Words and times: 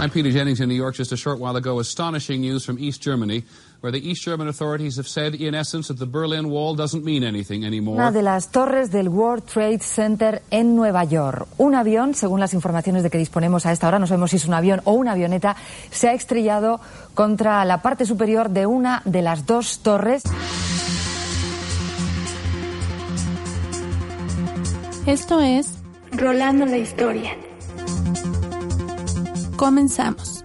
I'm 0.00 0.10
Peter 0.10 0.30
Jennings 0.30 0.60
in 0.60 0.68
New 0.68 0.76
York 0.76 0.94
just 0.94 1.10
a 1.10 1.16
short 1.16 1.40
while 1.40 1.56
ago. 1.56 1.80
Astonishing 1.80 2.40
news 2.40 2.64
from 2.64 2.78
East 2.78 3.02
Germany, 3.02 3.42
where 3.80 3.90
the 3.90 3.98
East 3.98 4.22
German 4.22 4.46
authorities 4.46 4.96
have 4.96 5.08
said, 5.08 5.34
in 5.34 5.56
essence, 5.56 5.88
that 5.88 5.98
the 5.98 6.06
Berlin 6.06 6.50
Wall 6.50 6.76
doesn't 6.76 7.04
mean 7.04 7.24
anything 7.24 7.64
anymore. 7.64 7.96
Una 7.96 8.12
de 8.12 8.22
las 8.22 8.52
torres 8.52 8.92
del 8.92 9.08
World 9.08 9.44
Trade 9.46 9.80
Center 9.80 10.42
en 10.52 10.76
Nueva 10.76 11.02
York. 11.02 11.48
Un 11.58 11.74
avión, 11.74 12.14
según 12.14 12.38
las 12.38 12.54
informaciones 12.54 13.02
de 13.02 13.10
que 13.10 13.18
disponemos 13.18 13.66
a 13.66 13.72
esta 13.72 13.88
hora, 13.88 13.98
no 13.98 14.06
sabemos 14.06 14.30
si 14.30 14.36
es 14.36 14.46
un 14.46 14.54
avión 14.54 14.82
o 14.84 14.92
una 14.92 15.12
avioneta, 15.12 15.56
se 15.90 16.08
ha 16.08 16.12
estrellado 16.12 16.80
contra 17.14 17.64
la 17.64 17.82
parte 17.82 18.06
superior 18.06 18.50
de 18.50 18.66
una 18.66 19.02
de 19.04 19.22
las 19.22 19.46
dos 19.46 19.80
torres. 19.80 20.22
Esto 25.06 25.40
es 25.40 25.74
Rolando 26.12 26.66
la 26.66 26.78
historia. 26.78 27.47
Comenzamos. 29.58 30.37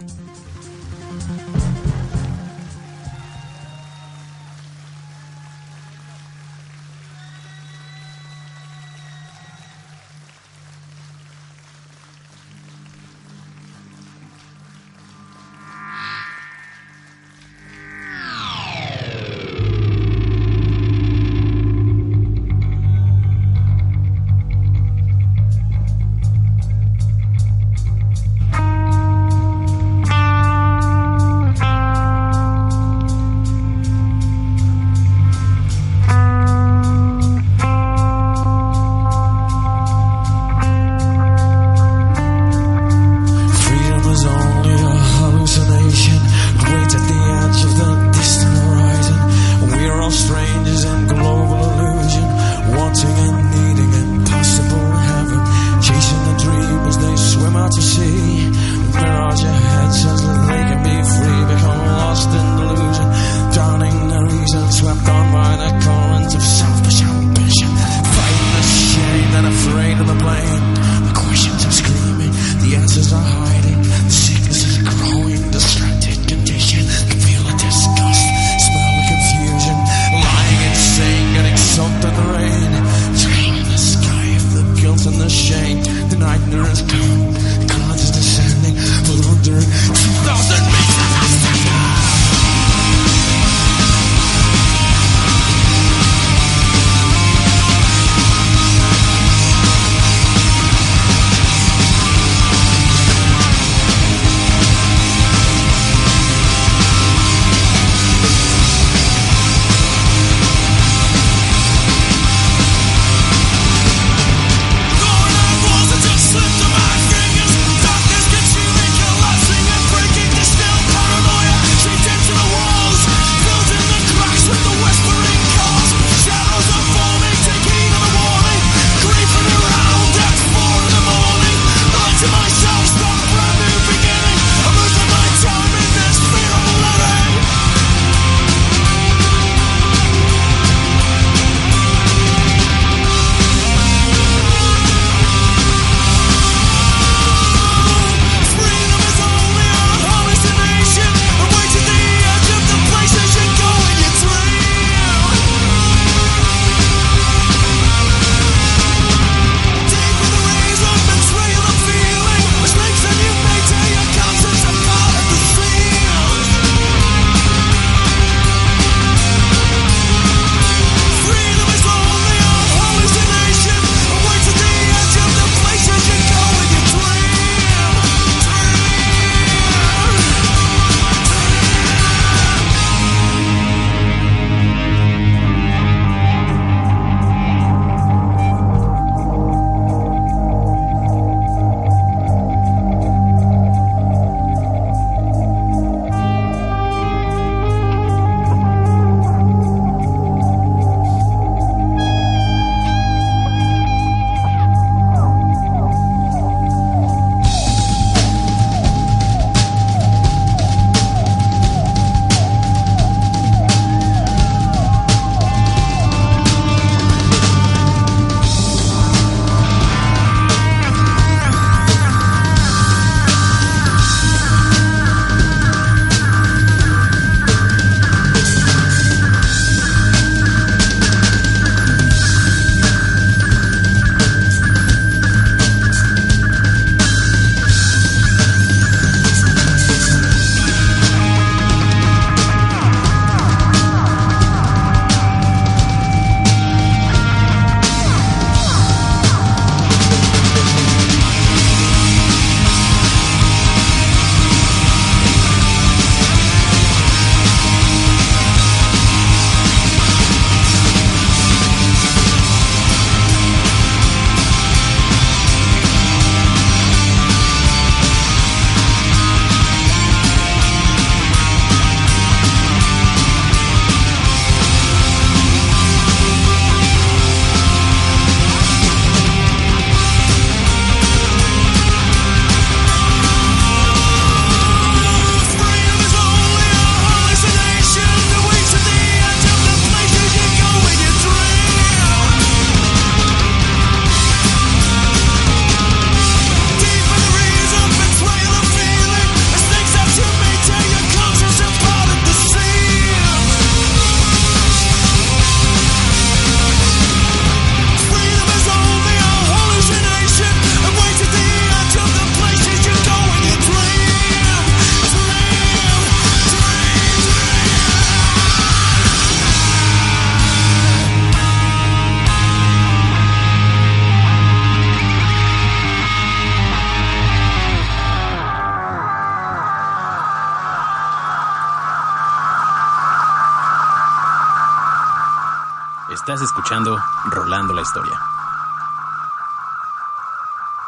Historia. 337.83 338.19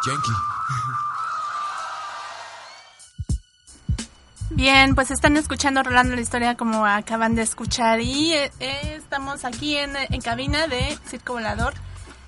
Yankee. 0.05 0.31
Bien, 4.51 4.95
pues 4.95 5.11
están 5.11 5.35
escuchando 5.37 5.81
Rolando 5.83 6.15
la 6.15 6.21
Historia 6.21 6.55
como 6.55 6.85
acaban 6.85 7.35
de 7.35 7.41
escuchar 7.41 7.99
y 7.99 8.33
eh, 8.33 8.51
eh, 8.59 8.93
estamos 8.97 9.43
aquí 9.43 9.75
en, 9.75 9.95
en 9.95 10.21
cabina 10.21 10.67
de 10.67 10.97
Circo 11.09 11.33
Volador 11.33 11.73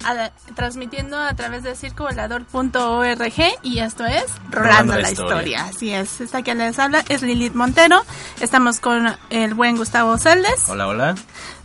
a- 0.04 0.32
transmitiendo 0.56 1.18
a 1.18 1.34
través 1.36 1.64
de 1.64 1.76
circovolador.org 1.76 3.34
y 3.62 3.80
esto 3.80 4.06
es 4.06 4.26
Rolando, 4.50 4.98
la, 4.98 5.12
historia. 5.12 5.66
Así 5.66 5.94
es, 5.94 6.20
esta 6.20 6.42
que 6.42 6.56
les 6.56 6.78
habla 6.80 7.04
es 7.08 7.22
Lilith 7.22 7.54
Montero. 7.54 8.02
Estamos 8.42 8.80
con 8.80 9.16
el 9.30 9.54
buen 9.54 9.78
Gustavo 9.78 10.18
Celdes, 10.18 10.68
Hola, 10.70 10.88
hola. 10.88 11.16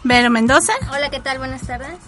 Vero 0.04 0.30
Mendoza 0.30 0.72
Hola, 0.92 1.10
¿qué 1.10 1.20
tal? 1.20 1.38
Buenas 1.38 1.62
tardes. 1.62 1.98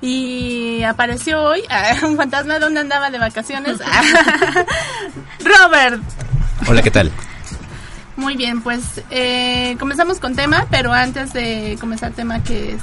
Y 0.00 0.82
apareció 0.82 1.42
hoy 1.42 1.62
ah, 1.70 1.94
un 2.02 2.16
fantasma 2.16 2.58
donde 2.58 2.80
andaba 2.80 3.10
de 3.10 3.18
vacaciones. 3.18 3.78
Robert. 5.40 6.02
Hola, 6.68 6.82
¿qué 6.82 6.90
tal? 6.90 7.10
Muy 8.16 8.36
bien, 8.36 8.60
pues 8.60 9.02
eh, 9.10 9.76
comenzamos 9.78 10.20
con 10.20 10.36
tema, 10.36 10.66
pero 10.70 10.92
antes 10.92 11.32
de 11.32 11.78
comenzar 11.80 12.12
tema 12.12 12.42
que, 12.42 12.76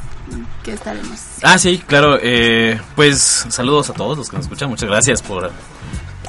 que 0.63 0.73
estaremos. 0.73 1.19
Ah, 1.43 1.59
sí, 1.59 1.77
claro. 1.85 2.17
eh, 2.21 2.79
pues 2.95 3.45
saludos 3.49 3.89
a 3.91 3.93
todos 3.93 4.17
los 4.17 4.29
que 4.29 4.37
nos 4.37 4.45
escuchan. 4.45 4.69
Muchas 4.69 4.89
gracias 4.89 5.21
por 5.21 5.51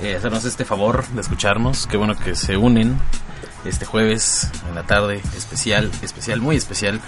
eh, 0.02 0.16
hacernos 0.16 0.44
este 0.44 0.66
favor 0.66 1.06
de 1.08 1.22
escucharnos. 1.22 1.86
Qué 1.86 1.96
bueno 1.96 2.14
que 2.16 2.36
se 2.36 2.58
unen 2.58 2.98
este 3.64 3.84
jueves 3.86 4.48
en 4.68 4.74
la 4.74 4.82
tarde. 4.84 5.20
Especial, 5.36 5.90
especial, 6.02 6.40
muy 6.40 6.56
especial. 6.56 7.00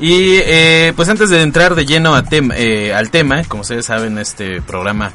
Y 0.00 0.36
eh, 0.44 0.92
pues 0.96 1.08
antes 1.08 1.30
de 1.30 1.42
entrar 1.42 1.74
de 1.74 1.86
lleno 1.86 2.14
a 2.14 2.24
tem- 2.24 2.52
eh, 2.56 2.94
al 2.94 3.10
tema, 3.10 3.44
como 3.44 3.62
ustedes 3.62 3.86
saben, 3.86 4.18
este 4.18 4.60
programa 4.62 5.12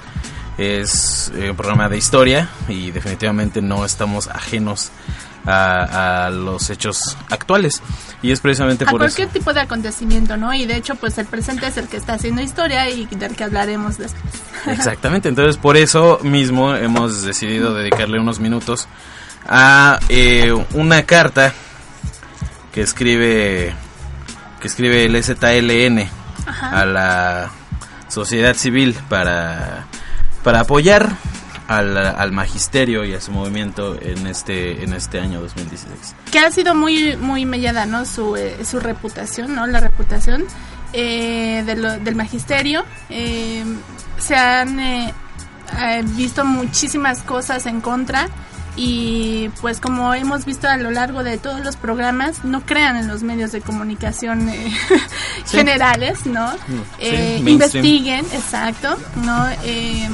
es 0.57 1.31
eh, 1.35 1.51
un 1.51 1.55
programa 1.55 1.87
de 1.89 1.97
historia 1.97 2.49
y 2.67 2.91
definitivamente 2.91 3.61
no 3.61 3.85
estamos 3.85 4.27
ajenos 4.27 4.89
a, 5.45 6.25
a 6.25 6.29
los 6.31 6.69
hechos 6.69 7.15
actuales. 7.29 7.81
Y 8.23 8.31
es 8.31 8.39
precisamente 8.41 8.83
A 8.83 8.87
por 8.89 9.01
eso. 9.03 9.15
cualquier 9.15 9.29
tipo 9.29 9.53
de 9.53 9.61
acontecimiento, 9.61 10.35
¿no? 10.35 10.53
Y 10.53 10.65
de 10.65 10.75
hecho, 10.75 10.95
pues 10.95 11.17
el 11.19 11.27
presente 11.27 11.67
es 11.67 11.77
el 11.77 11.87
que 11.87 11.97
está 11.97 12.13
haciendo 12.13 12.41
historia 12.41 12.89
y 12.89 13.05
del 13.05 13.35
que 13.35 13.43
hablaremos 13.43 13.97
después. 13.99 14.23
Exactamente, 14.67 15.29
entonces 15.29 15.57
por 15.57 15.77
eso 15.77 16.19
mismo 16.23 16.73
hemos 16.75 17.21
decidido 17.21 17.73
dedicarle 17.75 18.19
unos 18.19 18.39
minutos 18.39 18.87
a 19.45 19.99
eh, 20.09 20.51
una 20.73 21.03
carta 21.03 21.53
que 22.73 22.81
escribe 22.81 23.73
que 24.61 24.67
escribe 24.67 25.05
el 25.05 25.23
ZLN 25.23 26.09
a 26.61 26.85
la 26.85 27.49
sociedad 28.07 28.55
civil 28.55 28.95
para 29.09 29.85
para 30.43 30.61
apoyar 30.61 31.09
al, 31.67 31.97
al 31.97 32.31
magisterio 32.31 33.03
y 33.03 33.13
a 33.13 33.19
su 33.21 33.31
movimiento 33.31 33.97
en 34.01 34.25
este 34.27 34.83
en 34.83 34.93
este 34.93 35.19
año 35.19 35.41
2016. 35.41 36.15
que 36.31 36.39
ha 36.39 36.49
sido 36.51 36.73
muy 36.75 37.17
muy 37.17 37.45
mellada 37.45 37.85
no 37.85 38.05
su, 38.05 38.35
eh, 38.37 38.63
su 38.65 38.79
reputación 38.79 39.53
no 39.55 39.67
la 39.67 39.79
reputación 39.81 40.45
eh, 40.93 41.63
de 41.65 41.75
lo- 41.75 41.99
del 41.99 42.15
magisterio. 42.15 42.85
Eh, 43.09 43.65
se 44.17 44.35
han 44.37 44.79
eh, 44.79 45.13
visto 46.15 46.45
muchísimas 46.45 47.19
cosas 47.23 47.65
en 47.65 47.81
contra 47.81 48.29
y 48.79 49.49
pues 49.59 49.79
como 49.81 50.13
hemos 50.13 50.45
visto 50.45 50.67
a 50.67 50.77
lo 50.77 50.91
largo 50.91 51.23
de 51.23 51.37
todos 51.39 51.61
los 51.65 51.75
programas 51.75 52.43
no 52.45 52.61
crean 52.61 52.95
en 52.95 53.07
los 53.07 53.23
medios 53.23 53.51
de 53.51 53.59
comunicación 53.61 54.47
eh, 54.49 54.71
generales 55.51 56.25
no 56.25 56.51
Eh, 56.99 57.39
mainstream. 57.43 57.47
investiguen 57.47 58.25
exacto 58.33 58.97
no 59.25 59.47
Eh, 59.63 60.07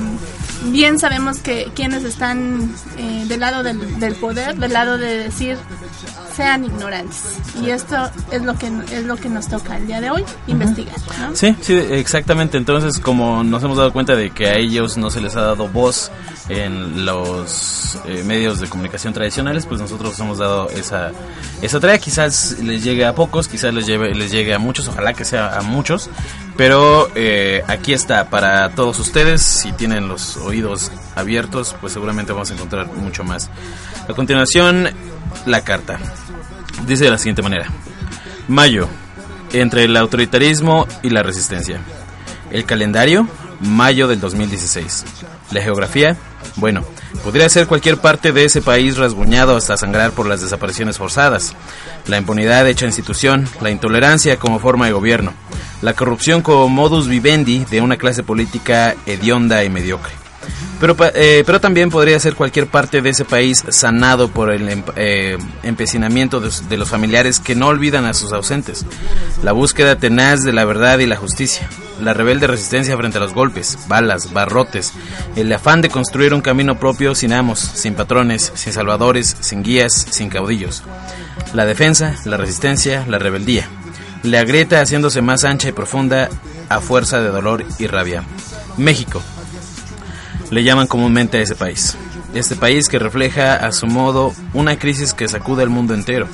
bien 0.72 1.00
sabemos 1.00 1.40
que 1.40 1.70
quienes 1.76 2.04
están 2.04 2.74
eh, 2.98 3.26
del 3.28 3.40
lado 3.40 3.64
del, 3.64 4.00
del 4.00 4.16
poder 4.16 4.56
del 4.58 4.74
lado 4.74 4.98
de 4.98 5.18
decir 5.18 5.58
sean 6.36 6.66
ignorantes 6.66 7.38
y 7.62 7.70
esto 7.70 8.10
es 8.32 8.42
lo 8.42 8.58
que 8.58 8.72
es 8.92 9.06
lo 9.06 9.18
que 9.18 9.30
nos 9.30 9.48
toca 9.48 9.78
el 9.78 9.88
día 9.88 10.02
de 10.02 10.10
hoy 10.10 10.24
investigar 10.48 10.96
¿no? 11.20 11.36
Sí, 11.36 11.56
sí, 11.62 11.74
exactamente. 11.74 12.58
Entonces, 12.58 13.00
como 13.00 13.44
nos 13.44 13.64
hemos 13.64 13.78
dado 13.78 13.94
cuenta 13.94 14.16
de 14.16 14.32
que 14.32 14.48
a 14.48 14.56
ellos 14.56 14.98
no 14.98 15.10
se 15.10 15.22
les 15.22 15.36
ha 15.36 15.42
dado 15.42 15.68
voz 15.68 16.12
en 16.50 17.06
los 17.06 18.00
eh, 18.06 18.24
medios 18.24 18.60
de 18.60 18.68
comunicación 18.68 19.14
tradicionales, 19.14 19.66
pues 19.66 19.80
nosotros 19.80 20.20
hemos 20.20 20.38
dado 20.38 20.70
esa, 20.70 21.12
esa 21.62 21.80
tarea. 21.80 21.98
Quizás 21.98 22.58
les 22.62 22.84
llegue 22.84 23.06
a 23.06 23.16
pocos, 23.16 23.48
quizás 23.48 23.74
les, 23.74 23.86
lleve, 23.86 24.14
les 24.14 24.32
llegue 24.32 24.54
a 24.54 24.60
muchos, 24.60 24.88
ojalá 24.88 25.14
que 25.14 25.26
sea 25.26 25.58
a 25.58 25.62
muchos. 25.62 26.10
Pero 26.56 27.10
eh, 27.16 27.64
aquí 27.68 27.94
está 27.94 28.30
para 28.30 28.70
todos 28.76 29.00
ustedes. 29.00 29.42
Si 29.42 29.72
tienen 29.72 30.08
los 30.08 30.38
oídos 30.38 30.92
abiertos, 31.16 31.76
pues 31.82 31.94
seguramente 31.94 32.32
vamos 32.32 32.52
a 32.52 32.54
encontrar 32.54 32.88
mucho 32.88 33.24
más. 33.24 33.50
A 34.08 34.14
continuación, 34.14 34.90
la 35.46 35.62
carta. 35.62 36.00
Dice 36.86 37.06
de 37.06 37.12
la 37.12 37.18
siguiente 37.18 37.42
manera. 37.42 37.68
Mayo, 38.48 38.88
entre 39.52 39.86
el 39.86 39.98
autoritarismo 39.98 40.88
y 41.02 41.10
la 41.10 41.24
resistencia. 41.24 41.80
El 42.52 42.66
calendario, 42.66 43.28
mayo 43.62 44.08
del 44.08 44.20
2016. 44.20 45.06
La 45.52 45.62
geografía, 45.62 46.18
bueno, 46.56 46.84
podría 47.24 47.50
ser 47.50 47.68
cualquier 47.68 47.98
parte 47.98 48.32
de 48.32 48.46
ese 48.46 48.62
país 48.62 48.98
rasguñado 48.98 49.56
hasta 49.56 49.78
sangrar 49.78 50.12
por 50.12 50.28
las 50.28 50.42
desapariciones 50.42 50.98
forzadas. 50.98 51.56
La 52.08 52.18
impunidad 52.18 52.68
hecha 52.68 52.86
institución, 52.86 53.48
la 53.62 53.72
intolerancia 53.72 54.38
como 54.38 54.60
forma 54.60 54.86
de 54.86 54.94
gobierno, 54.94 55.34
la 55.82 55.94
corrupción 55.94 56.42
como 56.42 56.70
modus 56.70 57.08
vivendi 57.08 57.66
de 57.70 57.82
una 57.82 57.98
clase 57.98 58.24
política 58.24 58.96
hedionda 59.06 59.64
y 59.64 59.70
mediocre. 59.70 60.23
Pero, 60.80 60.98
eh, 61.14 61.44
pero 61.46 61.62
también 61.62 61.90
podría 61.90 62.20
ser 62.20 62.36
cualquier 62.36 62.68
parte 62.68 63.02
de 63.02 63.12
ese 63.12 63.24
país 63.24 63.64
sanado 63.70 64.28
por 64.30 64.52
el 64.52 64.68
em- 64.68 64.84
eh, 64.98 65.38
empecinamiento 65.64 66.42
de 66.42 66.78
los 66.78 66.90
familiares 66.90 67.40
que 67.40 67.56
no 67.56 67.68
olvidan 67.68 68.06
a 68.06 68.14
sus 68.14 68.34
ausentes, 68.34 68.86
la 69.44 69.54
búsqueda 69.54 69.98
tenaz 69.98 70.44
de 70.44 70.52
la 70.52 70.66
verdad 70.66 71.00
y 71.00 71.06
la 71.06 71.16
justicia, 71.16 71.70
la 72.02 72.14
rebelde 72.14 72.48
resistencia 72.48 72.98
frente 72.98 73.18
a 73.18 73.22
los 73.22 73.34
golpes, 73.34 73.78
balas, 73.88 74.34
barrotes, 74.34 74.92
el 75.38 75.52
afán 75.54 75.82
de 75.82 75.90
construir 75.90 76.34
un 76.34 76.42
camino 76.42 76.78
propio 76.78 77.16
sin 77.16 77.32
amos, 77.32 77.60
sin 77.60 77.94
patrones, 77.94 78.52
sin 78.56 78.74
salvadores, 78.74 79.38
sin 79.40 79.64
guías, 79.64 79.94
sin 79.94 80.30
caudillos, 80.30 80.84
la 81.54 81.66
defensa, 81.66 82.16
la 82.26 82.36
resistencia, 82.36 83.06
la 83.08 83.20
rebeldía, 83.20 83.70
la 84.24 84.44
grieta 84.44 84.82
haciéndose 84.82 85.22
más 85.22 85.46
ancha 85.46 85.70
y 85.70 85.72
profunda 85.72 86.30
a 86.68 86.82
fuerza 86.82 87.22
de 87.22 87.30
dolor 87.30 87.64
y 87.80 87.88
rabia. 87.88 88.24
México, 88.78 89.22
le 90.52 90.64
llaman 90.64 90.88
comúnmente 90.88 91.38
a 91.38 91.42
ese 91.42 91.56
país. 91.56 91.98
Este 92.34 92.56
país 92.56 92.88
que 92.90 93.00
refleja 93.00 93.56
a 93.56 93.72
su 93.72 93.86
modo 93.88 94.34
una 94.54 94.78
crisis 94.78 95.14
que 95.14 95.28
sacude 95.28 95.64
al 95.64 95.70
mundo 95.70 95.94
entero. 95.94 96.28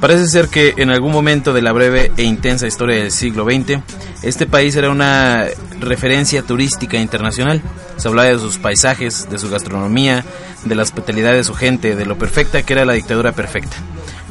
Parece 0.00 0.28
ser 0.28 0.48
que 0.48 0.74
en 0.76 0.90
algún 0.90 1.10
momento 1.10 1.52
de 1.52 1.62
la 1.62 1.72
breve 1.72 2.12
e 2.16 2.22
intensa 2.22 2.68
historia 2.68 2.96
del 2.96 3.10
siglo 3.10 3.44
XX, 3.44 3.80
este 4.22 4.46
país 4.46 4.76
era 4.76 4.90
una 4.90 5.46
referencia 5.80 6.42
turística 6.42 6.98
internacional. 6.98 7.62
Se 7.96 8.06
hablaba 8.06 8.28
de 8.28 8.38
sus 8.38 8.58
paisajes, 8.58 9.28
de 9.28 9.38
su 9.38 9.50
gastronomía, 9.50 10.24
de 10.64 10.74
la 10.76 10.82
hospitalidad 10.82 11.32
de 11.32 11.42
su 11.42 11.54
gente, 11.54 11.96
de 11.96 12.06
lo 12.06 12.16
perfecta 12.16 12.62
que 12.62 12.74
era 12.74 12.84
la 12.84 12.92
dictadura 12.92 13.32
perfecta. 13.32 13.76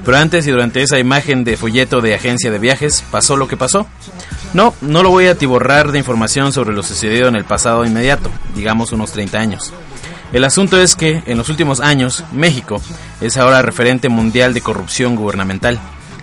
Pero 0.08 0.20
antes 0.20 0.48
y 0.48 0.52
durante 0.52 0.82
esa 0.82 1.00
imagen 1.00 1.44
de 1.44 1.58
folleto 1.58 2.00
de 2.00 2.16
agencia 2.16 2.50
de 2.50 2.60
viajes, 2.60 3.04
pasó 3.12 3.36
lo 3.36 3.50
que 3.50 3.58
pasó. 3.58 3.88
No, 4.54 4.74
no 4.80 5.04
lo 5.04 5.10
voy 5.10 5.28
a 5.28 5.32
atiborrar 5.32 5.92
de 5.92 6.00
información 6.00 6.54
sobre 6.54 6.74
lo 6.74 6.82
sucedido 6.82 7.28
en 7.28 7.36
el 7.36 7.44
pasado 7.44 7.84
inmediato, 7.84 8.30
digamos 8.56 8.94
unos 8.94 9.12
30 9.12 9.38
años. 9.38 9.74
El 10.32 10.46
asunto 10.46 10.80
es 10.80 10.96
que, 10.96 11.24
en 11.26 11.38
los 11.38 11.50
últimos 11.50 11.82
años, 11.82 12.24
México 12.32 12.82
es 13.20 13.36
ahora 13.36 13.62
referente 13.62 14.08
mundial 14.08 14.54
de 14.54 14.62
corrupción 14.62 15.18
gubernamental, 15.18 15.78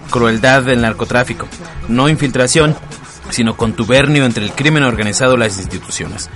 crueldad 0.09 0.63
del 0.63 0.81
narcotráfico, 0.81 1.47
no 1.87 2.09
infiltración, 2.09 2.75
sino 3.29 3.55
contubernio 3.55 4.25
entre 4.25 4.47
el 4.47 4.53
crimen 4.53 4.85
organizado 4.85 5.35
y 5.35 5.41
las 5.41 5.59
instituciones, 5.59 6.31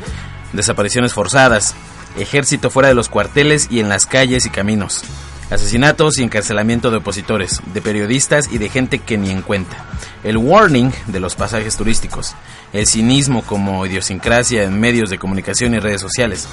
desapariciones 0.52 1.14
forzadas, 1.14 1.74
ejército 2.18 2.68
fuera 2.68 2.90
de 2.90 2.94
los 2.94 3.08
cuarteles 3.08 3.68
y 3.70 3.80
en 3.80 3.88
las 3.88 4.04
calles 4.04 4.44
y 4.44 4.50
caminos, 4.50 5.02
asesinatos 5.50 6.18
y 6.18 6.22
encarcelamiento 6.22 6.90
de 6.90 6.98
opositores, 6.98 7.60
de 7.72 7.80
periodistas 7.80 8.48
y 8.52 8.58
de 8.58 8.68
gente 8.68 8.98
que 8.98 9.18
ni 9.18 9.30
en 9.30 9.42
cuenta, 9.42 9.84
el 10.24 10.36
warning 10.36 10.90
de 11.06 11.20
los 11.20 11.36
pasajes 11.36 11.76
turísticos, 11.76 12.34
el 12.72 12.86
cinismo 12.86 13.42
como 13.42 13.84
idiosincrasia 13.86 14.64
en 14.64 14.78
medios 14.78 15.10
de 15.10 15.18
comunicación 15.18 15.74
y 15.74 15.78
redes 15.78 16.00
sociales, 16.00 16.48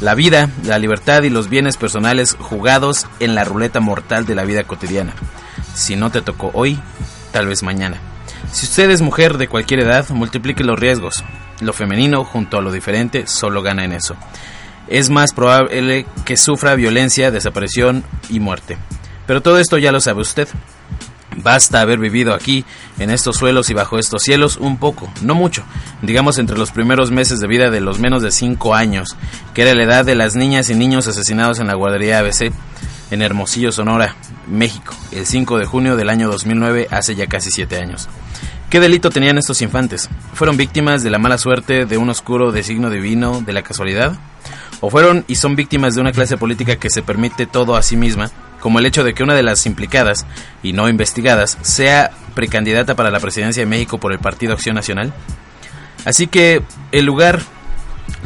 la 0.00 0.14
vida, 0.14 0.50
la 0.64 0.78
libertad 0.78 1.22
y 1.22 1.30
los 1.30 1.48
bienes 1.48 1.76
personales 1.76 2.36
jugados 2.38 3.06
en 3.20 3.34
la 3.34 3.44
ruleta 3.44 3.80
mortal 3.80 4.26
de 4.26 4.34
la 4.34 4.44
vida 4.44 4.64
cotidiana. 4.64 5.14
Si 5.74 5.96
no 5.96 6.10
te 6.10 6.22
tocó 6.22 6.50
hoy, 6.54 6.78
tal 7.32 7.46
vez 7.46 7.62
mañana. 7.62 8.00
Si 8.52 8.66
usted 8.66 8.90
es 8.90 9.02
mujer 9.02 9.38
de 9.38 9.48
cualquier 9.48 9.80
edad, 9.80 10.08
multiplique 10.10 10.64
los 10.64 10.78
riesgos. 10.78 11.24
Lo 11.60 11.72
femenino 11.72 12.24
junto 12.24 12.58
a 12.58 12.62
lo 12.62 12.72
diferente 12.72 13.26
solo 13.26 13.62
gana 13.62 13.84
en 13.84 13.92
eso. 13.92 14.16
Es 14.88 15.10
más 15.10 15.32
probable 15.32 16.06
que 16.24 16.36
sufra 16.36 16.74
violencia, 16.74 17.30
desaparición 17.30 18.04
y 18.28 18.40
muerte. 18.40 18.76
Pero 19.26 19.40
todo 19.40 19.58
esto 19.58 19.78
ya 19.78 19.92
lo 19.92 20.00
sabe 20.00 20.20
usted. 20.20 20.48
Basta 21.36 21.80
haber 21.80 21.98
vivido 21.98 22.32
aquí, 22.32 22.64
en 22.98 23.10
estos 23.10 23.36
suelos 23.36 23.68
y 23.70 23.74
bajo 23.74 23.98
estos 23.98 24.22
cielos, 24.22 24.56
un 24.56 24.76
poco, 24.76 25.10
no 25.22 25.34
mucho, 25.34 25.64
digamos 26.00 26.38
entre 26.38 26.56
los 26.56 26.70
primeros 26.70 27.10
meses 27.10 27.40
de 27.40 27.48
vida 27.48 27.70
de 27.70 27.80
los 27.80 27.98
menos 27.98 28.22
de 28.22 28.30
5 28.30 28.74
años, 28.74 29.16
que 29.52 29.62
era 29.62 29.74
la 29.74 29.82
edad 29.82 30.04
de 30.04 30.14
las 30.14 30.36
niñas 30.36 30.70
y 30.70 30.74
niños 30.74 31.08
asesinados 31.08 31.58
en 31.58 31.66
la 31.66 31.74
guardería 31.74 32.20
ABC, 32.20 32.52
en 33.10 33.22
Hermosillo, 33.22 33.72
Sonora, 33.72 34.14
México, 34.46 34.94
el 35.10 35.26
5 35.26 35.58
de 35.58 35.66
junio 35.66 35.96
del 35.96 36.08
año 36.08 36.28
2009, 36.28 36.88
hace 36.90 37.16
ya 37.16 37.26
casi 37.26 37.50
7 37.50 37.78
años. 37.78 38.08
¿Qué 38.70 38.80
delito 38.80 39.10
tenían 39.10 39.38
estos 39.38 39.62
infantes? 39.62 40.08
¿Fueron 40.34 40.56
víctimas 40.56 41.02
de 41.02 41.10
la 41.10 41.18
mala 41.18 41.38
suerte, 41.38 41.86
de 41.86 41.96
un 41.96 42.10
oscuro 42.10 42.50
designo 42.50 42.90
divino, 42.90 43.40
de 43.40 43.52
la 43.52 43.62
casualidad? 43.62 44.18
¿O 44.86 44.90
fueron 44.90 45.24
y 45.28 45.36
son 45.36 45.56
víctimas 45.56 45.94
de 45.94 46.02
una 46.02 46.12
clase 46.12 46.36
política 46.36 46.76
que 46.76 46.90
se 46.90 47.00
permite 47.00 47.46
todo 47.46 47.74
a 47.74 47.82
sí 47.82 47.96
misma, 47.96 48.30
como 48.60 48.78
el 48.78 48.84
hecho 48.84 49.02
de 49.02 49.14
que 49.14 49.22
una 49.22 49.32
de 49.32 49.42
las 49.42 49.64
implicadas, 49.64 50.26
y 50.62 50.74
no 50.74 50.90
investigadas, 50.90 51.56
sea 51.62 52.10
precandidata 52.34 52.94
para 52.94 53.10
la 53.10 53.18
presidencia 53.18 53.62
de 53.62 53.66
México 53.66 53.96
por 53.96 54.12
el 54.12 54.18
Partido 54.18 54.52
Acción 54.52 54.74
Nacional? 54.74 55.14
Así 56.04 56.26
que 56.26 56.60
el 56.92 57.06
lugar 57.06 57.40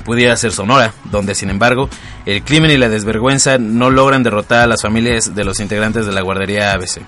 pudiera 0.05 0.37
ser 0.37 0.50
Sonora, 0.50 0.95
donde 1.05 1.37
sin 1.37 1.49
embargo 1.49 1.88
el 2.27 2.43
crimen 2.43 2.73
y 2.73 2.77
la 2.77 2.88
desvergüenza 2.88 3.59
no 3.59 3.91
logran 3.91 4.25
derrotar 4.25 4.62
a 4.62 4.67
las 4.67 4.83
familias 4.83 5.37
de 5.37 5.45
los 5.45 5.61
integrantes 5.61 6.07
de 6.07 6.12
la 6.12 6.23
guardería 6.23 6.73
ABC. 6.73 7.03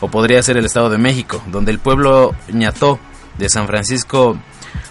O 0.00 0.10
podría 0.10 0.42
ser 0.42 0.58
el 0.58 0.66
Estado 0.66 0.90
de 0.90 0.98
México, 0.98 1.42
donde 1.46 1.70
el 1.70 1.78
pueblo 1.78 2.34
ñató 2.52 3.00
de 3.38 3.48
San 3.48 3.66
Francisco 3.66 4.38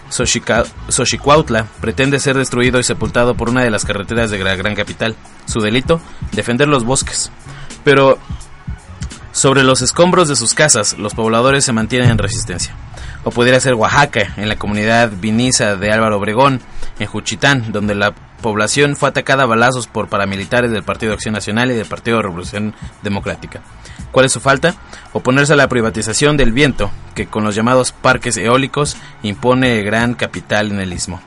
Xochicuautla 0.10 1.68
pretende 1.82 2.20
ser 2.20 2.38
destruido 2.38 2.80
y 2.80 2.84
sepultado 2.84 3.36
por 3.36 3.50
una 3.50 3.64
de 3.64 3.70
las 3.70 3.86
carreteras 3.86 4.32
de 4.32 4.40
la 4.40 4.56
gran 4.56 4.76
capital. 4.76 5.16
Su 5.46 5.60
delito, 5.60 6.02
defender 6.32 6.68
los 6.68 6.84
bosques. 6.84 7.32
Pero 7.84 8.18
sobre 9.32 9.64
los 9.64 9.82
escombros 9.82 10.28
de 10.28 10.36
sus 10.36 10.54
casas, 10.54 10.98
los 10.98 11.14
pobladores 11.14 11.64
se 11.64 11.74
mantienen 11.74 12.10
en 12.10 12.18
resistencia. 12.18 12.76
O 13.24 13.32
pudiera 13.32 13.60
ser 13.60 13.76
Oaxaca, 13.76 14.34
en 14.38 14.50
la 14.50 14.58
comunidad 14.58 15.12
viniza 15.20 15.76
de 15.76 15.92
Álvaro 15.92 16.18
Obregón, 16.18 16.62
en 17.00 17.08
Juchitán, 17.08 17.72
donde 17.72 17.96
la 17.96 18.14
población 18.42 18.96
fue 18.96 19.10
atacada 19.10 19.44
a 19.44 19.48
balazos 19.48 19.88
por 19.88 20.08
paramilitares 20.08 20.72
del 20.72 20.84
Partido 20.84 21.14
Acción 21.14 21.34
Nacional 21.34 21.72
y 21.72 21.76
del 21.76 21.86
Partido 21.86 22.22
Revolución 22.22 22.74
Democrática. 23.04 23.62
¿Cuál 24.12 24.26
es 24.26 24.32
su 24.32 24.40
falta? 24.40 24.76
Oponerse 25.14 25.54
a 25.54 25.56
la 25.56 25.68
privatización 25.68 26.38
del 26.38 26.52
viento, 26.52 26.92
que 27.16 27.28
con 27.28 27.44
los 27.44 27.56
llamados 27.56 27.92
parques 27.92 28.38
eólicos 28.38 28.98
impone 29.24 29.84
gran 29.84 30.16
capital 30.16 30.72
en 30.72 30.80
el 30.80 30.94
istmo. 30.94 31.22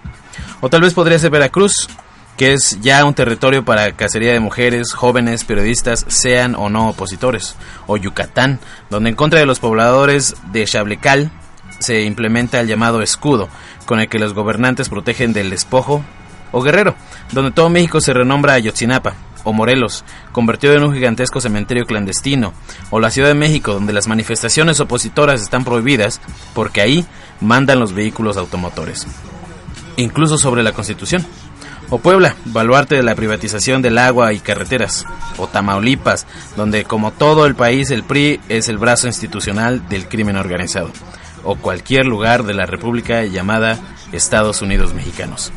O 0.61 0.69
tal 0.69 0.83
vez 0.83 0.95
podría 0.95 1.19
ser 1.19 1.31
Veracruz, 1.31 1.89
que 2.37 2.55
es 2.55 2.81
ya 2.81 3.05
un 3.05 3.15
territorio 3.15 3.65
para 3.65 3.93
cacería 3.93 4.33
de 4.33 4.41
mujeres, 4.41 4.93
jóvenes, 4.93 5.45
periodistas, 5.45 6.05
sean 6.09 6.55
o 6.55 6.71
no 6.71 6.89
opositores. 6.89 7.57
O 7.87 7.97
Yucatán, 7.97 8.59
donde 8.91 9.11
en 9.11 9.17
contra 9.17 9.41
de 9.41 9.47
los 9.47 9.61
pobladores 9.61 10.35
de 10.53 10.65
Chablecal 10.65 11.31
se 11.79 12.03
implementa 12.03 12.61
el 12.61 12.69
llamado 12.69 13.03
escudo, 13.03 13.49
con 13.87 14.01
el 14.01 14.09
que 14.09 14.19
los 14.19 14.35
gobernantes 14.35 14.89
protegen 14.89 15.33
del 15.33 15.51
despojo. 15.51 16.03
O 16.53 16.63
Guerrero, 16.63 16.95
donde 17.33 17.51
todo 17.51 17.71
México 17.71 18.01
se 18.01 18.13
renombra 18.13 18.55
Ayotzinapa. 18.55 19.15
O 19.45 19.53
Morelos, 19.53 20.05
convertido 20.31 20.75
en 20.75 20.85
un 20.85 20.95
gigantesco 20.95 21.41
cementerio 21.41 21.85
clandestino. 21.85 22.53
O 22.91 23.01
la 23.01 23.11
Ciudad 23.11 23.29
de 23.29 23.35
México, 23.35 23.73
donde 23.73 23.93
las 23.93 24.07
manifestaciones 24.07 24.79
opositoras 24.79 25.43
están 25.43 25.65
prohibidas 25.65 26.21
porque 26.55 26.81
ahí 26.81 27.05
mandan 27.41 27.81
los 27.81 27.93
vehículos 27.93 28.37
automotores. 28.37 29.07
Incluso 29.97 30.39
sobre 30.39 30.63
la 30.63 30.73
Constitución. 30.73 31.27
O 31.91 31.99
Puebla, 31.99 32.37
baluarte 32.47 32.95
de 32.95 33.03
la 33.03 33.15
privatización 33.15 33.83
del 33.83 33.99
agua 33.99 34.33
y 34.33 34.39
carreteras. 34.39 35.05
O 35.39 35.49
Tamaulipas, 35.49 36.27
donde 36.57 36.85
como 36.85 37.11
todo 37.11 37.45
el 37.45 37.55
país 37.55 37.91
el 37.91 38.05
PRI 38.05 38.41
es 38.49 38.69
el 38.69 38.79
brazo 38.79 39.09
institucional 39.09 39.89
del 39.89 40.09
crimen 40.09 40.37
organizado. 40.37 40.91
O 41.45 41.57
cualquier 41.57 42.07
lugar 42.07 42.45
de 42.45 42.55
la 42.55 42.65
República 42.65 43.25
llamada 43.25 43.79
Estados 44.13 44.63
Unidos 44.63 44.95
Mexicanos. 44.95 45.53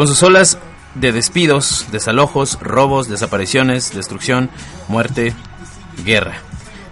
Con 0.00 0.08
sus 0.08 0.22
olas 0.22 0.56
de 0.94 1.12
despidos, 1.12 1.86
desalojos, 1.92 2.58
robos, 2.62 3.06
desapariciones, 3.10 3.94
destrucción, 3.94 4.48
muerte, 4.88 5.34
guerra. 6.06 6.38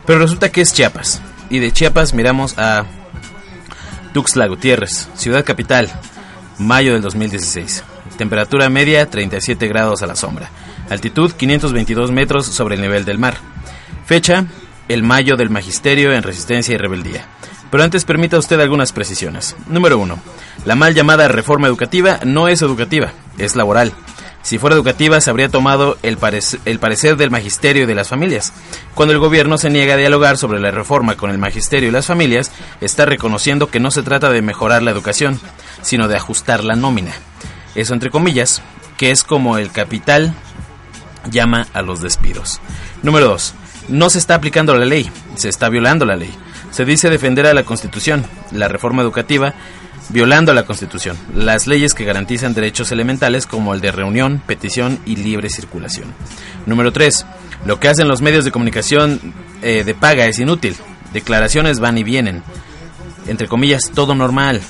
Pero 0.04 0.18
resulta 0.18 0.52
que 0.52 0.60
es 0.60 0.74
Chiapas. 0.74 1.22
Y 1.48 1.58
de 1.58 1.72
Chiapas 1.72 2.12
miramos 2.12 2.58
a 2.58 2.84
Tuxtla 4.12 4.46
Gutiérrez, 4.46 5.08
ciudad 5.14 5.42
capital, 5.42 5.90
mayo 6.58 6.92
del 6.92 7.00
2016. 7.00 7.82
Temperatura 8.18 8.68
media 8.68 9.08
37 9.08 9.66
grados 9.68 10.02
a 10.02 10.06
la 10.06 10.14
sombra. 10.14 10.50
Altitud 10.90 11.32
522 11.32 12.10
metros 12.10 12.44
sobre 12.44 12.74
el 12.74 12.82
nivel 12.82 13.06
del 13.06 13.16
mar. 13.16 13.38
Fecha 14.04 14.44
el 14.88 15.02
mayo 15.02 15.36
del 15.36 15.48
magisterio 15.48 16.12
en 16.12 16.22
resistencia 16.22 16.74
y 16.74 16.76
rebeldía. 16.76 17.26
Pero 17.70 17.84
antes 17.84 18.04
permita 18.04 18.38
usted 18.38 18.58
algunas 18.60 18.92
precisiones. 18.92 19.54
Número 19.68 19.98
1. 19.98 20.18
La 20.64 20.74
mal 20.74 20.94
llamada 20.94 21.28
reforma 21.28 21.66
educativa 21.66 22.20
no 22.24 22.48
es 22.48 22.62
educativa, 22.62 23.12
es 23.36 23.56
laboral. 23.56 23.92
Si 24.40 24.56
fuera 24.56 24.76
educativa, 24.76 25.20
se 25.20 25.28
habría 25.28 25.50
tomado 25.50 25.98
el, 26.02 26.18
parec- 26.18 26.58
el 26.64 26.78
parecer 26.78 27.16
del 27.16 27.30
magisterio 27.30 27.82
y 27.82 27.86
de 27.86 27.94
las 27.94 28.08
familias. 28.08 28.54
Cuando 28.94 29.12
el 29.12 29.20
gobierno 29.20 29.58
se 29.58 29.68
niega 29.68 29.94
a 29.94 29.96
dialogar 29.98 30.38
sobre 30.38 30.60
la 30.60 30.70
reforma 30.70 31.16
con 31.16 31.30
el 31.30 31.36
magisterio 31.38 31.88
y 31.88 31.92
las 31.92 32.06
familias, 32.06 32.50
está 32.80 33.04
reconociendo 33.04 33.68
que 33.68 33.80
no 33.80 33.90
se 33.90 34.02
trata 34.02 34.30
de 34.30 34.40
mejorar 34.40 34.82
la 34.82 34.90
educación, 34.92 35.38
sino 35.82 36.08
de 36.08 36.16
ajustar 36.16 36.64
la 36.64 36.76
nómina. 36.76 37.12
Eso 37.74 37.92
entre 37.92 38.10
comillas, 38.10 38.62
que 38.96 39.10
es 39.10 39.22
como 39.24 39.58
el 39.58 39.70
capital 39.70 40.32
llama 41.30 41.66
a 41.74 41.82
los 41.82 42.00
despidos. 42.00 42.60
Número 43.02 43.26
2. 43.28 43.54
No 43.88 44.08
se 44.08 44.18
está 44.18 44.34
aplicando 44.36 44.74
la 44.74 44.84
ley, 44.86 45.10
se 45.34 45.48
está 45.48 45.68
violando 45.68 46.06
la 46.06 46.16
ley. 46.16 46.34
Se 46.78 46.84
dice 46.84 47.10
defender 47.10 47.44
a 47.48 47.54
la 47.54 47.64
Constitución, 47.64 48.24
la 48.52 48.68
reforma 48.68 49.02
educativa, 49.02 49.52
violando 50.10 50.54
la 50.54 50.64
Constitución, 50.64 51.16
las 51.34 51.66
leyes 51.66 51.92
que 51.92 52.04
garantizan 52.04 52.54
derechos 52.54 52.92
elementales 52.92 53.48
como 53.48 53.74
el 53.74 53.80
de 53.80 53.90
reunión, 53.90 54.40
petición 54.46 55.00
y 55.04 55.16
libre 55.16 55.50
circulación. 55.50 56.14
Número 56.66 56.92
3. 56.92 57.26
Lo 57.66 57.80
que 57.80 57.88
hacen 57.88 58.06
los 58.06 58.22
medios 58.22 58.44
de 58.44 58.52
comunicación 58.52 59.34
eh, 59.60 59.82
de 59.82 59.92
paga 59.96 60.26
es 60.26 60.38
inútil. 60.38 60.76
Declaraciones 61.12 61.80
van 61.80 61.98
y 61.98 62.04
vienen. 62.04 62.44
Entre 63.26 63.48
comillas, 63.48 63.90
todo 63.92 64.14
normal. 64.14 64.60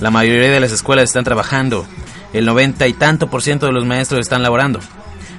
La 0.00 0.10
mayoría 0.10 0.50
de 0.50 0.58
las 0.58 0.72
escuelas 0.72 1.04
están 1.04 1.22
trabajando. 1.22 1.86
El 2.32 2.44
90 2.46 2.88
y 2.88 2.92
tanto 2.92 3.30
por 3.30 3.40
ciento 3.40 3.66
de 3.66 3.72
los 3.72 3.86
maestros 3.86 4.18
están 4.18 4.42
laborando. 4.42 4.80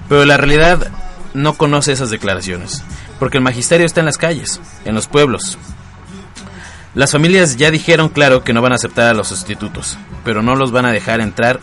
Pero 0.08 0.24
la 0.24 0.38
realidad 0.38 0.90
no 1.34 1.58
conoce 1.58 1.92
esas 1.92 2.12
declaraciones, 2.12 2.82
porque 3.20 3.40
el 3.40 3.44
magisterio 3.44 3.86
está 3.86 4.00
en 4.00 4.06
las 4.06 4.18
calles, 4.18 4.62
en 4.86 4.96
los 4.96 5.10
pueblos. 5.10 5.58
Las 6.98 7.12
familias 7.12 7.58
ya 7.58 7.70
dijeron 7.70 8.10
claro 8.10 8.44
que 8.44 8.54
no 8.54 8.64
van 8.64 8.72
a 8.72 8.76
aceptar 8.76 9.08
a 9.08 9.14
los 9.14 9.28
sustitutos, 9.28 10.00
pero 10.26 10.42
no 10.42 10.56
los 10.56 10.72
van 10.72 10.88
a 10.88 10.92
dejar 10.92 11.22
entrar 11.22 11.60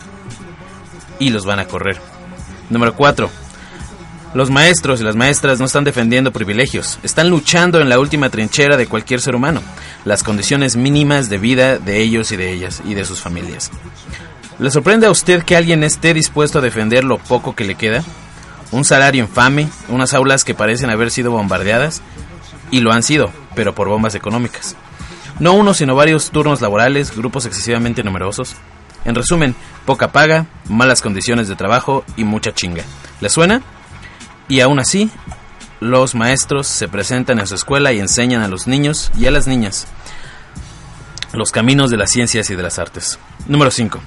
y 1.19 1.29
los 1.29 1.45
van 1.45 1.59
a 1.59 1.65
correr. 1.65 1.97
Número 2.69 2.95
4. 2.95 3.29
Los 4.33 4.49
maestros 4.49 5.01
y 5.01 5.03
las 5.03 5.17
maestras 5.17 5.59
no 5.59 5.65
están 5.65 5.83
defendiendo 5.83 6.31
privilegios, 6.31 6.99
están 7.03 7.29
luchando 7.29 7.81
en 7.81 7.89
la 7.89 7.99
última 7.99 8.29
trinchera 8.29 8.77
de 8.77 8.87
cualquier 8.87 9.19
ser 9.19 9.35
humano, 9.35 9.61
las 10.05 10.23
condiciones 10.23 10.77
mínimas 10.77 11.27
de 11.27 11.37
vida 11.37 11.79
de 11.79 11.99
ellos 11.99 12.31
y 12.31 12.37
de 12.37 12.53
ellas 12.53 12.81
y 12.85 12.93
de 12.93 13.03
sus 13.03 13.19
familias. 13.19 13.71
¿Le 14.57 14.71
sorprende 14.71 15.07
a 15.07 15.11
usted 15.11 15.43
que 15.43 15.57
alguien 15.57 15.83
esté 15.83 16.13
dispuesto 16.13 16.59
a 16.59 16.61
defender 16.61 17.03
lo 17.03 17.17
poco 17.17 17.55
que 17.55 17.65
le 17.65 17.75
queda? 17.75 18.05
Un 18.71 18.85
salario 18.85 19.21
infame, 19.21 19.67
unas 19.89 20.13
aulas 20.13 20.45
que 20.45 20.55
parecen 20.55 20.91
haber 20.91 21.11
sido 21.11 21.31
bombardeadas, 21.31 22.01
y 22.71 22.79
lo 22.79 22.93
han 22.93 23.03
sido, 23.03 23.33
pero 23.53 23.75
por 23.75 23.89
bombas 23.89 24.15
económicas. 24.15 24.77
No 25.39 25.53
uno, 25.53 25.73
sino 25.73 25.95
varios 25.95 26.31
turnos 26.31 26.61
laborales, 26.61 27.15
grupos 27.15 27.45
excesivamente 27.45 28.03
numerosos. 28.03 28.55
En 29.03 29.15
resumen, 29.15 29.55
poca 29.85 30.11
paga, 30.11 30.47
malas 30.69 31.01
condiciones 31.01 31.47
de 31.47 31.55
trabajo 31.55 32.03
y 32.17 32.23
mucha 32.23 32.53
chinga. 32.53 32.83
¿Le 33.21 33.29
suena? 33.29 33.61
Y 34.47 34.61
aún 34.61 34.79
así, 34.79 35.09
los 35.79 36.15
maestros 36.15 36.67
se 36.67 36.87
presentan 36.87 37.39
en 37.39 37.47
su 37.47 37.55
escuela 37.55 37.91
y 37.91 37.99
enseñan 37.99 38.41
a 38.41 38.47
los 38.47 38.67
niños 38.67 39.11
y 39.17 39.27
a 39.27 39.31
las 39.31 39.47
niñas 39.47 39.87
los 41.35 41.51
caminos 41.51 41.91
de 41.91 41.97
las 41.97 42.11
ciencias 42.11 42.49
y 42.49 42.55
de 42.55 42.63
las 42.63 42.79
artes. 42.79 43.19
Número 43.47 43.71
5. 43.71 43.99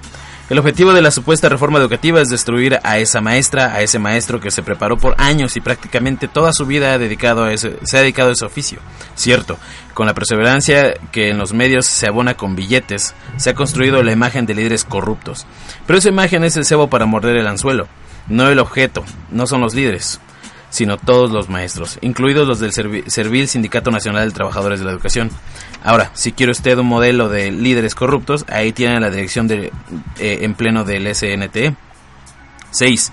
El 0.50 0.58
objetivo 0.58 0.94
de 0.94 1.02
la 1.02 1.10
supuesta 1.10 1.50
reforma 1.50 1.78
educativa 1.78 2.22
es 2.22 2.30
destruir 2.30 2.78
a 2.82 2.96
esa 2.96 3.20
maestra, 3.20 3.74
a 3.74 3.82
ese 3.82 3.98
maestro 3.98 4.40
que 4.40 4.50
se 4.50 4.62
preparó 4.62 4.96
por 4.96 5.14
años 5.18 5.58
y 5.58 5.60
prácticamente 5.60 6.26
toda 6.26 6.54
su 6.54 6.64
vida 6.64 6.94
ha 6.94 6.98
dedicado 6.98 7.44
a 7.44 7.52
ese, 7.52 7.76
se 7.82 7.98
ha 7.98 8.00
dedicado 8.00 8.30
a 8.30 8.32
ese 8.32 8.46
oficio. 8.46 8.78
Cierto, 9.14 9.58
con 9.92 10.06
la 10.06 10.14
perseverancia 10.14 10.94
que 11.12 11.28
en 11.28 11.36
los 11.36 11.52
medios 11.52 11.84
se 11.84 12.08
abona 12.08 12.34
con 12.34 12.56
billetes, 12.56 13.14
se 13.36 13.50
ha 13.50 13.54
construido 13.54 14.02
la 14.02 14.12
imagen 14.12 14.46
de 14.46 14.54
líderes 14.54 14.86
corruptos. 14.86 15.44
Pero 15.86 15.98
esa 15.98 16.08
imagen 16.08 16.42
es 16.44 16.56
el 16.56 16.64
cebo 16.64 16.88
para 16.88 17.04
morder 17.04 17.36
el 17.36 17.46
anzuelo, 17.46 17.86
no 18.26 18.48
el 18.48 18.58
objeto, 18.58 19.04
no 19.30 19.46
son 19.46 19.60
los 19.60 19.74
líderes 19.74 20.18
sino 20.70 20.96
todos 20.98 21.30
los 21.30 21.48
maestros, 21.48 21.98
incluidos 22.02 22.46
los 22.46 22.60
del 22.60 22.72
Servi- 22.72 23.08
Servil 23.08 23.48
Sindicato 23.48 23.90
Nacional 23.90 24.28
de 24.28 24.34
Trabajadores 24.34 24.80
de 24.80 24.86
la 24.86 24.92
Educación. 24.92 25.30
Ahora, 25.82 26.10
si 26.14 26.32
quiere 26.32 26.52
usted 26.52 26.76
un 26.78 26.86
modelo 26.86 27.28
de 27.28 27.50
líderes 27.50 27.94
corruptos, 27.94 28.44
ahí 28.48 28.72
tiene 28.72 29.00
la 29.00 29.10
dirección 29.10 29.48
de, 29.48 29.72
eh, 30.18 30.38
en 30.42 30.54
pleno 30.54 30.84
del 30.84 31.06
SNTE. 31.14 31.74
6. 32.70 33.12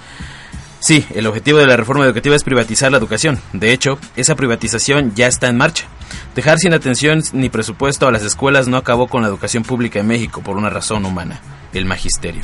Sí, 0.79 1.05
el 1.15 1.25
objetivo 1.27 1.57
de 1.57 1.65
la 1.65 1.77
reforma 1.77 2.05
educativa 2.05 2.35
es 2.35 2.43
privatizar 2.43 2.91
la 2.91 2.97
educación. 2.97 3.39
De 3.53 3.71
hecho, 3.71 3.97
esa 4.15 4.35
privatización 4.35 5.13
ya 5.15 5.27
está 5.27 5.47
en 5.47 5.57
marcha. 5.57 5.85
Dejar 6.35 6.59
sin 6.59 6.74
atención 6.74 7.24
ni 7.33 7.50
presupuesto 7.50 8.07
a 8.07 8.12
las 8.12 8.21
escuelas 8.24 8.67
no 8.67 8.77
acabó 8.77 9.07
con 9.07 9.21
la 9.24 9.27
educación 9.27 9.63
pública 9.63 10.00
en 10.00 10.07
México 10.07 10.41
por 10.41 10.57
una 10.57 10.69
razón 10.69 11.05
humana, 11.05 11.39
el 11.74 11.85
magisterio. 11.85 12.41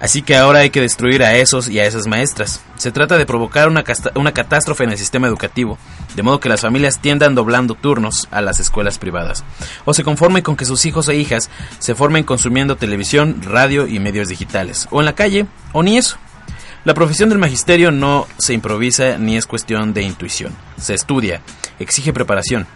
Así 0.00 0.22
que 0.22 0.36
ahora 0.36 0.60
hay 0.60 0.70
que 0.70 0.80
destruir 0.80 1.22
a 1.22 1.36
esos 1.36 1.68
y 1.68 1.78
a 1.78 1.86
esas 1.86 2.06
maestras. 2.06 2.60
Se 2.76 2.92
trata 2.92 3.16
de 3.16 3.24
provocar 3.24 3.68
una, 3.68 3.82
una 4.14 4.32
catástrofe 4.32 4.84
en 4.84 4.90
el 4.90 4.98
sistema 4.98 5.26
educativo, 5.26 5.78
de 6.14 6.22
modo 6.22 6.38
que 6.38 6.50
las 6.50 6.60
familias 6.60 7.00
tiendan 7.00 7.34
doblando 7.34 7.74
turnos 7.74 8.28
a 8.30 8.42
las 8.42 8.60
escuelas 8.60 8.98
privadas, 8.98 9.44
o 9.84 9.94
se 9.94 10.04
conformen 10.04 10.42
con 10.42 10.56
que 10.56 10.66
sus 10.66 10.84
hijos 10.84 11.08
e 11.08 11.16
hijas 11.16 11.50
se 11.78 11.94
formen 11.94 12.24
consumiendo 12.24 12.76
televisión, 12.76 13.40
radio 13.42 13.86
y 13.86 13.98
medios 13.98 14.28
digitales, 14.28 14.86
o 14.90 15.00
en 15.00 15.06
la 15.06 15.14
calle, 15.14 15.46
o 15.72 15.82
ni 15.82 15.96
eso. 15.96 16.18
La 16.84 16.94
profesión 16.94 17.30
del 17.30 17.38
magisterio 17.38 17.90
no 17.90 18.28
se 18.38 18.52
improvisa 18.52 19.18
ni 19.18 19.36
es 19.36 19.46
cuestión 19.46 19.92
de 19.92 20.02
intuición, 20.02 20.54
se 20.78 20.94
estudia, 20.94 21.40
exige 21.78 22.12
preparación. 22.12 22.66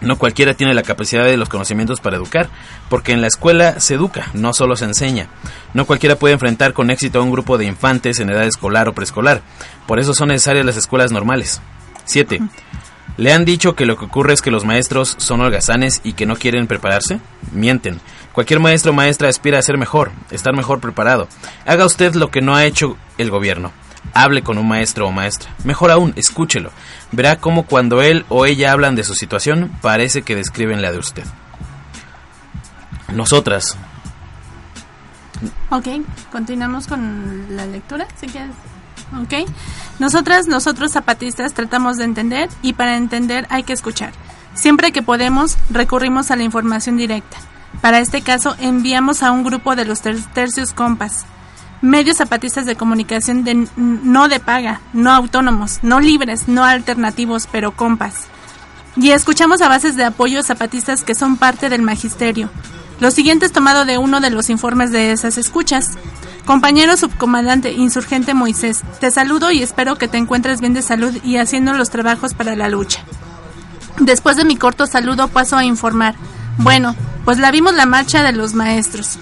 No 0.00 0.16
cualquiera 0.16 0.54
tiene 0.54 0.74
la 0.74 0.82
capacidad 0.82 1.24
de 1.24 1.36
los 1.36 1.48
conocimientos 1.48 2.00
para 2.00 2.16
educar, 2.16 2.48
porque 2.88 3.12
en 3.12 3.20
la 3.20 3.26
escuela 3.26 3.80
se 3.80 3.94
educa, 3.94 4.30
no 4.32 4.52
solo 4.52 4.76
se 4.76 4.86
enseña. 4.86 5.28
No 5.74 5.86
cualquiera 5.86 6.16
puede 6.16 6.34
enfrentar 6.34 6.72
con 6.72 6.90
éxito 6.90 7.18
a 7.18 7.22
un 7.22 7.30
grupo 7.30 7.58
de 7.58 7.66
infantes 7.66 8.18
en 8.20 8.30
edad 8.30 8.44
escolar 8.44 8.88
o 8.88 8.94
preescolar, 8.94 9.42
por 9.86 9.98
eso 9.98 10.14
son 10.14 10.28
necesarias 10.28 10.64
las 10.64 10.76
escuelas 10.76 11.12
normales. 11.12 11.60
7. 12.04 12.40
¿Le 13.16 13.32
han 13.32 13.44
dicho 13.44 13.74
que 13.74 13.84
lo 13.84 13.96
que 13.98 14.06
ocurre 14.06 14.32
es 14.32 14.40
que 14.40 14.50
los 14.50 14.64
maestros 14.64 15.14
son 15.18 15.42
holgazanes 15.42 16.00
y 16.04 16.14
que 16.14 16.24
no 16.26 16.36
quieren 16.36 16.66
prepararse? 16.66 17.20
Mienten. 17.52 18.00
Cualquier 18.32 18.60
maestro 18.60 18.92
o 18.92 18.94
maestra 18.94 19.28
aspira 19.28 19.58
a 19.58 19.62
ser 19.62 19.76
mejor, 19.76 20.12
estar 20.30 20.56
mejor 20.56 20.80
preparado. 20.80 21.28
Haga 21.66 21.84
usted 21.84 22.14
lo 22.14 22.30
que 22.30 22.40
no 22.40 22.54
ha 22.54 22.64
hecho 22.64 22.96
el 23.18 23.30
gobierno. 23.30 23.72
Hable 24.14 24.42
con 24.42 24.58
un 24.58 24.66
maestro 24.66 25.06
o 25.06 25.12
maestra. 25.12 25.50
Mejor 25.64 25.90
aún, 25.90 26.12
escúchelo. 26.16 26.70
Verá 27.12 27.36
cómo 27.36 27.64
cuando 27.64 28.02
él 28.02 28.24
o 28.28 28.44
ella 28.46 28.72
hablan 28.72 28.96
de 28.96 29.04
su 29.04 29.14
situación, 29.14 29.70
parece 29.82 30.22
que 30.22 30.34
describen 30.36 30.82
la 30.82 30.90
de 30.92 30.98
usted. 30.98 31.24
Nosotras, 33.14 33.76
Ok, 35.70 35.86
continuamos 36.32 36.86
con 36.86 37.56
la 37.56 37.64
lectura, 37.64 38.06
si 38.20 38.26
quieres. 38.26 38.50
Ok. 39.22 39.48
Nosotras, 39.98 40.46
nosotros 40.48 40.92
zapatistas 40.92 41.54
tratamos 41.54 41.96
de 41.96 42.04
entender 42.04 42.48
y 42.60 42.74
para 42.74 42.96
entender 42.96 43.46
hay 43.50 43.62
que 43.62 43.72
escuchar. 43.72 44.12
Siempre 44.54 44.92
que 44.92 45.02
podemos, 45.02 45.56
recurrimos 45.70 46.30
a 46.30 46.36
la 46.36 46.42
información 46.42 46.96
directa. 46.96 47.38
Para 47.80 48.00
este 48.00 48.20
caso, 48.20 48.54
enviamos 48.58 49.22
a 49.22 49.30
un 49.30 49.44
grupo 49.44 49.76
de 49.76 49.84
los 49.86 50.00
ter- 50.02 50.20
tercios 50.34 50.72
compas, 50.74 51.24
medios 51.82 52.18
zapatistas 52.18 52.66
de 52.66 52.76
comunicación 52.76 53.44
de, 53.44 53.66
no 53.76 54.28
de 54.28 54.40
paga, 54.40 54.80
no 54.92 55.10
autónomos, 55.10 55.80
no 55.82 56.00
libres, 56.00 56.48
no 56.48 56.64
alternativos, 56.64 57.48
pero 57.50 57.72
compas. 57.72 58.26
Y 58.96 59.10
escuchamos 59.10 59.60
a 59.60 59.68
bases 59.68 59.96
de 59.96 60.04
apoyo 60.04 60.42
zapatistas 60.42 61.04
que 61.04 61.14
son 61.14 61.36
parte 61.36 61.68
del 61.68 61.82
magisterio. 61.82 62.50
Lo 63.00 63.10
siguiente 63.10 63.46
es 63.46 63.52
tomado 63.52 63.84
de 63.84 63.98
uno 63.98 64.20
de 64.20 64.30
los 64.30 64.50
informes 64.50 64.90
de 64.90 65.12
esas 65.12 65.38
escuchas. 65.38 65.92
Compañero 66.44 66.96
subcomandante 66.96 67.72
insurgente 67.72 68.34
Moisés, 68.34 68.82
te 69.00 69.10
saludo 69.10 69.50
y 69.50 69.62
espero 69.62 69.96
que 69.96 70.08
te 70.08 70.18
encuentres 70.18 70.60
bien 70.60 70.74
de 70.74 70.82
salud 70.82 71.16
y 71.22 71.36
haciendo 71.36 71.72
los 71.72 71.90
trabajos 71.90 72.34
para 72.34 72.56
la 72.56 72.68
lucha. 72.68 73.04
Después 74.00 74.36
de 74.36 74.44
mi 74.44 74.56
corto 74.56 74.86
saludo 74.86 75.28
paso 75.28 75.56
a 75.56 75.64
informar. 75.64 76.14
Bueno, 76.58 76.94
pues 77.24 77.38
la 77.38 77.50
vimos 77.50 77.74
la 77.74 77.86
marcha 77.86 78.22
de 78.22 78.32
los 78.32 78.54
maestros. 78.54 79.18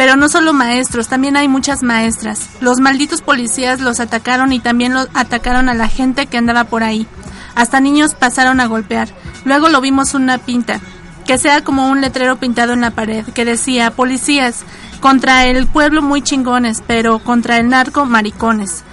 Pero 0.00 0.16
no 0.16 0.30
solo 0.30 0.54
maestros, 0.54 1.08
también 1.08 1.36
hay 1.36 1.46
muchas 1.46 1.82
maestras. 1.82 2.48
Los 2.62 2.80
malditos 2.80 3.20
policías 3.20 3.82
los 3.82 4.00
atacaron 4.00 4.50
y 4.50 4.58
también 4.58 4.94
los 4.94 5.08
atacaron 5.12 5.68
a 5.68 5.74
la 5.74 5.88
gente 5.88 6.26
que 6.26 6.38
andaba 6.38 6.64
por 6.64 6.82
ahí. 6.82 7.06
Hasta 7.54 7.80
niños 7.80 8.14
pasaron 8.14 8.60
a 8.60 8.66
golpear. 8.66 9.10
Luego 9.44 9.68
lo 9.68 9.82
vimos 9.82 10.14
una 10.14 10.38
pinta, 10.38 10.80
que 11.26 11.36
sea 11.36 11.62
como 11.64 11.86
un 11.90 12.00
letrero 12.00 12.36
pintado 12.36 12.72
en 12.72 12.80
la 12.80 12.92
pared, 12.92 13.26
que 13.26 13.44
decía, 13.44 13.90
policías, 13.90 14.64
contra 15.00 15.44
el 15.44 15.66
pueblo 15.66 16.00
muy 16.00 16.22
chingones, 16.22 16.82
pero 16.86 17.18
contra 17.18 17.58
el 17.58 17.68
narco 17.68 18.06
maricones. 18.06 18.84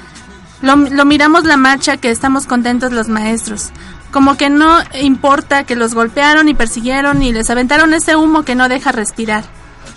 Lo, 0.62 0.76
lo 0.76 1.06
miramos 1.06 1.46
la 1.46 1.56
marcha 1.56 1.96
que 1.96 2.12
estamos 2.12 2.48
contentos 2.48 2.92
los 2.92 3.08
maestros. 3.08 3.70
Como 4.12 4.36
que 4.36 4.50
no 4.50 4.80
importa 5.02 5.64
que 5.64 5.78
los 5.78 5.94
golpearon 5.94 6.50
y 6.50 6.54
persiguieron 6.54 7.24
y 7.24 7.32
les 7.32 7.50
aventaron 7.50 7.94
ese 7.94 8.18
humo 8.18 8.44
que 8.44 8.56
no 8.56 8.68
deja 8.68 8.92
respirar. 8.92 9.46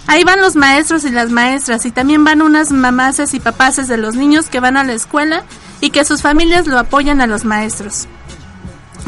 Ahí 0.07 0.24
van 0.24 0.40
los 0.40 0.57
maestros 0.57 1.05
y 1.05 1.11
las 1.11 1.31
maestras 1.31 1.87
y 1.87 1.90
también 1.90 2.24
van 2.24 2.42
unas 2.42 2.72
mamaces 2.72 3.35
y 3.35 3.40
papaces 3.40 3.88
de 3.88 3.96
los 3.96 4.14
niños 4.16 4.48
que 4.48 4.61
van 4.61 4.76
a 4.76 4.85
la 4.85 4.92
escuela 4.92 5.44
y 5.81 5.90
que 5.90 6.05
sus 6.05 6.22
familias 6.22 6.66
lo 6.66 6.79
apoyan 6.79 7.20
a 7.20 7.26
los 7.26 7.44
maestros. 7.44 8.09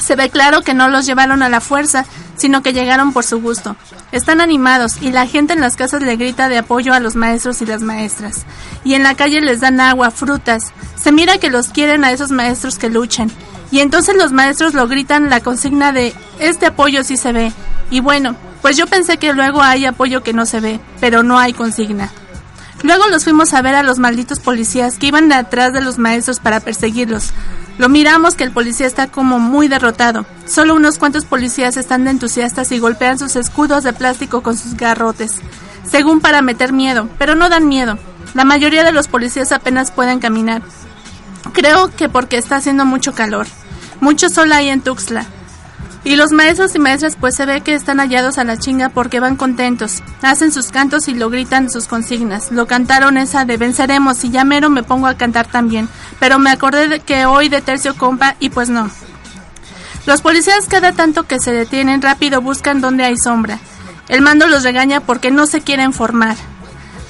Se 0.00 0.16
ve 0.16 0.30
claro 0.30 0.62
que 0.62 0.74
no 0.74 0.88
los 0.88 1.06
llevaron 1.06 1.42
a 1.42 1.48
la 1.48 1.60
fuerza, 1.60 2.04
sino 2.36 2.62
que 2.62 2.72
llegaron 2.72 3.12
por 3.12 3.24
su 3.24 3.40
gusto. 3.40 3.76
Están 4.10 4.40
animados 4.40 5.00
y 5.00 5.12
la 5.12 5.26
gente 5.26 5.52
en 5.52 5.60
las 5.60 5.76
casas 5.76 6.02
le 6.02 6.16
grita 6.16 6.48
de 6.48 6.58
apoyo 6.58 6.92
a 6.92 7.00
los 7.00 7.14
maestros 7.14 7.62
y 7.62 7.66
las 7.66 7.82
maestras. 7.82 8.44
Y 8.84 8.94
en 8.94 9.02
la 9.02 9.14
calle 9.14 9.40
les 9.40 9.60
dan 9.60 9.80
agua, 9.80 10.10
frutas. 10.10 10.72
Se 10.96 11.12
mira 11.12 11.38
que 11.38 11.50
los 11.50 11.68
quieren 11.68 12.04
a 12.04 12.12
esos 12.12 12.30
maestros 12.30 12.78
que 12.78 12.90
luchan. 12.90 13.30
Y 13.70 13.80
entonces 13.80 14.16
los 14.16 14.32
maestros 14.32 14.74
lo 14.74 14.86
gritan 14.86 15.30
la 15.30 15.40
consigna 15.40 15.92
de 15.92 16.14
este 16.38 16.66
apoyo 16.66 17.04
sí 17.04 17.16
se 17.16 17.32
ve. 17.32 17.52
Y 17.90 18.00
bueno, 18.00 18.36
pues 18.62 18.76
yo 18.76 18.86
pensé 18.86 19.18
que 19.18 19.32
luego 19.32 19.60
hay 19.60 19.84
apoyo 19.84 20.22
que 20.22 20.32
no 20.32 20.46
se 20.46 20.60
ve, 20.60 20.80
pero 21.00 21.22
no 21.22 21.38
hay 21.38 21.52
consigna. 21.52 22.10
Luego 22.82 23.06
los 23.08 23.24
fuimos 23.24 23.52
a 23.54 23.62
ver 23.62 23.74
a 23.74 23.82
los 23.82 23.98
malditos 23.98 24.40
policías 24.40 24.98
que 24.98 25.08
iban 25.08 25.32
atrás 25.32 25.72
de 25.72 25.80
los 25.80 25.98
maestros 25.98 26.40
para 26.40 26.60
perseguirlos. 26.60 27.30
Lo 27.78 27.88
miramos 27.88 28.34
que 28.34 28.44
el 28.44 28.50
policía 28.50 28.86
está 28.86 29.06
como 29.06 29.38
muy 29.38 29.68
derrotado. 29.68 30.26
Solo 30.46 30.74
unos 30.74 30.98
cuantos 30.98 31.24
policías 31.24 31.76
están 31.76 32.04
de 32.04 32.10
entusiastas 32.10 32.72
y 32.72 32.78
golpean 32.78 33.18
sus 33.18 33.36
escudos 33.36 33.84
de 33.84 33.92
plástico 33.92 34.42
con 34.42 34.56
sus 34.56 34.76
garrotes, 34.76 35.40
según 35.88 36.20
para 36.20 36.42
meter 36.42 36.72
miedo, 36.72 37.08
pero 37.18 37.34
no 37.34 37.48
dan 37.48 37.68
miedo. 37.68 37.98
La 38.34 38.44
mayoría 38.44 38.84
de 38.84 38.92
los 38.92 39.08
policías 39.08 39.52
apenas 39.52 39.90
pueden 39.90 40.18
caminar. 40.18 40.62
Creo 41.52 41.88
que 41.94 42.08
porque 42.08 42.36
está 42.36 42.56
haciendo 42.56 42.84
mucho 42.84 43.12
calor. 43.14 43.46
Mucho 44.00 44.28
sol 44.28 44.52
hay 44.52 44.68
en 44.68 44.80
Tuxtla. 44.80 45.26
Y 46.04 46.16
los 46.16 46.32
maestros 46.32 46.74
y 46.74 46.80
maestras 46.80 47.16
pues 47.18 47.36
se 47.36 47.46
ve 47.46 47.60
que 47.60 47.74
están 47.74 47.98
hallados 47.98 48.36
a 48.38 48.44
la 48.44 48.58
chinga 48.58 48.88
porque 48.88 49.20
van 49.20 49.36
contentos. 49.36 50.02
Hacen 50.20 50.50
sus 50.50 50.72
cantos 50.72 51.06
y 51.06 51.14
lo 51.14 51.30
gritan 51.30 51.70
sus 51.70 51.86
consignas. 51.86 52.50
Lo 52.50 52.66
cantaron 52.66 53.16
esa 53.16 53.44
de 53.44 53.56
venceremos 53.56 54.24
y 54.24 54.30
ya 54.30 54.44
mero 54.44 54.68
me 54.68 54.82
pongo 54.82 55.06
a 55.06 55.16
cantar 55.16 55.46
también. 55.46 55.88
Pero 56.18 56.40
me 56.40 56.50
acordé 56.50 56.88
de 56.88 57.00
que 57.00 57.24
hoy 57.24 57.48
de 57.48 57.62
tercio 57.62 57.96
compa 57.96 58.34
y 58.40 58.50
pues 58.50 58.68
no. 58.68 58.90
Los 60.04 60.22
policías 60.22 60.66
cada 60.66 60.92
tanto 60.92 61.22
que 61.22 61.38
se 61.38 61.52
detienen 61.52 62.02
rápido 62.02 62.40
buscan 62.40 62.80
donde 62.80 63.04
hay 63.04 63.16
sombra. 63.16 63.60
El 64.08 64.22
mando 64.22 64.48
los 64.48 64.64
regaña 64.64 65.00
porque 65.00 65.30
no 65.30 65.46
se 65.46 65.60
quieren 65.60 65.92
formar. 65.92 66.36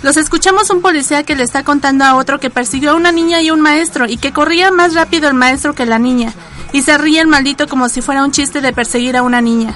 Los 0.02 0.18
escuchamos 0.18 0.68
un 0.68 0.82
policía 0.82 1.22
que 1.22 1.36
le 1.36 1.44
está 1.44 1.62
contando 1.62 2.04
a 2.04 2.16
otro 2.16 2.40
que 2.40 2.50
persiguió 2.50 2.90
a 2.90 2.94
una 2.94 3.12
niña 3.12 3.40
y 3.40 3.50
un 3.50 3.60
maestro 3.60 4.06
y 4.06 4.18
que 4.18 4.32
corría 4.32 4.70
más 4.70 4.94
rápido 4.94 5.28
el 5.28 5.34
maestro 5.34 5.74
que 5.74 5.86
la 5.86 5.98
niña. 5.98 6.34
Y 6.72 6.82
se 6.82 6.96
ríe 6.98 7.20
el 7.20 7.26
maldito 7.26 7.68
como 7.68 7.88
si 7.88 8.00
fuera 8.00 8.24
un 8.24 8.32
chiste 8.32 8.60
de 8.60 8.72
perseguir 8.72 9.16
a 9.16 9.22
una 9.22 9.40
niña. 9.40 9.74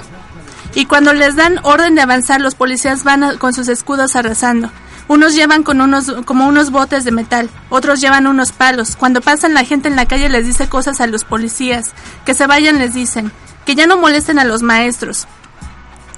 Y 0.75 0.85
cuando 0.85 1.13
les 1.13 1.35
dan 1.35 1.59
orden 1.63 1.95
de 1.95 2.01
avanzar, 2.01 2.41
los 2.41 2.55
policías 2.55 3.03
van 3.03 3.37
con 3.37 3.53
sus 3.53 3.67
escudos 3.67 4.15
arrasando. 4.15 4.71
Unos 5.07 5.35
llevan 5.35 5.63
con 5.63 5.79
unos, 5.79 6.11
como 6.25 6.47
unos 6.47 6.69
botes 6.69 7.05
de 7.05 7.11
metal, 7.11 7.49
otros 7.69 8.01
llevan 8.01 8.27
unos 8.27 8.51
palos. 8.51 8.97
Cuando 8.97 9.21
pasan 9.21 9.53
la 9.53 9.63
gente 9.63 9.87
en 9.87 9.95
la 9.95 10.05
calle 10.05 10.27
les 10.27 10.45
dice 10.45 10.67
cosas 10.67 10.99
a 10.99 11.07
los 11.07 11.23
policías. 11.23 11.93
Que 12.25 12.33
se 12.33 12.45
vayan 12.45 12.77
les 12.77 12.93
dicen. 12.93 13.31
Que 13.65 13.75
ya 13.75 13.87
no 13.87 13.97
molesten 13.97 14.37
a 14.37 14.43
los 14.43 14.63
maestros. 14.63 15.27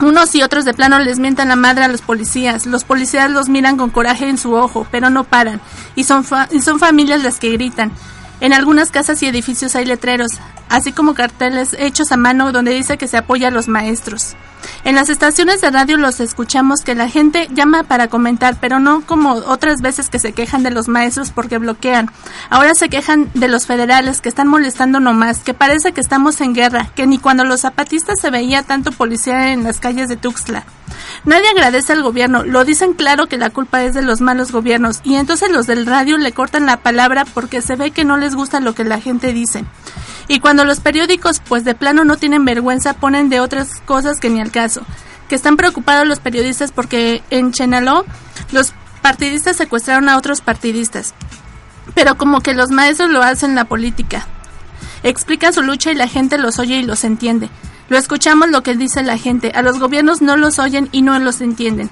Unos 0.02 0.34
y 0.34 0.44
otros 0.44 0.66
de 0.66 0.74
plano 0.74 0.98
les 1.00 1.20
mientan 1.20 1.50
la 1.50 1.56
madre 1.56 1.84
a 1.84 1.88
los 1.88 2.02
policías. 2.02 2.66
Los 2.66 2.84
policías 2.84 3.30
los 3.30 3.48
miran 3.48 3.78
con 3.78 3.92
coraje 3.92 4.28
en 4.28 4.38
su 4.38 4.54
ojo, 4.54 4.88
pero 4.90 5.10
no 5.10 5.24
paran. 5.24 5.62
Y 5.96 6.06
son, 6.06 6.26
y 6.52 6.62
son 6.62 6.80
familias 6.80 7.22
las 7.22 7.38
que 7.38 7.52
gritan. 7.52 7.92
En 8.40 8.54
algunas 8.54 8.90
casas 8.90 9.22
y 9.22 9.28
edificios 9.28 9.76
hay 9.76 9.86
letreros, 9.86 10.32
así 10.70 10.92
como 10.94 11.14
carteles 11.14 11.76
hechos 11.78 12.12
a 12.12 12.18
mano 12.18 12.52
donde 12.52 12.74
dice 12.74 12.98
que 12.98 13.08
se 13.08 13.18
apoya 13.18 13.50
a 13.50 13.52
los 13.52 13.68
maestros. 13.68 14.36
En 14.84 14.96
las 14.96 15.10
estaciones 15.10 15.62
de 15.62 15.72
radio 15.72 15.98
los 15.98 16.20
escuchamos 16.20 16.82
que 16.82 16.96
la 16.96 17.10
gente 17.10 17.48
llama 17.52 17.84
para 17.84 18.08
comentar, 18.08 18.58
pero 18.60 18.80
no 18.80 19.02
como 19.02 19.34
otras 19.34 19.82
veces 19.82 20.10
que 20.10 20.20
se 20.20 20.32
quejan 20.32 20.64
de 20.64 20.72
los 20.72 20.88
maestros 20.88 21.32
porque 21.32 21.58
bloquean. 21.58 22.10
Ahora 22.50 22.74
se 22.76 22.90
quejan 22.90 23.30
de 23.34 23.48
los 23.48 23.66
federales 23.66 24.22
que 24.22 24.30
están 24.30 24.48
molestando 24.48 25.00
nomás, 25.00 25.40
que 25.40 25.54
parece 25.54 25.92
que 25.92 26.02
estamos 26.02 26.40
en 26.42 26.54
guerra, 26.54 26.90
que 26.96 27.08
ni 27.08 27.18
cuando 27.18 27.44
los 27.44 27.62
zapatistas 27.62 28.20
se 28.20 28.30
veía 28.30 28.64
tanto 28.64 28.92
policía 28.92 29.52
en 29.52 29.64
las 29.64 29.80
calles 29.80 30.08
de 30.08 30.18
Tuxtla. 30.18 30.66
Nadie 31.26 31.50
agradece 31.50 31.94
al 31.94 32.04
gobierno, 32.04 32.44
lo 32.44 32.64
dicen 32.64 32.94
claro 32.94 33.28
que 33.28 33.38
la 33.38 33.50
culpa 33.50 33.84
es 33.84 33.94
de 33.94 34.02
los 34.02 34.22
malos 34.22 34.52
gobiernos 34.52 35.02
y 35.04 35.16
entonces 35.16 35.52
los 35.52 35.68
del 35.68 35.86
radio 35.86 36.18
le 36.18 36.32
cortan 36.32 36.66
la 36.66 36.78
palabra 36.78 37.26
porque 37.26 37.62
se 37.62 37.76
ve 37.76 37.92
que 37.92 38.06
no 38.06 38.18
les 38.18 38.36
gusta 38.36 38.60
lo 38.60 38.74
que 38.74 38.84
la 38.84 39.02
gente 39.02 39.34
dice. 39.34 39.66
Y 40.28 40.40
cuando 40.40 40.64
los 40.64 40.80
periódicos 40.80 41.42
pues 41.48 41.64
de 41.64 41.76
plano 41.76 42.04
no 42.06 42.16
tienen 42.16 42.46
vergüenza 42.46 42.94
ponen 42.94 43.30
de 43.30 43.40
otras 43.40 43.82
cosas 43.86 44.20
que 44.20 44.30
ni 44.30 44.40
al 44.40 44.52
que 45.28 45.36
están 45.36 45.58
preocupados 45.58 46.08
los 46.08 46.20
periodistas 46.20 46.72
porque 46.72 47.24
en 47.30 47.52
Chenaló 47.52 48.06
los 48.52 48.74
partidistas 49.02 49.58
secuestraron 49.58 50.10
a 50.10 50.18
otros 50.18 50.42
partidistas. 50.42 51.14
Pero 51.96 52.18
como 52.18 52.42
que 52.42 52.54
los 52.54 52.70
maestros 52.72 53.10
lo 53.10 53.22
hacen 53.22 53.56
la 53.56 53.66
política. 53.66 54.28
Explican 55.04 55.54
su 55.54 55.62
lucha 55.62 55.92
y 55.92 55.96
la 55.96 56.08
gente 56.08 56.38
los 56.38 56.60
oye 56.60 56.78
y 56.78 56.84
los 56.84 57.04
entiende. 57.04 57.50
Lo 57.90 57.98
escuchamos 57.98 58.50
lo 58.50 58.62
que 58.62 58.76
dice 58.76 59.02
la 59.02 59.18
gente. 59.18 59.52
A 59.56 59.62
los 59.62 59.80
gobiernos 59.80 60.22
no 60.22 60.38
los 60.38 60.60
oyen 60.60 60.90
y 60.92 61.02
no 61.02 61.18
los 61.20 61.42
entienden. 61.42 61.90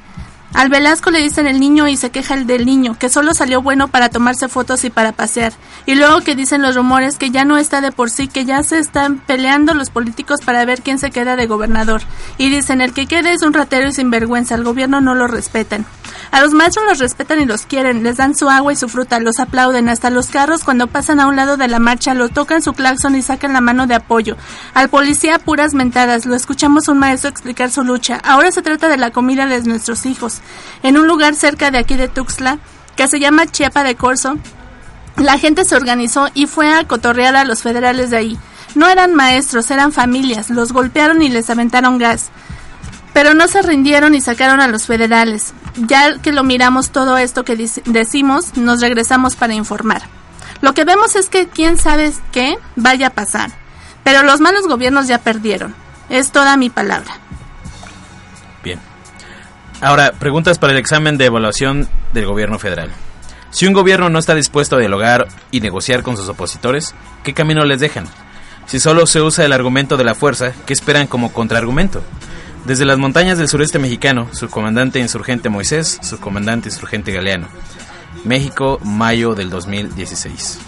Al 0.53 0.69
Velasco 0.69 1.12
le 1.12 1.21
dicen 1.21 1.45
el 1.45 1.60
niño 1.60 1.88
y 1.88 1.97
se 1.97 2.10
queja 2.10 2.33
el 2.33 2.47
del 2.47 2.65
niño, 2.65 2.95
que 2.97 3.10
solo 3.10 3.33
salió 3.33 3.62
bueno 3.62 3.89
para 3.89 4.10
tomarse 4.10 4.47
fotos 4.47 4.83
y 4.86 4.89
para 4.89 5.12
pasear. 5.12 5.53
Y 5.86 5.95
luego 5.95 6.21
que 6.21 6.36
dicen 6.36 6.62
los 6.62 6.75
rumores 6.75 7.17
que 7.17 7.29
ya 7.31 7.45
no 7.45 7.57
está 7.57 7.81
de 7.81 7.91
por 7.91 8.10
sí, 8.10 8.27
que 8.27 8.45
ya 8.45 8.63
se 8.63 8.79
están 8.79 9.19
peleando 9.19 9.73
los 9.73 9.89
políticos 9.89 10.39
para 10.43 10.65
ver 10.65 10.81
quién 10.81 10.99
se 10.99 11.12
queda 11.12 11.36
de 11.36 11.47
gobernador. 11.47 12.01
Y 12.38 12.49
dicen 12.49 12.81
el 12.81 12.93
que 12.93 13.07
quede 13.07 13.33
es 13.33 13.43
un 13.43 13.53
ratero 13.53 13.88
y 13.88 13.93
sinvergüenza, 13.93 14.55
al 14.55 14.63
gobierno 14.63 15.01
no 15.01 15.15
lo 15.15 15.27
respetan. 15.27 15.86
A 16.32 16.41
los 16.41 16.54
maestros 16.54 16.86
los 16.86 17.00
respetan 17.00 17.39
y 17.41 17.46
los 17.46 17.65
quieren, 17.65 18.04
les 18.04 18.17
dan 18.17 18.36
su 18.36 18.50
agua 18.50 18.74
y 18.74 18.76
su 18.76 18.89
fruta, 18.89 19.20
los 19.20 19.39
aplauden, 19.39 19.89
hasta 19.89 20.10
los 20.10 20.28
carros 20.28 20.63
cuando 20.63 20.88
pasan 20.88 21.20
a 21.20 21.28
un 21.28 21.36
lado 21.36 21.58
de 21.58 21.67
la 21.67 21.80
marcha 21.80 22.13
lo 22.13 22.30
tocan 22.30 22.62
su 22.62 22.74
claxon 22.74 23.15
y 23.15 23.22
sacan 23.22 23.54
la 23.54 23.62
mano 23.62 23.88
de 23.88 23.96
apoyo. 23.96 24.38
Al 24.74 24.89
policía 24.89 25.39
puras 25.39 25.74
mentadas, 25.74 26.26
lo 26.26 26.36
escuchamos 26.36 26.88
un 26.88 27.00
maestro 27.00 27.30
explicar 27.30 27.72
su 27.72 27.84
lucha. 27.84 28.20
Ahora 28.24 28.52
se 28.52 28.62
trata 28.62 28.89
de 28.89 28.98
la 28.98 29.12
comida 29.12 29.46
de 29.46 29.62
nuestros 29.63 30.06
hijos. 30.06 30.41
En 30.84 30.98
un 30.98 31.08
lugar 31.08 31.36
cerca 31.36 31.72
de 31.72 31.78
aquí 31.78 31.96
de 31.96 32.08
Tuxtla, 32.08 32.60
que 32.96 33.08
se 33.08 33.20
llama 33.20 33.46
Chiapa 33.46 33.84
de 33.84 33.96
Corzo, 33.96 34.38
la 35.17 35.38
gente 35.39 35.65
se 35.65 35.76
organizó 35.76 36.30
y 36.34 36.46
fue 36.46 36.72
a 36.74 36.84
cotorrear 36.86 37.36
a 37.36 37.46
los 37.46 37.62
federales 37.62 38.12
de 38.12 38.17
ahí. 38.17 38.39
No 38.76 38.88
eran 38.88 39.15
maestros, 39.15 39.72
eran 39.72 39.91
familias, 39.91 40.50
los 40.50 40.72
golpearon 40.72 41.22
y 41.24 41.30
les 41.30 41.50
aventaron 41.50 41.98
gas. 41.98 42.30
Pero 43.17 43.34
no 43.34 43.47
se 43.47 43.63
rindieron 43.63 44.13
y 44.13 44.21
sacaron 44.21 44.62
a 44.62 44.67
los 44.67 44.86
federales. 44.86 45.56
Ya 45.75 46.19
que 46.19 46.32
lo 46.32 46.43
miramos 46.43 46.91
todo 46.91 47.17
esto 47.17 47.43
que 47.43 47.56
decimos, 47.86 48.56
nos 48.58 48.80
regresamos 48.80 49.36
para 49.36 49.56
informar. 49.56 50.03
Lo 50.62 50.75
que 50.75 50.86
vemos 50.86 51.15
es 51.15 51.27
que 51.27 51.47
quién 51.47 51.80
sabe 51.80 52.13
qué 52.32 52.60
vaya 52.75 53.08
a 53.08 53.13
pasar. 53.15 53.49
Pero 54.03 54.21
los 54.21 54.39
malos 54.39 54.67
gobiernos 54.67 55.08
ya 55.08 55.17
perdieron. 55.17 55.73
Es 56.12 56.32
toda 56.32 56.58
mi 56.58 56.69
palabra. 56.69 57.17
Bien. 58.63 58.80
Ahora, 59.82 60.12
preguntas 60.12 60.60
para 60.60 60.73
el 60.73 60.80
examen 60.80 61.17
de 61.17 61.25
evaluación 61.25 61.89
del 62.13 62.27
gobierno 62.27 62.60
federal. 62.60 62.91
Si 63.49 63.65
un 63.65 63.73
gobierno 63.73 64.10
no 64.10 64.19
está 64.19 64.36
dispuesto 64.36 64.75
a 64.75 64.80
dialogar 64.80 65.27
y 65.49 65.62
negociar 65.62 66.03
con 66.03 66.17
sus 66.17 66.30
opositores, 66.30 66.93
¿qué 67.23 67.34
camino 67.34 67.65
les 67.65 67.80
dejan? 67.80 68.06
Si 68.67 68.80
solo 68.80 69.08
se 69.08 69.23
usa 69.23 69.43
el 69.43 69.53
argumento 69.53 69.97
de 69.97 70.03
la 70.03 70.13
fuerza, 70.13 70.53
¿qué 70.67 70.73
esperan 70.73 71.08
como 71.08 71.34
contraargumento? 71.34 72.03
Desde 72.67 72.84
las 72.84 72.97
montañas 72.97 73.38
del 73.38 73.47
sureste 73.47 73.80
mexicano, 73.80 74.27
su 74.34 74.49
comandante 74.49 74.99
insurgente 74.99 75.47
Moisés, 75.47 75.99
su 76.01 76.19
comandante 76.19 76.67
insurgente 76.67 77.13
Galeano. 77.13 77.47
México, 78.25 78.77
mayo 78.84 79.36
del 79.36 79.49
2016. 79.49 80.60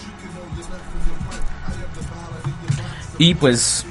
Y 3.18 3.34
pues 3.34 3.86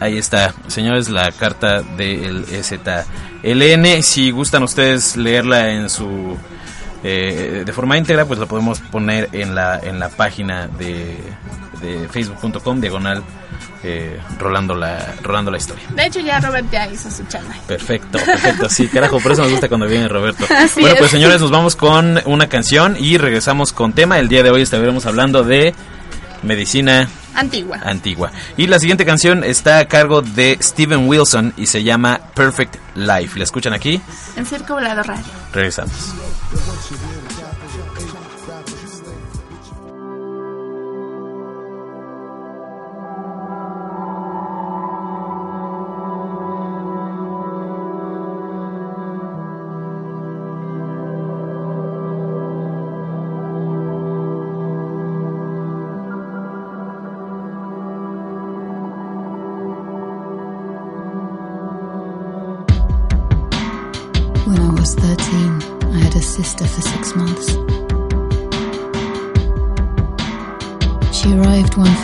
ahí 0.00 0.18
está, 0.18 0.54
señores, 0.66 1.08
la 1.08 1.32
carta 1.32 1.80
del 1.80 2.44
ZLN. 2.44 4.02
Si 4.02 4.30
gustan 4.32 4.62
ustedes 4.62 5.16
leerla 5.16 5.72
en 5.72 5.88
su 5.88 6.36
eh, 7.02 7.62
de 7.64 7.72
forma 7.72 7.96
íntegra, 7.96 8.26
pues 8.26 8.38
la 8.38 8.44
podemos 8.44 8.80
poner 8.80 9.30
en 9.32 9.54
la 9.54 9.78
en 9.78 9.98
la 9.98 10.10
página 10.10 10.66
de, 10.66 11.16
de 11.80 12.06
facebook.com 12.10 12.82
diagonal 12.82 13.22
eh, 13.82 14.20
rolando 14.38 14.74
la 14.74 15.14
rolando 15.22 15.50
la 15.50 15.56
historia. 15.58 15.84
De 15.94 16.06
hecho, 16.06 16.20
ya 16.20 16.40
Robert 16.40 16.66
ya 16.70 16.86
hizo 16.88 17.10
su 17.10 17.24
chamba. 17.24 17.54
Perfecto, 17.66 18.18
perfecto, 18.18 18.68
sí, 18.68 18.88
carajo, 18.88 19.20
por 19.20 19.32
eso 19.32 19.42
nos 19.42 19.50
gusta 19.52 19.68
cuando 19.68 19.86
viene 19.86 20.08
Roberto. 20.08 20.44
Así 20.56 20.80
bueno, 20.80 20.94
es. 20.94 20.98
pues 21.00 21.10
señores, 21.10 21.40
nos 21.40 21.50
vamos 21.50 21.76
con 21.76 22.20
una 22.26 22.48
canción 22.48 22.96
y 22.98 23.18
regresamos 23.18 23.72
con 23.72 23.92
tema. 23.92 24.18
El 24.18 24.28
día 24.28 24.42
de 24.42 24.50
hoy 24.50 24.62
estaremos 24.62 25.06
hablando 25.06 25.42
de 25.44 25.74
medicina 26.42 27.08
Antigua. 27.34 27.78
antigua. 27.84 28.30
Y 28.56 28.66
la 28.66 28.78
siguiente 28.78 29.04
canción 29.04 29.44
está 29.44 29.78
a 29.78 29.84
cargo 29.86 30.22
de 30.22 30.58
Steven 30.60 31.06
Wilson 31.08 31.52
y 31.56 31.66
se 31.66 31.82
llama 31.82 32.20
Perfect 32.34 32.76
Life. 32.94 33.38
¿La 33.38 33.44
escuchan 33.44 33.72
aquí? 33.72 34.00
En 34.36 34.46
Circo 34.46 34.74
Volado 34.74 35.02
Radio. 35.02 35.24
Regresamos. 35.52 35.92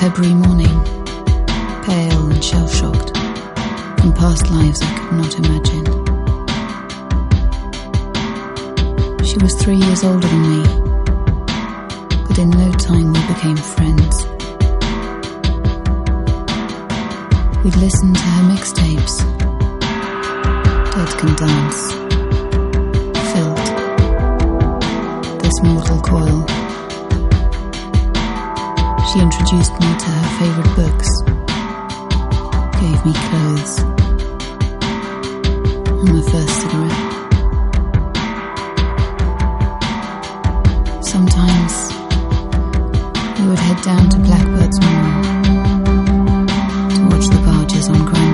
February 0.02 0.34
morning, 0.34 0.84
pale 1.84 2.26
and 2.28 2.42
shell 2.42 2.66
shocked, 2.66 3.16
from 4.00 4.12
past 4.12 4.50
lives 4.50 4.82
I 4.82 4.98
could 4.98 5.12
not 5.12 5.38
imagine. 5.38 5.84
She 9.24 9.38
was 9.38 9.54
three 9.54 9.76
years 9.76 10.02
older 10.02 10.26
than 10.26 10.42
me, 10.42 10.64
but 12.26 12.36
in 12.36 12.50
no 12.50 12.72
time 12.72 13.12
we 13.12 13.20
became 13.32 13.56
friends. 13.56 14.26
We'd 17.62 17.76
listen 17.76 18.12
to 18.12 18.20
her 18.20 18.42
mixtapes. 18.50 19.22
Dead 20.90 21.10
Can 21.20 21.36
Dance 21.36 21.92
felt 23.30 23.64
this 25.44 25.62
mortal 25.62 26.00
coil. 26.00 26.71
She 29.12 29.20
introduced 29.20 29.72
me 29.72 29.86
to 29.98 30.08
her 30.08 30.28
favorite 30.38 30.72
books, 30.74 31.08
gave 32.80 33.04
me 33.04 33.12
clothes, 33.12 33.74
and 36.00 36.08
my 36.08 36.22
first 36.32 36.54
cigarette. 36.62 37.12
Sometimes 41.04 41.74
we 43.38 43.44
would 43.48 43.58
head 43.58 43.82
down 43.82 44.08
to 44.08 44.16
Blackbird's 44.16 44.80
Moor 44.80 45.04
to 46.88 47.00
watch 47.14 47.26
the 47.28 47.40
barges 47.44 47.90
on 47.90 48.06
Grand 48.06 48.31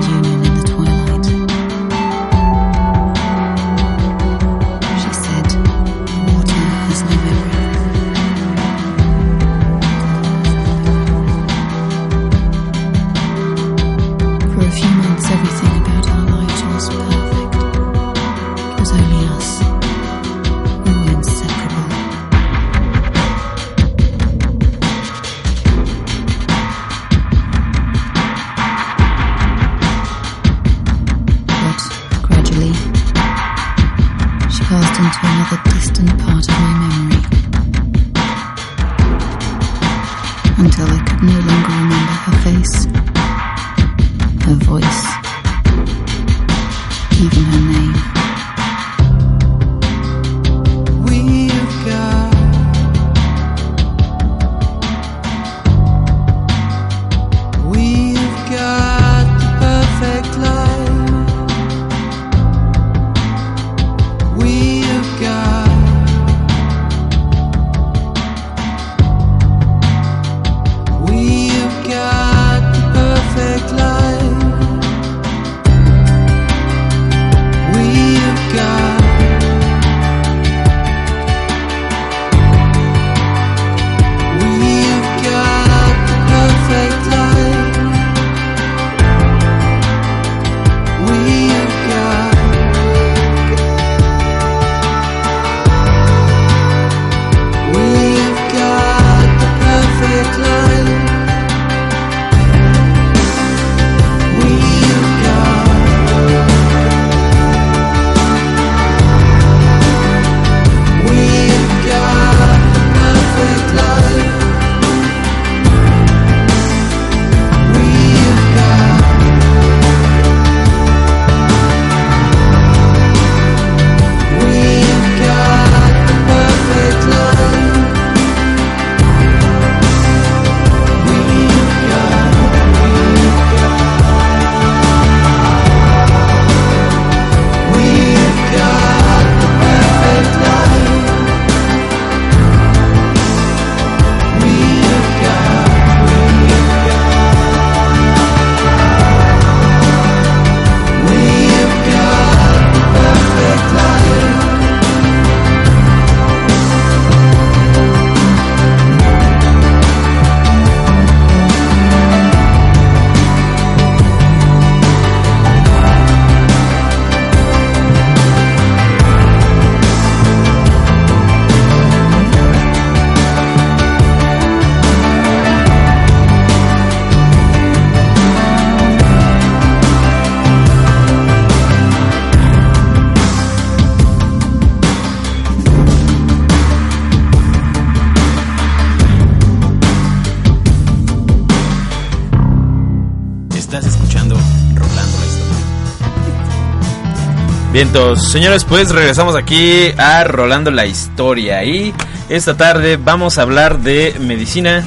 Vientos, 197.71 198.31
señores, 198.31 198.65
pues 198.65 198.89
regresamos 198.89 199.35
aquí 199.35 199.91
a 199.97 200.23
Rolando 200.23 200.71
la 200.71 200.87
Historia 200.87 201.63
y 201.63 201.93
esta 202.27 202.57
tarde 202.57 202.97
vamos 202.97 203.37
a 203.37 203.43
hablar 203.43 203.79
de 203.79 204.15
medicina 204.19 204.83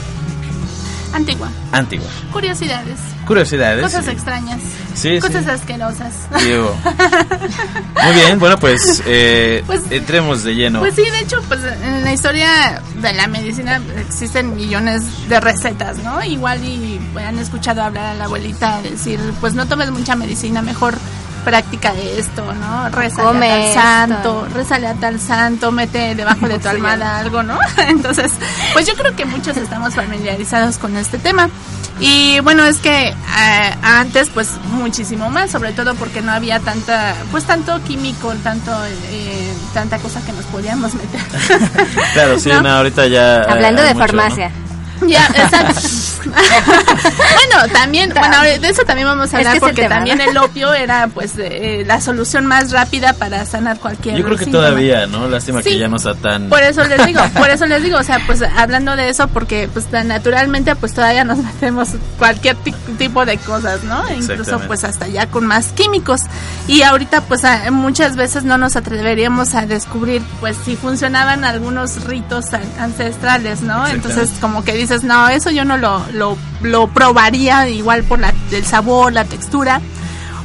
Antigua. 1.13 1.49
antigua. 1.71 2.07
Curiosidades. 2.33 2.99
Curiosidades. 3.27 3.83
Cosas 3.85 4.09
extrañas. 4.09 4.59
Sí, 4.95 5.21
Cosas 5.21 5.45
sí. 5.45 5.51
asquerosas. 5.51 6.13
Diego. 6.43 6.75
Muy 8.05 8.15
bien, 8.15 8.39
bueno, 8.41 8.59
pues, 8.59 9.01
eh, 9.07 9.63
Pues- 9.67 9.83
entremos 9.91 10.43
de 10.43 10.55
lleno. 10.57 10.81
Pues 10.81 10.95
sí, 10.97 11.03
de 11.03 11.21
hecho, 11.21 11.41
pues 11.47 11.61
en 11.85 12.03
la 12.03 12.13
historia 12.13 12.83
de 12.97 13.13
la 13.13 13.29
medicina 13.29 13.81
existen 14.01 14.57
millones 14.57 15.29
de 15.29 15.39
recetas, 15.39 15.99
¿no? 15.99 16.23
Igual 16.25 16.65
y 16.65 17.01
han 17.17 17.39
escuchado 17.39 17.83
hablar 17.83 18.07
a 18.07 18.15
la 18.15 18.25
abuelita 18.25 18.83
decir, 18.83 19.21
pues 19.41 19.55
no 19.55 19.67
tomes 19.67 19.91
mucha 19.93 20.17
medicina, 20.17 20.63
mejor 20.63 20.95
práctica 21.45 21.93
esto, 21.95 22.53
¿no? 22.55 22.89
Rézale 22.91 23.29
a 23.29 23.33
tal 23.33 23.61
esto. 23.61 23.81
santo, 23.81 24.49
rézale 24.55 24.87
a 24.87 24.95
tal 24.95 25.21
santo, 25.21 25.73
mete 25.73 26.15
debajo 26.15 26.49
de 26.49 26.59
tu 26.59 26.69
almohada 26.69 27.19
algo, 27.19 27.43
¿no? 27.43 27.59
Entonces, 27.89 28.33
pues 28.73 28.87
yo 28.87 28.95
creo 28.95 29.15
que 29.15 29.25
muchos 29.25 29.57
estamos 29.57 29.95
familiarizados 29.95 30.79
con 30.79 30.97
este 30.97 31.19
tema. 31.19 31.49
Y 32.01 32.41
bueno, 32.41 32.65
es 32.65 32.79
que 32.79 33.09
eh, 33.09 33.15
antes 33.83 34.29
pues 34.31 34.49
muchísimo 34.71 35.31
más, 35.31 35.51
sobre 35.51 35.73
todo 35.73 35.95
porque 35.95 36.21
no 36.21 36.33
había 36.33 36.59
tanta, 36.59 37.15
pues 37.31 37.45
tanto 37.45 37.81
químico, 37.85 38.33
tanto, 38.43 38.73
eh, 39.11 39.53
tanta 39.73 39.99
cosa 39.99 40.21
que 40.25 40.33
nos 40.33 40.45
podíamos 40.47 40.95
meter. 40.95 41.21
Claro, 42.13 42.39
sí, 42.39 42.49
¿no? 42.53 42.63
no, 42.63 42.69
ahorita 42.71 43.07
ya. 43.07 43.43
Hablando 43.43 43.83
hay 43.83 43.89
de 43.89 43.95
mucho, 43.95 44.07
farmacia. 44.07 44.51
Ya, 45.07 45.27
exacto. 45.35 45.81
bueno, 46.63 47.73
también, 47.73 48.13
bueno, 48.15 48.43
de 48.43 48.69
eso 48.69 48.83
también 48.85 49.07
vamos 49.09 49.33
a 49.35 49.39
hablar 49.39 49.55
es 49.57 49.61
porque 49.61 49.83
tema, 49.83 49.97
también 49.97 50.19
¿no? 50.19 50.25
el 50.25 50.37
opio 50.39 50.73
era 50.73 51.09
pues 51.09 51.33
eh, 51.39 51.83
la 51.87 52.01
solución 52.01 52.47
más 52.47 52.71
rápida 52.73 53.13
para 53.15 53.45
sanar 53.47 53.79
cualquier. 53.79 54.17
Yo 54.17 54.25
creo 54.25 54.37
que 54.37 54.45
síntoma. 54.45 54.67
todavía, 54.67 55.07
¿no? 55.07 55.29
Lástima 55.29 55.63
que 55.63 55.79
ya 55.79 55.89
no 55.89 55.97
está 55.97 56.15
tan. 56.15 56.49
Por 56.49 56.63
eso 56.63 56.85
les 56.85 57.05
digo, 57.07 57.21
por 57.37 57.51
eso 57.51 57.67
les 57.67 57.83
digo, 57.83 57.99
o 57.99 58.03
sea, 58.03 58.21
pues 58.27 58.43
hablando 58.43 58.97
de 58.97 59.09
eso, 59.09 59.29
porque 59.29 59.69
pues 59.73 59.87
tan 59.87 60.09
naturalmente 60.09 60.75
pues 60.77 60.95
todavía 60.95 61.25
nos 61.25 61.39
metemos 61.39 61.91
cualquier 62.19 62.57
ti- 62.57 62.75
tipo 62.99 63.25
de 63.25 63.39
cosas, 63.39 63.83
¿no? 63.85 64.03
Incluso 64.15 64.59
pues 64.67 64.85
hasta 64.85 65.09
ya 65.09 65.27
con 65.27 65.47
más 65.47 65.69
químicos. 65.69 66.23
Y 66.69 66.83
ahorita 66.83 67.23
pues 67.23 67.43
muchas 67.71 68.17
veces 68.17 68.45
no 68.45 68.59
nos 68.59 68.77
atreveríamos 68.77 69.55
a 69.55 69.67
descubrir 69.67 70.23
pues 70.41 70.57
si 70.65 70.77
funcionaban 70.77 71.45
algunos 71.45 72.05
ritos 72.05 72.53
an- 72.55 72.63
ancestrales, 72.79 73.63
¿no? 73.63 73.87
Entonces 73.89 74.31
como 74.41 74.65
que 74.65 74.77
no, 75.03 75.29
eso 75.29 75.51
yo 75.51 75.65
no 75.65 75.77
lo, 75.77 76.05
lo, 76.13 76.37
lo 76.63 76.89
probaría 76.89 77.69
igual 77.69 78.05
por 78.05 78.19
la, 78.19 78.33
el 78.51 78.65
sabor, 78.65 79.13
la 79.13 79.25
textura 79.25 79.81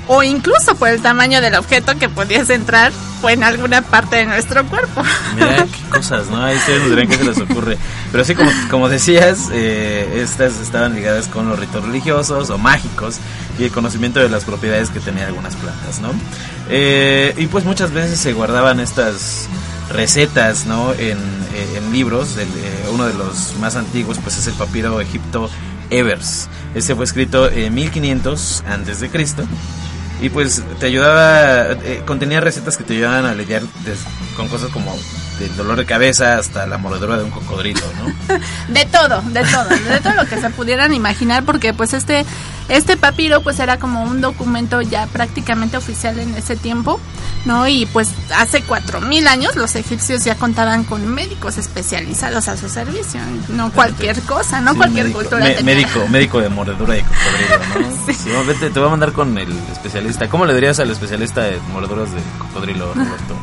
o 0.07 0.23
incluso 0.23 0.75
por 0.75 0.89
el 0.89 1.01
tamaño 1.01 1.41
del 1.41 1.55
objeto 1.55 1.97
que 1.97 2.09
pudiese 2.09 2.53
entrar 2.53 2.91
en 3.27 3.43
alguna 3.43 3.81
parte 3.81 4.17
de 4.17 4.25
nuestro 4.25 4.65
cuerpo. 4.65 5.03
Mira 5.35 5.65
qué 5.65 5.89
cosas, 5.91 6.27
¿no? 6.27 6.43
Ahí 6.43 6.55
ustedes 6.55 6.81
nos 6.81 6.89
dirán 6.91 7.07
qué 7.07 7.17
se 7.17 7.23
les 7.25 7.37
ocurre. 7.39 7.77
Pero 8.11 8.23
sí, 8.23 8.35
como, 8.35 8.51
como 8.69 8.89
decías, 8.89 9.49
eh, 9.51 10.21
estas 10.23 10.59
estaban 10.59 10.95
ligadas 10.95 11.27
con 11.27 11.49
los 11.49 11.59
ritos 11.59 11.83
religiosos 11.83 12.49
o 12.49 12.57
mágicos 12.57 13.17
y 13.59 13.65
el 13.65 13.71
conocimiento 13.71 14.19
de 14.19 14.29
las 14.29 14.45
propiedades 14.45 14.89
que 14.89 14.99
tenían 14.99 15.27
algunas 15.27 15.55
plantas, 15.55 15.99
¿no? 15.99 16.11
Eh, 16.69 17.33
y 17.37 17.47
pues 17.47 17.65
muchas 17.65 17.91
veces 17.91 18.19
se 18.19 18.33
guardaban 18.33 18.79
estas 18.79 19.47
recetas, 19.91 20.65
¿no? 20.65 20.93
En, 20.93 21.17
en 21.75 21.91
libros. 21.91 22.37
El, 22.37 22.47
eh, 22.47 22.76
uno 22.91 23.05
de 23.05 23.13
los 23.13 23.55
más 23.59 23.75
antiguos, 23.75 24.17
pues 24.23 24.37
es 24.37 24.47
el 24.47 24.53
papiro 24.53 24.99
Egipto 25.01 25.49
Evers. 25.89 26.49
Este 26.75 26.95
fue 26.95 27.05
escrito 27.05 27.49
en 27.49 27.73
1500 27.73 28.63
antes 28.67 28.99
de 28.99 29.09
Cristo. 29.09 29.43
Y 30.21 30.29
pues 30.29 30.63
te 30.79 30.87
ayudaba, 30.87 31.73
eh, 31.83 32.01
contenía 32.05 32.39
recetas 32.41 32.75
que 32.77 32.83
te 32.83 32.93
ayudaban 32.93 33.25
a 33.25 33.35
des- 33.85 33.99
con 34.35 34.47
cosas 34.47 34.69
como 34.71 34.95
del 35.39 35.55
dolor 35.55 35.77
de 35.77 35.85
cabeza 35.85 36.37
hasta 36.37 36.65
la 36.67 36.77
mordedura 36.77 37.17
de 37.17 37.23
un 37.23 37.31
cocodrilo, 37.31 37.81
¿no? 37.99 38.37
De 38.73 38.85
todo, 38.85 39.21
de 39.21 39.43
todo, 39.43 39.69
de 39.69 39.99
todo 40.01 40.13
lo 40.13 40.25
que 40.27 40.39
se 40.39 40.49
pudieran 40.49 40.93
imaginar, 40.93 41.43
porque 41.43 41.73
pues 41.73 41.93
este, 41.93 42.25
este 42.69 42.97
papiro 42.97 43.41
pues 43.41 43.59
era 43.59 43.77
como 43.79 44.03
un 44.03 44.19
documento 44.21 44.81
ya 44.81 45.05
prácticamente 45.07 45.77
oficial 45.77 46.19
en 46.19 46.35
ese 46.35 46.55
tiempo, 46.57 46.99
¿no? 47.45 47.67
Y 47.67 47.85
pues 47.87 48.09
hace 48.35 48.61
cuatro 48.63 48.99
mil 49.01 49.27
años 49.27 49.55
los 49.55 49.75
egipcios 49.75 50.23
ya 50.25 50.35
contaban 50.35 50.83
con 50.83 51.07
médicos 51.07 51.57
especializados 51.57 52.47
a 52.49 52.57
su 52.57 52.67
servicio, 52.67 53.21
no 53.49 53.71
cualquier 53.71 54.19
cosa, 54.23 54.59
no 54.59 54.71
Sí, 54.71 54.77
cualquier 54.77 55.05
médico, 55.05 55.19
cultura. 55.21 55.43
me- 55.45 55.51
tenía. 55.53 55.75
médico, 55.75 56.07
médico 56.09 56.41
de 56.41 56.49
mordedura 56.49 56.93
de 56.95 57.03
cocodrilo, 57.03 57.79
¿no? 58.07 58.13
Sí, 58.13 58.29
vete, 58.47 58.69
te 58.69 58.79
voy 58.79 58.87
a 58.87 58.91
mandar 58.91 59.13
con 59.13 59.37
el 59.37 59.51
especialista. 59.71 60.27
¿Cómo 60.27 60.45
le 60.45 60.53
dirías 60.53 60.79
al 60.79 60.89
especialista 60.91 61.41
de 61.41 61.59
mordeduras 61.71 62.11
de 62.11 62.19
cocodrilo, 62.39 62.93
Roberto? 62.93 63.35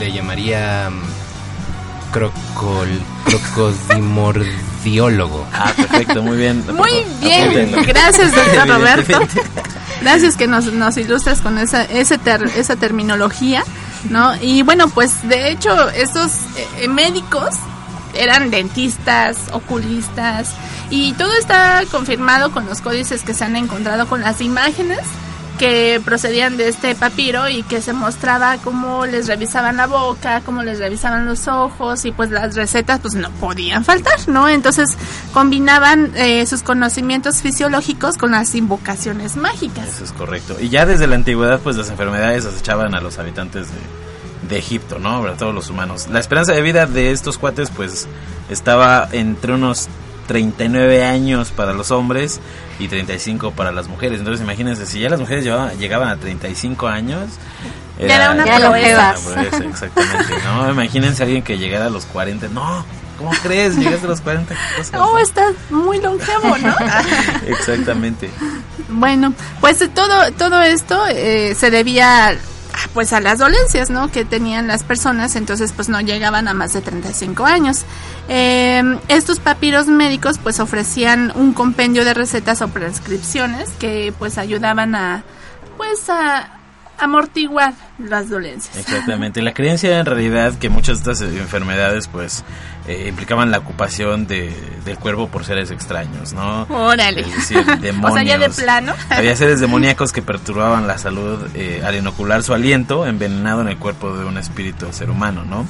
Eh, 0.00 0.04
le 0.06 0.12
llamaría 0.12 0.88
mm, 0.90 2.12
crocol, 2.12 2.88
crocodimordiólogo. 3.24 5.46
Ah, 5.52 5.72
perfecto, 5.76 6.22
muy 6.22 6.36
bien. 6.38 6.64
Muy 6.74 7.04
bien, 7.20 7.50
Apúntenlo. 7.50 7.82
gracias 7.86 8.34
doctor 8.34 8.66
Roberto. 8.68 9.20
Gracias 10.00 10.36
que 10.36 10.46
nos, 10.46 10.66
nos 10.72 10.96
ilustras 10.96 11.40
con 11.42 11.58
esa, 11.58 11.84
ese 11.84 12.16
ter- 12.18 12.50
esa 12.56 12.76
terminología, 12.76 13.62
¿no? 14.08 14.34
Y 14.40 14.62
bueno, 14.62 14.88
pues 14.88 15.28
de 15.28 15.50
hecho 15.50 15.90
estos 15.90 16.30
eh, 16.78 16.88
médicos 16.88 17.50
eran 18.14 18.50
dentistas, 18.50 19.36
oculistas, 19.52 20.52
y 20.88 21.12
todo 21.12 21.32
está 21.34 21.82
confirmado 21.90 22.50
con 22.50 22.64
los 22.66 22.80
códices 22.80 23.22
que 23.22 23.34
se 23.34 23.44
han 23.44 23.56
encontrado 23.56 24.08
con 24.08 24.22
las 24.22 24.40
imágenes 24.40 25.00
que 25.60 26.00
procedían 26.02 26.56
de 26.56 26.70
este 26.70 26.94
papiro 26.94 27.46
y 27.46 27.62
que 27.62 27.82
se 27.82 27.92
mostraba 27.92 28.56
cómo 28.64 29.04
les 29.04 29.26
revisaban 29.26 29.76
la 29.76 29.86
boca, 29.86 30.40
cómo 30.40 30.62
les 30.62 30.78
revisaban 30.78 31.26
los 31.26 31.48
ojos 31.48 32.06
y 32.06 32.12
pues 32.12 32.30
las 32.30 32.56
recetas 32.56 33.00
pues 33.00 33.12
no 33.12 33.30
podían 33.32 33.84
faltar, 33.84 34.26
¿no? 34.26 34.48
Entonces 34.48 34.96
combinaban 35.34 36.12
eh, 36.16 36.46
sus 36.46 36.62
conocimientos 36.62 37.42
fisiológicos 37.42 38.16
con 38.16 38.30
las 38.30 38.54
invocaciones 38.54 39.36
mágicas. 39.36 39.86
Eso 39.86 40.04
es 40.04 40.12
correcto. 40.12 40.56
Y 40.58 40.70
ya 40.70 40.86
desde 40.86 41.06
la 41.06 41.16
antigüedad, 41.16 41.60
pues 41.60 41.76
las 41.76 41.90
enfermedades 41.90 42.46
acechaban 42.46 42.94
a 42.94 43.02
los 43.02 43.18
habitantes 43.18 43.66
de, 43.68 44.48
de 44.48 44.58
Egipto, 44.58 44.98
¿no? 44.98 45.18
Sobre 45.18 45.34
todo 45.34 45.52
los 45.52 45.68
humanos. 45.68 46.08
La 46.08 46.20
esperanza 46.20 46.54
de 46.54 46.62
vida 46.62 46.86
de 46.86 47.10
estos 47.10 47.36
cuates, 47.36 47.68
pues, 47.68 48.08
estaba 48.48 49.10
entre 49.12 49.52
unos 49.52 49.90
39 50.34 51.02
años 51.02 51.50
para 51.50 51.72
los 51.72 51.90
hombres 51.90 52.38
y 52.78 52.86
35 52.86 53.50
para 53.50 53.72
las 53.72 53.88
mujeres. 53.88 54.20
Entonces, 54.20 54.40
imagínense, 54.44 54.86
si 54.86 55.00
ya 55.00 55.08
las 55.10 55.18
mujeres 55.18 55.42
llevaban- 55.44 55.76
llegaban 55.76 56.08
a 56.08 56.16
35 56.18 56.86
años, 56.86 57.30
Ya 57.98 58.14
era 58.14 58.30
una 58.30 58.44
Era 58.44 58.56
proeza. 58.68 58.68
longevas. 58.70 59.26
una 59.26 59.34
proeza, 59.34 59.64
exactamente, 59.64 60.34
¿no? 60.44 60.70
Imagínense 60.70 61.22
a 61.22 61.26
alguien 61.26 61.42
que 61.42 61.58
llegara 61.58 61.86
a 61.86 61.90
los 61.90 62.06
40. 62.06 62.46
No, 62.48 62.84
¿cómo 63.18 63.32
crees? 63.42 63.76
Llegaste 63.76 64.06
a 64.06 64.08
los 64.10 64.20
40. 64.20 64.54
¿qué 64.54 64.76
cosas? 64.76 65.00
Oh, 65.00 65.18
estás 65.18 65.52
muy 65.70 66.00
longevo, 66.00 66.56
¿no? 66.58 66.74
Exactamente. 67.48 68.30
Bueno, 68.88 69.34
pues 69.60 69.78
todo 69.92 70.30
todo 70.38 70.62
esto 70.62 71.06
eh, 71.08 71.54
se 71.56 71.70
debía 71.72 72.36
pues 72.94 73.12
a 73.12 73.20
las 73.20 73.38
dolencias, 73.38 73.90
¿no? 73.90 74.10
Que 74.10 74.24
tenían 74.24 74.66
las 74.66 74.82
personas, 74.82 75.36
entonces 75.36 75.72
pues 75.72 75.88
no 75.88 76.00
llegaban 76.00 76.48
a 76.48 76.54
más 76.54 76.72
de 76.72 76.80
35 76.80 77.44
años. 77.44 77.84
Eh, 78.28 78.82
estos 79.08 79.40
papiros 79.40 79.86
médicos 79.86 80.38
pues 80.38 80.60
ofrecían 80.60 81.32
un 81.34 81.52
compendio 81.52 82.04
de 82.04 82.14
recetas 82.14 82.62
o 82.62 82.68
prescripciones 82.68 83.70
que 83.78 84.12
pues 84.18 84.38
ayudaban 84.38 84.94
a 84.94 85.24
pues 85.76 86.08
a 86.10 86.59
amortiguar 87.00 87.74
las 87.98 88.28
dolencias. 88.28 88.76
Exactamente. 88.76 89.42
La 89.42 89.52
creencia 89.54 89.98
en 89.98 90.06
realidad 90.06 90.54
que 90.54 90.68
muchas 90.68 91.02
de 91.02 91.12
estas 91.12 91.22
eh, 91.22 91.38
enfermedades 91.38 92.08
pues 92.08 92.44
eh, 92.86 93.06
implicaban 93.08 93.50
la 93.50 93.58
ocupación 93.58 94.26
de, 94.26 94.52
del 94.84 94.98
cuerpo 94.98 95.28
por 95.28 95.44
seres 95.44 95.70
extraños, 95.70 96.32
¿no? 96.32 96.62
Órale. 96.64 97.20
Es 97.20 97.34
decir, 97.34 97.64
demonios. 97.80 98.12
o 98.12 98.14
sea, 98.14 98.22
ya 98.24 98.38
de 98.38 98.50
plano. 98.50 98.94
Había 99.10 99.36
seres 99.36 99.60
demoníacos 99.60 100.12
que 100.12 100.22
perturbaban 100.22 100.86
la 100.86 100.98
salud 100.98 101.38
eh, 101.54 101.82
al 101.84 101.94
inocular 101.94 102.42
su 102.42 102.54
aliento 102.54 103.06
envenenado 103.06 103.60
en 103.60 103.68
el 103.68 103.76
cuerpo 103.76 104.16
de 104.16 104.24
un 104.24 104.38
espíritu 104.38 104.86
de 104.86 104.92
ser 104.92 105.10
humano, 105.10 105.44
¿no? 105.44 105.66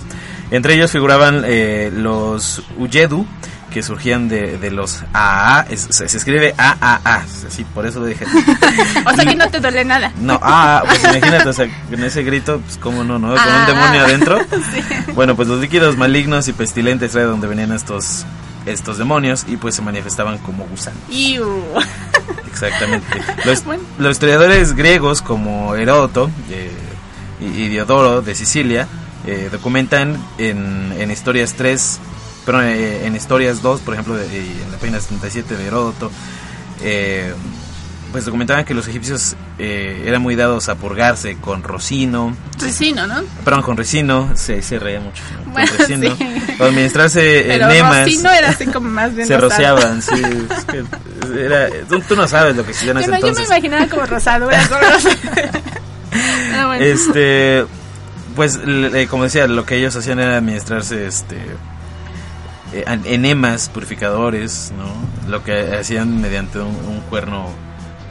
Entre 0.51 0.75
ellos 0.75 0.91
figuraban 0.91 1.43
eh, 1.47 1.91
los 1.95 2.63
Uyedu, 2.77 3.27
que 3.71 3.83
surgían 3.83 4.29
de, 4.29 4.59
de 4.59 4.71
los 4.71 5.03
AAA, 5.13 5.67
es- 5.71 5.87
se, 5.91 6.09
se 6.09 6.17
escribe 6.19 6.55
AAA, 6.59 7.25
sí, 7.49 7.65
por 7.75 7.87
eso 7.87 8.01
lo 8.01 8.07
dije. 8.07 8.25
o 9.07 9.15
sea 9.15 9.25
que 9.25 9.35
no 9.37 9.49
te 9.49 9.61
duele 9.61 9.85
nada. 9.85 10.13
No, 10.21 10.39
ah, 10.43 10.83
pues 10.87 11.03
imagínate, 11.05 11.49
o 11.49 11.53
sea, 11.53 11.69
con 11.89 12.03
ese 12.05 12.23
grito, 12.23 12.61
pues 12.61 12.77
cómo 12.79 13.05
no, 13.05 13.19
¿no? 13.19 13.29
Con 13.29 13.39
Ah. 13.39 13.59
un 13.69 13.75
demonio 13.75 14.01
adentro. 14.05 14.39
Bueno, 15.15 15.35
pues 15.37 15.49
los 15.49 15.61
líquidos 15.61 15.97
malignos 15.97 16.47
y 16.49 16.53
pestilentes 16.53 17.15
era 17.15 17.25
de 17.25 17.31
donde 17.31 17.47
venían 17.47 17.73
estos 17.73 18.25
estos 18.67 18.99
demonios 18.99 19.45
y 19.49 19.57
pues 19.57 19.75
se 19.75 19.83
manifestaban 19.83 20.39
como 20.39 20.65
gusanos. 20.67 21.01
Iu. 21.11 21.47
Exactamente. 22.51 23.07
Los, 23.45 23.65
Bueno. 23.71 23.83
los 23.99 24.13
historiadores 24.13 24.75
griegos 24.75 25.23
como 25.23 25.75
Heródoto 25.75 26.31
eh, 26.51 26.71
y, 27.41 27.45
y 27.45 27.69
Diodoro 27.69 28.23
de 28.23 28.35
Sicilia 28.35 28.87
eh, 29.27 29.49
documentan 29.51 30.17
en, 30.39 30.95
en 30.99 31.11
historias 31.11 31.55
3, 31.55 31.99
pero 32.47 32.63
eh, 32.63 33.07
en 33.07 33.15
historias 33.17 33.63
2, 33.63 33.81
por 33.81 33.95
ejemplo, 33.95 34.15
de- 34.17 34.27
eh, 34.27 34.53
en 34.65 34.73
la 34.73 34.79
página 34.79 35.01
77 35.01 35.57
de 35.57 35.67
Heródoto, 35.67 36.11
eh, 36.83 37.33
pues 38.13 38.25
documentaban 38.25 38.65
que 38.65 38.75
los 38.75 38.89
egipcios 38.89 39.37
eh, 39.59 40.03
eran 40.05 40.21
muy 40.21 40.35
dados 40.35 40.69
a 40.69 40.75
purgarse 40.75 41.37
con 41.37 41.63
rocino, 41.63 42.35
Ricino, 42.59 43.07
¿no? 43.07 43.23
perdón, 43.45 43.63
con 43.63 43.77
resino, 43.77 44.33
se, 44.35 44.63
se 44.63 44.81
reía 44.81 44.99
mucho, 44.99 45.23
¿no? 45.47 45.53
Bueno, 45.53 45.69
con 45.69 45.79
resino, 45.79 46.17
sí. 46.17 46.57
o 46.59 46.65
administrarse 46.65 47.55
enemas, 47.55 48.05
Rocino 48.07 48.31
era 48.33 48.49
así 48.51 48.67
como 48.67 48.91
más 48.91 49.15
bien 49.15 49.29
se 49.29 49.37
rosado. 49.39 49.77
rociaban, 49.77 50.03
sí, 50.03 50.15
es 50.59 50.65
que 50.65 51.41
era, 51.41 51.69
tú, 51.89 52.01
tú 52.01 52.17
no 52.17 52.27
sabes 52.27 52.57
lo 52.57 52.65
que 52.65 52.71
existía 52.71 52.91
en 52.93 52.99
ese 52.99 53.07
Yo, 53.07 53.13
me- 53.13 53.19
yo 53.21 53.23
me 53.27 53.29
entonces. 53.31 53.47
imaginaba 53.49 53.87
como 53.87 54.07
rosadura. 54.07 54.59
bueno. 56.67 56.75
Este, 56.85 57.65
pues, 58.35 58.59
eh, 58.67 59.07
como 59.09 59.25
decía, 59.25 59.47
lo 59.47 59.65
que 59.65 59.77
ellos 59.77 59.95
hacían 59.97 60.19
era 60.19 60.37
administrarse, 60.39 61.07
este, 61.07 61.37
eh, 62.73 62.85
enemas 63.05 63.69
purificadores, 63.69 64.73
¿no? 64.77 65.31
Lo 65.31 65.43
que 65.45 65.77
hacían 65.79 66.21
mediante 66.21 66.59
un, 66.59 66.67
un 66.89 67.01
cuerno 67.09 67.49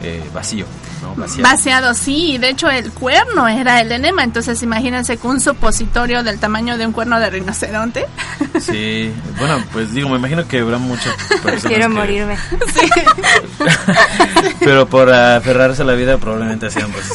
eh, 0.01 0.23
vacío, 0.33 0.65
¿no? 1.01 1.13
Vaciado. 1.15 1.43
Vaciado, 1.43 1.93
sí, 1.93 2.33
y 2.33 2.37
de 2.37 2.49
hecho 2.49 2.69
el 2.69 2.91
cuerno 2.91 3.47
era 3.49 3.81
el 3.81 3.91
enema, 3.91 4.23
entonces 4.23 4.61
imagínense 4.63 5.17
que 5.17 5.27
un 5.27 5.41
supositorio 5.41 6.23
del 6.23 6.39
tamaño 6.39 6.77
de 6.77 6.85
un 6.85 6.93
cuerno 6.93 7.19
de 7.19 7.29
rinoceronte. 7.29 8.05
Sí, 8.59 9.11
bueno, 9.37 9.63
pues 9.71 9.93
digo, 9.93 10.09
me 10.09 10.17
imagino 10.17 10.45
que 10.47 10.59
habrá 10.59 10.77
muchas 10.77 11.13
personas 11.43 11.63
Quiero 11.63 11.83
que- 11.87 11.93
morirme. 11.93 12.37
Pero 14.59 14.87
por 14.87 15.11
aferrarse 15.13 15.81
a 15.81 15.85
la 15.85 15.93
vida 15.93 16.17
probablemente 16.17 16.67
hacían 16.67 16.91
pues 16.91 17.07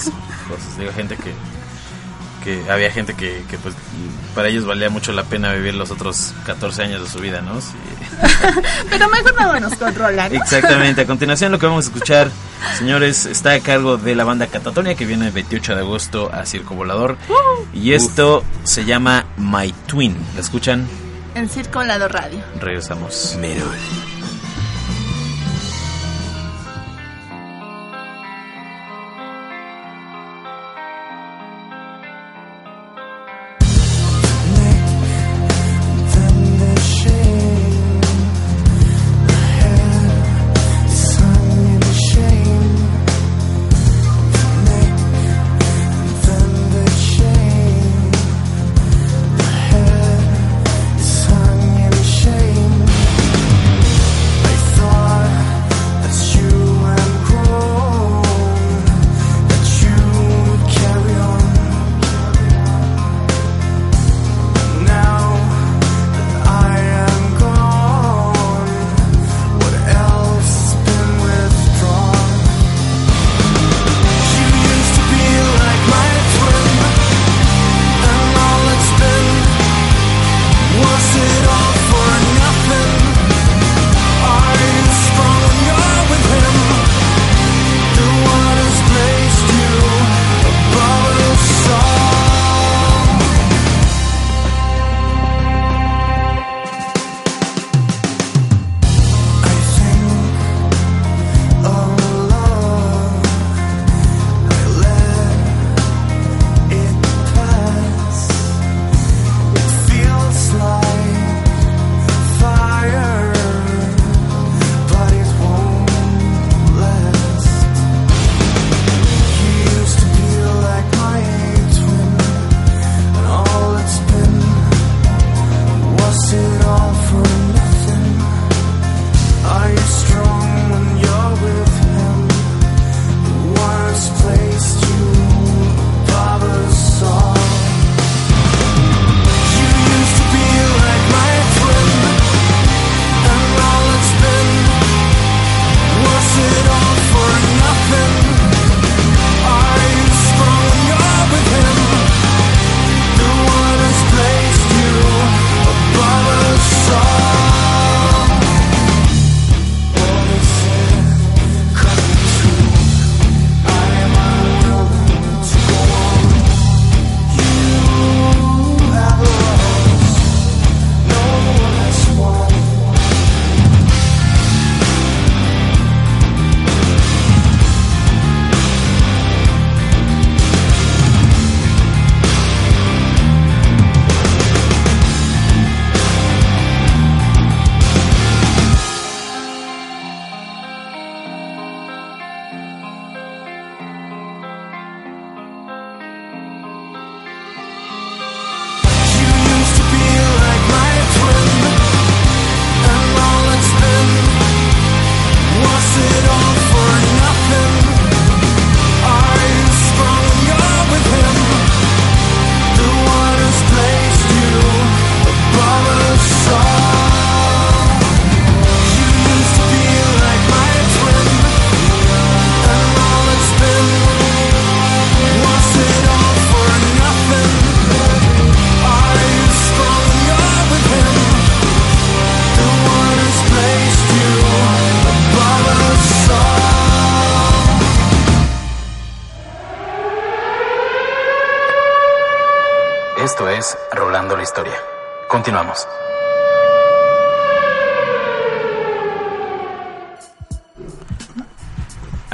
cosas. 0.48 0.78
Digo, 0.78 0.92
gente 0.94 1.16
que, 1.16 1.32
que 2.44 2.62
había 2.70 2.90
gente 2.90 3.14
que, 3.14 3.42
que 3.48 3.58
pues 3.58 3.74
para 4.34 4.48
ellos 4.48 4.66
valía 4.66 4.90
mucho 4.90 5.12
la 5.12 5.24
pena 5.24 5.52
vivir 5.52 5.74
los 5.74 5.90
otros 5.90 6.34
14 6.44 6.82
años 6.82 7.02
de 7.02 7.08
su 7.08 7.18
vida, 7.18 7.40
¿no? 7.40 7.60
Sí. 7.60 7.72
Pero 8.90 9.08
mejor 9.08 9.34
no 9.34 9.60
nos 9.60 9.74
controlan. 9.76 10.32
¿no? 10.32 10.40
Exactamente. 10.40 11.00
A 11.02 11.06
continuación 11.06 11.52
lo 11.52 11.58
que 11.58 11.66
vamos 11.66 11.86
a 11.86 11.88
escuchar, 11.88 12.30
señores, 12.78 13.26
está 13.26 13.52
a 13.52 13.60
cargo 13.60 13.96
de 13.96 14.14
la 14.14 14.24
banda 14.24 14.46
Catatonia 14.46 14.94
que 14.94 15.06
viene 15.06 15.26
el 15.26 15.32
28 15.32 15.74
de 15.74 15.80
agosto 15.80 16.30
a 16.32 16.44
Circo 16.46 16.74
Volador. 16.74 17.16
Y 17.72 17.92
esto 17.92 18.44
se 18.64 18.84
llama 18.84 19.26
My 19.36 19.72
Twin. 19.86 20.16
¿La 20.34 20.40
escuchan? 20.40 20.86
En 21.34 21.48
Circo 21.48 21.82
Lado 21.82 22.08
Radio. 22.08 22.40
Regresamos. 22.60 23.36
Esto 23.40 24.13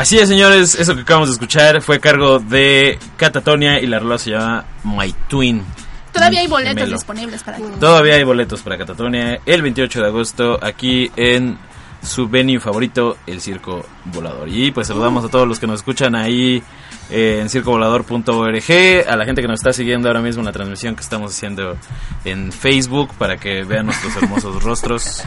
Así 0.00 0.16
es, 0.16 0.30
señores, 0.30 0.76
eso 0.76 0.94
que 0.94 1.02
acabamos 1.02 1.28
de 1.28 1.34
escuchar 1.34 1.82
fue 1.82 1.96
a 1.96 1.98
cargo 1.98 2.38
de 2.38 2.98
Catatonia 3.18 3.78
y 3.80 3.86
la 3.86 3.98
rola 3.98 4.16
se 4.16 4.30
llama 4.30 4.64
My 4.82 5.14
Twin. 5.28 5.62
Todavía 6.10 6.40
hay 6.40 6.46
boletos 6.46 6.74
gemelo. 6.74 6.96
disponibles 6.96 7.42
para 7.42 7.58
que. 7.58 7.64
Todavía 7.64 8.14
hay 8.14 8.24
boletos 8.24 8.62
para 8.62 8.78
Catatonia 8.78 9.42
el 9.44 9.60
28 9.60 10.00
de 10.00 10.06
agosto 10.06 10.58
aquí 10.62 11.10
en 11.16 11.58
su 12.02 12.30
venue 12.30 12.58
favorito, 12.60 13.18
el 13.26 13.42
Circo 13.42 13.84
Volador. 14.06 14.48
Y 14.48 14.70
pues 14.70 14.86
saludamos 14.86 15.22
a 15.26 15.28
todos 15.28 15.46
los 15.46 15.60
que 15.60 15.66
nos 15.66 15.80
escuchan 15.80 16.14
ahí 16.14 16.62
eh, 17.10 17.38
en 17.40 17.48
circovolador.org, 17.48 19.08
a 19.08 19.16
la 19.16 19.24
gente 19.24 19.42
que 19.42 19.48
nos 19.48 19.60
está 19.60 19.72
siguiendo 19.72 20.08
ahora 20.08 20.20
mismo 20.20 20.40
en 20.40 20.46
la 20.46 20.52
transmisión 20.52 20.94
que 20.94 21.02
estamos 21.02 21.32
haciendo 21.34 21.76
en 22.24 22.52
Facebook 22.52 23.12
para 23.18 23.36
que 23.36 23.64
vean 23.64 23.86
nuestros 23.86 24.16
hermosos 24.16 24.62
rostros. 24.62 25.22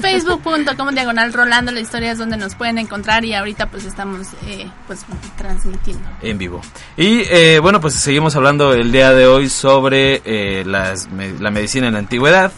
Facebook.com 0.00 0.88
diagonal 0.94 1.32
Rolando 1.32 1.72
la 1.72 1.80
historia 1.80 2.12
es 2.12 2.18
donde 2.18 2.36
nos 2.36 2.54
pueden 2.54 2.78
encontrar 2.78 3.24
y 3.24 3.34
ahorita 3.34 3.66
pues 3.70 3.84
estamos 3.84 4.28
eh, 4.46 4.66
pues 4.86 5.00
transmitiendo. 5.36 6.08
en 6.22 6.38
vivo. 6.38 6.60
Y 6.96 7.20
eh, 7.30 7.58
bueno, 7.60 7.80
pues 7.80 7.94
seguimos 7.94 8.36
hablando 8.36 8.72
el 8.72 8.92
día 8.92 9.12
de 9.12 9.26
hoy 9.26 9.48
sobre 9.48 10.22
eh, 10.24 10.64
las 10.66 11.10
me- 11.10 11.32
la 11.38 11.50
medicina 11.50 11.86
en 11.88 11.94
la 11.94 11.98
antigüedad. 12.00 12.52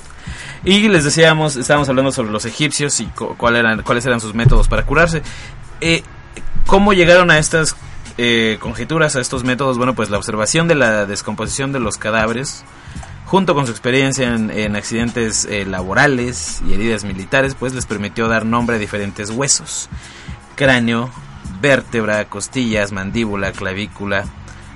Y 0.65 0.89
les 0.89 1.05
decíamos, 1.05 1.57
estábamos 1.57 1.89
hablando 1.89 2.11
sobre 2.11 2.31
los 2.33 2.45
egipcios 2.45 2.99
y 3.01 3.07
cu- 3.07 3.37
cuál 3.37 3.57
eran, 3.57 3.83
cuáles 3.83 4.05
eran 4.07 4.21
sus 4.21 4.35
métodos 4.35 4.67
para 4.69 4.85
curarse. 4.85 5.23
Eh, 5.81 6.03
¿Cómo 6.67 6.93
llegaron 6.93 7.31
a 7.31 7.39
estas 7.39 7.77
eh, 8.19 8.59
conjeturas, 8.61 9.17
a 9.17 9.21
estos 9.21 9.45
métodos? 9.45 9.79
Bueno, 9.79 9.95
pues 9.95 10.11
la 10.11 10.19
observación 10.19 10.69
de 10.69 10.75
la 10.75 11.07
descomposición 11.07 11.73
de 11.73 11.81
los 11.81 11.97
cadáveres, 11.97 12.65
junto 13.25 13.55
con 13.55 13.65
su 13.65 13.73
experiencia 13.73 14.35
en, 14.35 14.51
en 14.51 14.77
accidentes 14.77 15.47
eh, 15.47 15.65
laborales 15.65 16.61
y 16.69 16.75
heridas 16.75 17.05
militares, 17.05 17.55
pues 17.55 17.73
les 17.75 17.87
permitió 17.87 18.29
dar 18.29 18.45
nombre 18.45 18.77
a 18.77 18.79
diferentes 18.79 19.31
huesos. 19.31 19.89
Cráneo, 20.57 21.11
vértebra, 21.61 22.25
costillas, 22.27 22.93
mandíbula, 22.93 23.53
clavícula 23.53 24.25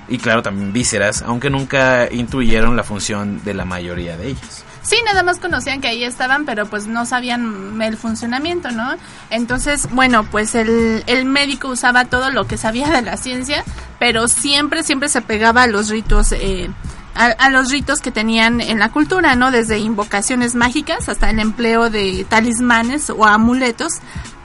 y 0.07 0.17
claro 0.17 0.41
también 0.41 0.73
vísceras, 0.73 1.21
aunque 1.21 1.49
nunca 1.49 2.11
intuyeron 2.11 2.75
la 2.75 2.83
función 2.83 3.43
de 3.43 3.53
la 3.53 3.65
mayoría 3.65 4.17
de 4.17 4.29
ellas. 4.29 4.62
Sí, 4.83 4.97
nada 5.05 5.23
más 5.23 5.39
conocían 5.39 5.79
que 5.79 5.87
ahí 5.87 6.03
estaban, 6.03 6.45
pero 6.45 6.65
pues 6.65 6.87
no 6.87 7.05
sabían 7.05 7.81
el 7.81 7.95
funcionamiento, 7.97 8.69
¿no? 8.71 8.95
Entonces, 9.29 9.87
bueno, 9.91 10.25
pues 10.25 10.55
el, 10.55 11.03
el 11.07 11.25
médico 11.25 11.69
usaba 11.69 12.05
todo 12.05 12.31
lo 12.31 12.45
que 12.47 12.57
sabía 12.57 12.89
de 12.89 13.01
la 13.01 13.15
ciencia, 13.15 13.63
pero 13.97 14.27
siempre, 14.27 14.83
siempre 14.83 15.07
se 15.07 15.21
pegaba 15.21 15.63
a 15.63 15.67
los 15.67 15.89
ritos, 15.89 16.33
eh, 16.33 16.69
a, 17.15 17.27
a 17.27 17.49
los 17.49 17.71
ritos 17.71 18.01
que 18.01 18.11
tenían 18.11 18.59
en 18.59 18.77
la 18.77 18.91
cultura, 18.91 19.35
¿no? 19.35 19.51
Desde 19.51 19.77
invocaciones 19.79 20.53
mágicas 20.53 21.07
hasta 21.07 21.29
el 21.29 21.39
empleo 21.39 21.89
de 21.89 22.25
talismanes 22.27 23.09
o 23.09 23.25
amuletos 23.25 23.93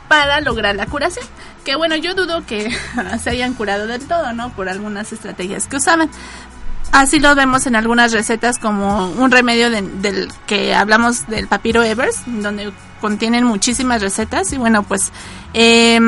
para 0.08 0.40
lograr 0.40 0.76
la 0.76 0.86
curación. 0.86 1.26
Que 1.64 1.76
bueno, 1.76 1.96
yo 1.96 2.14
dudo 2.14 2.46
que 2.46 2.70
se 3.22 3.30
hayan 3.30 3.54
curado 3.54 3.86
del 3.86 4.06
todo, 4.06 4.32
¿no? 4.32 4.50
Por 4.50 4.68
algunas 4.68 5.12
estrategias 5.12 5.66
que 5.66 5.76
usaban. 5.76 6.10
Así 6.92 7.20
lo 7.20 7.34
vemos 7.34 7.66
en 7.66 7.76
algunas 7.76 8.12
recetas 8.12 8.58
como 8.58 9.08
un 9.10 9.30
remedio 9.30 9.70
de- 9.70 9.82
del 9.82 10.32
que 10.46 10.74
hablamos 10.74 11.26
del 11.26 11.46
papiro 11.46 11.82
Evers, 11.82 12.22
donde 12.26 12.72
contienen 13.00 13.44
muchísimas 13.44 14.00
recetas. 14.02 14.52
Y 14.52 14.56
bueno, 14.58 14.82
pues 14.82 15.12
eh, 15.54 16.00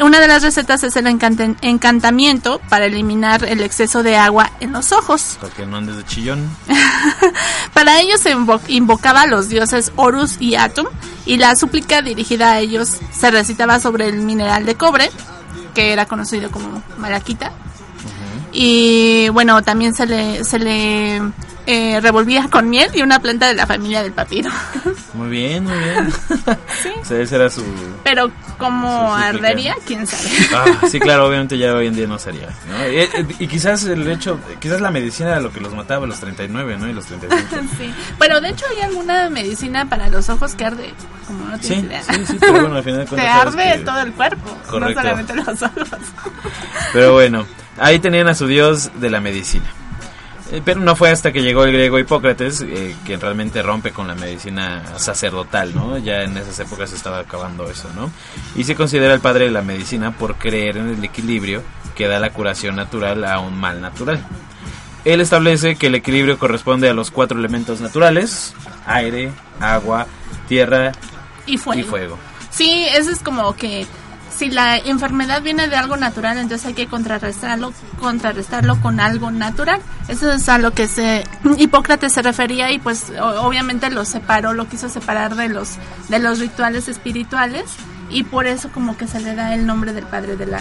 una 0.00 0.20
de 0.20 0.28
las 0.28 0.42
recetas 0.42 0.84
es 0.84 0.96
el 0.96 1.06
encantamiento 1.06 2.60
para 2.68 2.86
eliminar 2.86 3.44
el 3.44 3.60
exceso 3.62 4.02
de 4.02 4.16
agua 4.16 4.50
en 4.60 4.72
los 4.72 4.92
ojos. 4.92 5.36
Para 5.40 5.52
que 5.52 5.66
no 5.66 5.76
andes 5.76 5.96
de 5.96 6.04
chillón. 6.04 6.48
Para 7.74 8.00
ello 8.00 8.16
se 8.18 8.34
invo- 8.36 8.60
invocaba 8.68 9.22
a 9.22 9.26
los 9.26 9.48
dioses 9.48 9.92
Horus 9.96 10.36
y 10.40 10.54
Atum 10.54 10.86
y 11.26 11.36
la 11.36 11.56
súplica 11.56 12.02
dirigida 12.02 12.52
a 12.52 12.58
ellos 12.60 12.98
se 13.12 13.30
recitaba 13.30 13.80
sobre 13.80 14.08
el 14.08 14.16
mineral 14.18 14.64
de 14.66 14.74
cobre, 14.76 15.10
que 15.74 15.92
era 15.92 16.06
conocido 16.06 16.50
como 16.50 16.82
malaquita. 16.98 17.52
Y 18.52 19.28
bueno, 19.30 19.62
también 19.62 19.94
se 19.94 20.06
le, 20.06 20.44
se 20.44 20.58
le 20.58 21.22
eh, 21.66 22.00
revolvía 22.00 22.48
con 22.50 22.68
miel 22.70 22.90
y 22.94 23.02
una 23.02 23.20
planta 23.20 23.48
de 23.48 23.54
la 23.54 23.66
familia 23.66 24.02
del 24.02 24.12
papiro. 24.12 24.50
Muy 25.14 25.28
bien, 25.28 25.64
muy 25.64 25.78
bien. 25.78 26.12
O 27.02 27.04
sea, 27.04 27.20
ese 27.20 27.34
era 27.36 27.50
su... 27.50 27.62
Pero 28.04 28.30
como 28.58 29.12
ardería, 29.14 29.74
quién 29.86 30.06
sabe. 30.06 30.30
Ah, 30.54 30.86
sí, 30.88 30.98
claro, 31.00 31.26
obviamente 31.26 31.58
ya 31.58 31.74
hoy 31.74 31.86
en 31.88 31.94
día 31.94 32.06
no 32.06 32.18
sería. 32.18 32.48
¿no? 32.68 32.88
Y, 32.88 32.98
eh, 33.00 33.26
y 33.38 33.46
quizás 33.48 33.84
el 33.84 34.08
hecho, 34.08 34.38
quizás 34.60 34.80
la 34.80 34.90
medicina 34.90 35.30
era 35.30 35.40
lo 35.40 35.52
que 35.52 35.60
los 35.60 35.74
mataba 35.74 36.04
a 36.04 36.08
los 36.08 36.18
39, 36.20 36.76
¿no? 36.78 36.88
Y 36.88 36.92
los 36.92 37.06
35. 37.06 37.62
Sí. 37.78 37.92
Pero 38.18 38.40
de 38.40 38.50
hecho 38.50 38.64
hay 38.74 38.82
alguna 38.82 39.28
medicina 39.30 39.88
para 39.88 40.08
los 40.08 40.28
ojos 40.28 40.54
que 40.54 40.64
arde, 40.64 40.94
como 41.26 41.46
no 41.46 41.58
tienes 41.58 41.80
Sí, 41.80 41.86
idea. 41.86 42.02
sí, 42.02 42.26
sí, 42.26 42.36
pero 42.40 42.52
bueno, 42.60 42.76
al 42.76 42.84
final 42.84 43.00
de 43.00 43.06
cuentas 43.06 43.36
arde 43.46 43.72
que- 43.78 43.84
todo 43.84 44.00
el 44.00 44.12
cuerpo, 44.12 44.58
Correcto. 44.70 44.94
no 44.94 45.00
solamente 45.02 45.34
los 45.34 45.62
ojos. 45.62 45.88
Pero 46.92 47.12
bueno, 47.12 47.46
ahí 47.78 47.98
tenían 47.98 48.28
a 48.28 48.34
su 48.34 48.46
dios 48.46 48.90
de 49.00 49.10
la 49.10 49.20
medicina. 49.20 49.66
Eh, 50.52 50.60
Pero 50.64 50.80
no 50.80 50.94
fue 50.94 51.10
hasta 51.10 51.32
que 51.32 51.42
llegó 51.42 51.64
el 51.64 51.72
griego 51.72 51.98
Hipócrates 51.98 52.60
eh, 52.60 52.94
que 53.06 53.16
realmente 53.16 53.62
rompe 53.62 53.90
con 53.90 54.06
la 54.06 54.14
medicina 54.14 54.82
sacerdotal, 54.98 55.74
¿no? 55.74 55.96
Ya 55.98 56.22
en 56.22 56.36
esas 56.36 56.58
épocas 56.60 56.90
se 56.90 56.96
estaba 56.96 57.18
acabando 57.20 57.68
eso, 57.70 57.88
¿no? 57.96 58.10
Y 58.54 58.64
se 58.64 58.74
considera 58.74 59.14
el 59.14 59.20
padre 59.20 59.46
de 59.46 59.50
la 59.50 59.62
medicina 59.62 60.12
por 60.12 60.36
creer 60.36 60.76
en 60.76 60.88
el 60.90 61.02
equilibrio 61.02 61.62
que 61.94 62.06
da 62.06 62.20
la 62.20 62.30
curación 62.30 62.76
natural 62.76 63.24
a 63.24 63.40
un 63.40 63.58
mal 63.58 63.80
natural. 63.80 64.24
Él 65.04 65.20
establece 65.20 65.74
que 65.76 65.88
el 65.88 65.94
equilibrio 65.96 66.38
corresponde 66.38 66.88
a 66.88 66.94
los 66.94 67.10
cuatro 67.10 67.38
elementos 67.38 67.80
naturales, 67.80 68.54
aire, 68.86 69.32
agua, 69.58 70.06
tierra 70.48 70.92
Y 71.46 71.56
fuego. 71.58 71.80
y 71.80 71.82
fuego. 71.84 72.18
Sí, 72.50 72.86
eso 72.94 73.10
es 73.10 73.18
como 73.20 73.56
que 73.56 73.86
si 74.36 74.50
la 74.50 74.76
enfermedad 74.78 75.42
viene 75.42 75.68
de 75.68 75.76
algo 75.76 75.96
natural, 75.96 76.38
entonces 76.38 76.66
hay 76.66 76.74
que 76.74 76.86
contrarrestarlo, 76.86 77.72
contrarrestarlo 78.00 78.80
con 78.80 79.00
algo 79.00 79.30
natural. 79.30 79.80
Eso 80.08 80.32
es 80.32 80.48
a 80.48 80.58
lo 80.58 80.72
que 80.72 80.88
se 80.88 81.24
Hipócrates 81.58 82.12
se 82.12 82.22
refería 82.22 82.70
y 82.72 82.78
pues 82.78 83.10
o- 83.20 83.42
obviamente 83.46 83.90
lo 83.90 84.04
separó, 84.04 84.52
lo 84.54 84.68
quiso 84.68 84.88
separar 84.88 85.36
de 85.36 85.48
los 85.48 85.70
de 86.08 86.18
los 86.18 86.38
rituales 86.38 86.88
espirituales 86.88 87.64
y 88.10 88.24
por 88.24 88.46
eso 88.46 88.68
como 88.72 88.96
que 88.96 89.06
se 89.06 89.20
le 89.20 89.34
da 89.34 89.54
el 89.54 89.66
nombre 89.66 89.92
del 89.92 90.04
padre 90.06 90.36
de 90.36 90.46
la 90.46 90.60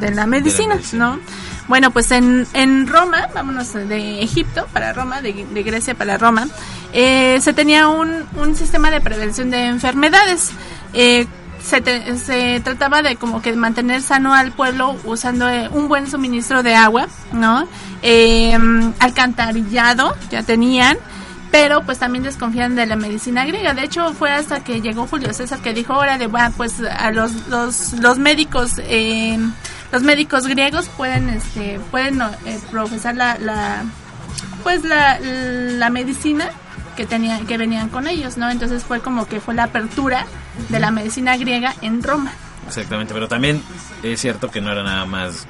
de 0.00 0.10
la 0.14 0.26
medicina, 0.26 0.78
¿no? 0.92 1.18
Bueno, 1.66 1.90
pues 1.90 2.10
en, 2.12 2.46
en 2.54 2.86
Roma, 2.86 3.28
vámonos 3.34 3.72
de 3.74 4.22
Egipto 4.22 4.66
para 4.72 4.92
Roma, 4.92 5.20
de, 5.20 5.44
de 5.52 5.62
Grecia 5.64 5.94
para 5.94 6.16
Roma, 6.16 6.46
eh, 6.92 7.38
se 7.42 7.52
tenía 7.52 7.88
un, 7.88 8.24
un 8.36 8.54
sistema 8.54 8.90
de 8.92 9.00
prevención 9.00 9.50
de 9.50 9.66
enfermedades. 9.66 10.50
Eh, 10.94 11.26
se, 11.68 11.80
te- 11.80 12.16
se 12.18 12.60
trataba 12.60 13.02
de 13.02 13.16
como 13.16 13.42
que 13.42 13.52
mantener 13.54 14.00
sano 14.02 14.34
al 14.34 14.52
pueblo 14.52 14.96
usando 15.04 15.48
eh, 15.48 15.68
un 15.70 15.88
buen 15.88 16.10
suministro 16.10 16.62
de 16.62 16.74
agua, 16.74 17.06
¿no? 17.32 17.68
Eh, 18.02 18.56
alcantarillado, 18.98 20.14
ya 20.30 20.42
tenían, 20.42 20.96
pero 21.50 21.82
pues 21.82 21.98
también 21.98 22.24
desconfían 22.24 22.74
de 22.76 22.86
la 22.86 22.96
medicina 22.96 23.44
griega. 23.44 23.74
De 23.74 23.84
hecho, 23.84 24.12
fue 24.14 24.30
hasta 24.30 24.62
que 24.64 24.80
llegó 24.80 25.06
Julio 25.06 25.32
César 25.34 25.58
que 25.60 25.74
dijo, 25.74 25.94
órale, 25.94 26.26
va, 26.26 26.50
pues 26.56 26.80
a 26.80 27.10
los, 27.10 27.32
los, 27.48 27.92
los 27.94 28.18
médicos, 28.18 28.72
eh, 28.78 29.38
los 29.92 30.02
médicos 30.02 30.46
griegos 30.46 30.88
pueden, 30.96 31.28
este, 31.30 31.80
pueden 31.90 32.20
eh, 32.46 32.58
profesar 32.70 33.16
la, 33.16 33.38
la, 33.38 33.84
pues 34.62 34.84
la, 34.84 35.18
la 35.20 35.90
medicina 35.90 36.50
que 36.98 37.06
tenían, 37.06 37.46
que 37.46 37.56
venían 37.56 37.88
con 37.90 38.08
ellos, 38.08 38.36
¿no? 38.36 38.50
Entonces 38.50 38.82
fue 38.82 38.98
como 38.98 39.26
que 39.28 39.38
fue 39.40 39.54
la 39.54 39.62
apertura 39.64 40.26
de 40.68 40.80
la 40.80 40.90
medicina 40.90 41.36
griega 41.36 41.72
en 41.80 42.02
Roma. 42.02 42.32
Exactamente, 42.66 43.14
pero 43.14 43.28
también 43.28 43.62
es 44.02 44.20
cierto 44.20 44.50
que 44.50 44.60
no 44.60 44.72
era 44.72 44.82
nada 44.82 45.06
más 45.06 45.46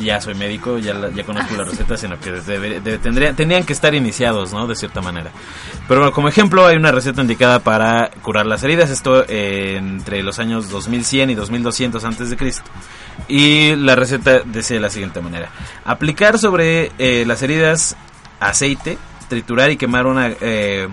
ya 0.00 0.20
soy 0.20 0.34
médico, 0.34 0.78
ya, 0.78 0.94
la- 0.94 1.10
ya 1.10 1.22
conozco 1.22 1.54
la 1.54 1.62
receta, 1.64 1.96
sino 1.96 2.18
que 2.18 2.32
debe- 2.32 2.80
debe- 2.80 2.98
tendría- 2.98 3.32
tenían 3.34 3.62
que 3.62 3.72
estar 3.72 3.94
iniciados, 3.94 4.52
¿no? 4.52 4.66
De 4.66 4.74
cierta 4.74 5.00
manera. 5.00 5.30
Pero 5.86 6.00
bueno, 6.00 6.12
como 6.12 6.26
ejemplo 6.28 6.66
hay 6.66 6.76
una 6.76 6.90
receta 6.90 7.20
indicada 7.22 7.60
para 7.60 8.10
curar 8.22 8.46
las 8.46 8.64
heridas, 8.64 8.90
esto 8.90 9.24
eh, 9.28 9.76
entre 9.78 10.22
los 10.24 10.40
años 10.40 10.68
2100 10.70 11.30
y 11.30 11.34
2200 11.36 12.04
antes 12.04 12.28
de 12.30 12.36
Cristo. 12.36 12.64
Y 13.28 13.76
la 13.76 13.94
receta 13.94 14.40
decía 14.44 14.76
de 14.78 14.80
la 14.80 14.90
siguiente 14.90 15.20
manera: 15.20 15.50
aplicar 15.84 16.38
sobre 16.38 16.90
eh, 16.98 17.22
las 17.24 17.40
heridas 17.42 17.94
aceite, 18.40 18.98
triturar 19.28 19.70
y 19.70 19.76
quemar 19.76 20.06
una 20.06 20.30
eh, 20.40 20.88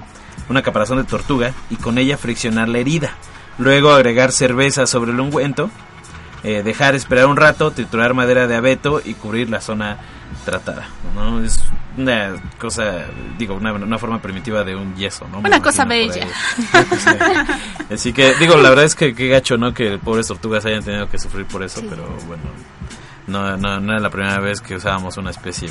una 0.50 0.62
caparazón 0.62 0.98
de 0.98 1.04
tortuga 1.04 1.54
y 1.70 1.76
con 1.76 1.98
ella 1.98 2.18
friccionar 2.18 2.68
la 2.68 2.80
herida. 2.80 3.14
Luego 3.58 3.92
agregar 3.92 4.32
cerveza 4.32 4.88
sobre 4.88 5.12
el 5.12 5.20
ungüento, 5.20 5.70
eh, 6.44 6.64
dejar 6.64 6.96
esperar 6.96 7.28
un 7.28 7.38
rato, 7.38 7.72
triturar 7.72 8.14
madera 8.14 8.48
de 8.48 8.56
abeto 8.56 9.02
y 9.04 9.14
cubrir 9.14 9.50
la 9.50 9.62
zona 9.62 9.98
tratada. 10.46 10.88
¿no? 11.14 11.44
Es 11.44 11.62
una 11.98 12.34
cosa, 12.58 13.06
digo, 13.38 13.56
una, 13.56 13.74
una 13.74 13.98
forma 14.00 14.22
primitiva 14.22 14.64
de 14.64 14.76
un 14.76 14.96
yeso. 14.96 15.28
¿no? 15.32 15.40
Una 15.40 15.62
cosa 15.62 15.86
bella. 15.86 16.28
Así 17.92 18.14
que, 18.14 18.34
digo, 18.36 18.56
la 18.58 18.70
verdad 18.70 18.86
es 18.86 18.96
que 18.96 19.14
qué 19.14 19.28
gacho, 19.28 19.58
¿no? 19.58 19.74
Que 19.74 19.98
pobres 19.98 20.28
tortugas 20.28 20.66
hayan 20.66 20.84
tenido 20.84 21.10
que 21.10 21.20
sufrir 21.20 21.46
por 21.46 21.64
eso, 21.64 21.82
pero 21.90 22.04
bueno, 22.28 22.44
no, 23.28 23.58
no, 23.58 23.80
no 23.80 23.92
era 23.92 24.00
la 24.00 24.10
primera 24.10 24.40
vez 24.40 24.62
que 24.62 24.76
usábamos 24.76 25.18
una 25.18 25.32
especie 25.32 25.70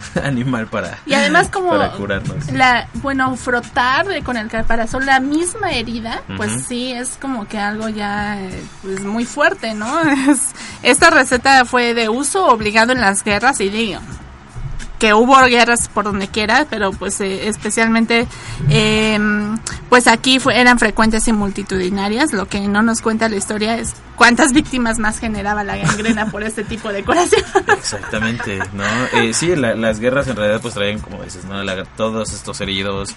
animal 0.22 0.66
para, 0.66 0.98
Y 1.06 1.14
además 1.14 1.48
como 1.52 1.70
para 1.70 1.90
curarnos. 1.92 2.50
la 2.52 2.88
bueno 2.94 3.36
frotar 3.36 4.06
con 4.24 4.36
el 4.36 4.48
caparazón 4.48 5.06
la 5.06 5.20
misma 5.20 5.70
herida, 5.72 6.22
pues 6.36 6.64
sí 6.66 6.92
es 6.92 7.18
como 7.20 7.46
que 7.48 7.58
algo 7.58 7.88
ya 7.88 8.38
pues 8.82 9.00
muy 9.04 9.24
fuerte, 9.24 9.74
¿no? 9.74 10.00
Es- 10.30 10.52
esta 10.82 11.10
receta 11.10 11.64
fue 11.64 11.94
de 11.94 12.08
uso 12.08 12.46
obligado 12.46 12.92
en 12.92 13.00
las 13.00 13.22
guerras 13.24 13.60
y 13.60 13.68
digo 13.68 14.00
que 14.98 15.14
hubo 15.14 15.36
guerras 15.44 15.88
por 15.88 16.04
donde 16.04 16.26
quiera, 16.26 16.66
pero 16.68 16.90
pues 16.90 17.20
eh, 17.20 17.46
especialmente 17.46 18.26
eh, 18.68 19.16
pues 19.88 20.06
aquí 20.06 20.38
fue- 20.38 20.60
eran 20.60 20.78
frecuentes 20.78 21.26
y 21.28 21.32
multitudinarias. 21.32 22.32
Lo 22.32 22.46
que 22.46 22.60
no 22.68 22.82
nos 22.82 23.00
cuenta 23.00 23.28
la 23.28 23.36
historia 23.36 23.76
es 23.78 23.94
cuántas 24.16 24.52
víctimas 24.54 24.98
más 24.98 25.18
generaba 25.18 25.64
la 25.64 25.76
gangrena 25.76 26.26
por 26.30 26.42
este 26.42 26.64
tipo 26.64 26.92
de 26.92 27.04
curación. 27.04 27.42
Exactamente, 27.68 28.58
¿no? 28.74 28.84
Eh, 29.20 29.32
sí, 29.32 29.54
la- 29.56 29.74
las 29.74 30.00
guerras 30.00 30.28
en 30.28 30.36
realidad 30.36 30.60
pues 30.60 30.74
traían, 30.74 30.98
como 31.00 31.22
dices, 31.22 31.44
¿no? 31.44 31.62
La- 31.64 31.84
todos 31.84 32.32
estos 32.32 32.60
heridos, 32.60 33.14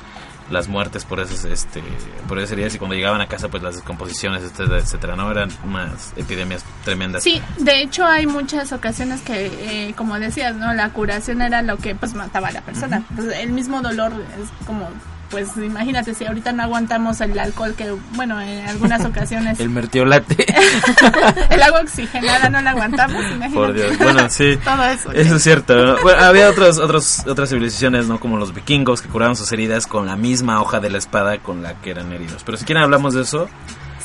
las 0.50 0.68
muertes 0.68 1.06
por 1.06 1.20
esas, 1.22 1.46
este, 1.46 1.82
por 2.28 2.38
esas 2.40 2.52
heridas 2.54 2.76
y 2.76 2.78
cuando 2.78 2.96
llegaban 2.96 3.22
a 3.22 3.28
casa 3.28 3.48
pues 3.50 3.64
las 3.64 3.76
descomposiciones, 3.76 4.44
etcétera, 4.44 4.80
etcétera, 4.80 5.16
¿no? 5.16 5.32
Eran 5.32 5.50
unas 5.64 6.14
epidemias 6.18 6.64
tremendas. 6.84 7.24
Sí, 7.24 7.42
de 7.58 7.82
hecho 7.82 8.06
hay 8.06 8.28
muchas 8.28 8.72
ocasiones 8.74 9.22
que, 9.22 9.46
eh, 9.90 9.94
como 9.96 10.20
decías, 10.20 10.56
¿no? 10.56 10.74
La 10.74 10.90
curación 10.90 11.42
era 11.42 11.62
lo 11.62 11.78
que 11.78 11.96
pues 11.96 12.14
mataba 12.16 12.50
a 12.50 12.52
la 12.52 12.62
persona. 12.62 13.04
Pues, 13.16 13.28
el 13.38 13.52
mismo 13.52 13.82
dolor 13.82 14.12
es 14.42 14.66
como, 14.68 14.90
pues 15.32 15.56
imagínate, 15.58 16.14
si 16.14 16.26
ahorita 16.26 16.52
no 16.52 16.64
aguantamos 16.64 17.22
el 17.22 17.38
alcohol, 17.40 17.74
que 17.76 17.96
bueno, 18.16 18.40
en 18.42 18.68
algunas 18.68 19.04
ocasiones 19.06 19.60
El 19.60 19.70
mertiolate. 19.70 20.46
el 21.50 21.64
agua 21.64 21.82
oxigenada 21.82 22.50
no 22.50 22.62
la 22.62 22.72
aguantamos, 22.72 23.24
imagínate. 23.24 23.54
Por 23.56 23.74
Dios, 23.74 23.98
bueno, 23.98 24.30
sí. 24.30 24.58
Todo 24.64 24.84
eso. 24.84 25.12
Eso 25.14 25.36
es 25.38 25.44
cierto. 25.44 25.76
¿no? 25.76 26.02
Bueno, 26.02 26.22
había 26.22 26.50
otros, 26.50 26.78
otros, 26.78 27.26
otras 27.26 27.50
civilizaciones, 27.50 28.08
¿no? 28.08 28.20
Como 28.20 28.38
los 28.38 28.54
vikingos 28.54 29.02
que 29.02 29.08
curaban 29.08 29.36
sus 29.36 29.52
heridas 29.54 29.88
con 29.88 30.06
la 30.06 30.18
misma 30.18 30.62
hoja 30.62 30.80
de 30.80 30.90
la 30.90 30.98
espada 30.98 31.38
con 31.40 31.64
la 31.64 31.76
que 31.76 31.92
eran 31.92 32.12
heridos. 32.12 32.44
Pero 32.44 32.58
si 32.58 32.66
quieren 32.66 32.84
hablamos 32.84 33.14
de 33.14 33.22
eso, 33.22 33.48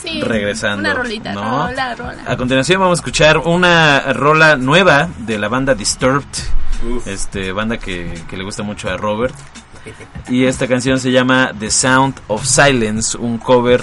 Sí, 0.00 0.22
regresando, 0.22 0.80
Una 0.80 0.94
rolita, 0.94 1.32
¿no? 1.32 1.66
rola, 1.66 1.94
rola. 1.94 2.22
A 2.26 2.36
continuación 2.36 2.80
vamos 2.80 2.98
a 2.98 3.00
escuchar 3.00 3.38
una 3.38 4.12
rola 4.12 4.56
nueva 4.56 5.08
de 5.18 5.38
la 5.38 5.48
banda 5.48 5.74
Disturbed, 5.74 6.26
este 7.06 7.50
banda 7.52 7.78
que, 7.78 8.22
que 8.28 8.36
le 8.36 8.44
gusta 8.44 8.62
mucho 8.62 8.88
a 8.90 8.96
Robert. 8.96 9.34
Y 10.28 10.44
esta 10.44 10.66
canción 10.66 10.98
se 10.98 11.12
llama 11.12 11.52
The 11.58 11.70
Sound 11.70 12.20
of 12.28 12.44
Silence, 12.44 13.16
un 13.16 13.38
cover 13.38 13.82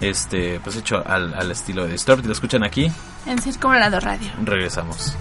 este 0.00 0.60
pues 0.60 0.76
hecho 0.76 1.02
al, 1.06 1.34
al 1.34 1.50
estilo 1.50 1.84
de 1.84 1.92
Disturbed. 1.92 2.24
Lo 2.24 2.32
escuchan 2.32 2.62
aquí, 2.64 2.90
En 3.26 3.38
Circo 3.40 3.68
Radio. 3.70 4.30
regresamos. 4.44 5.16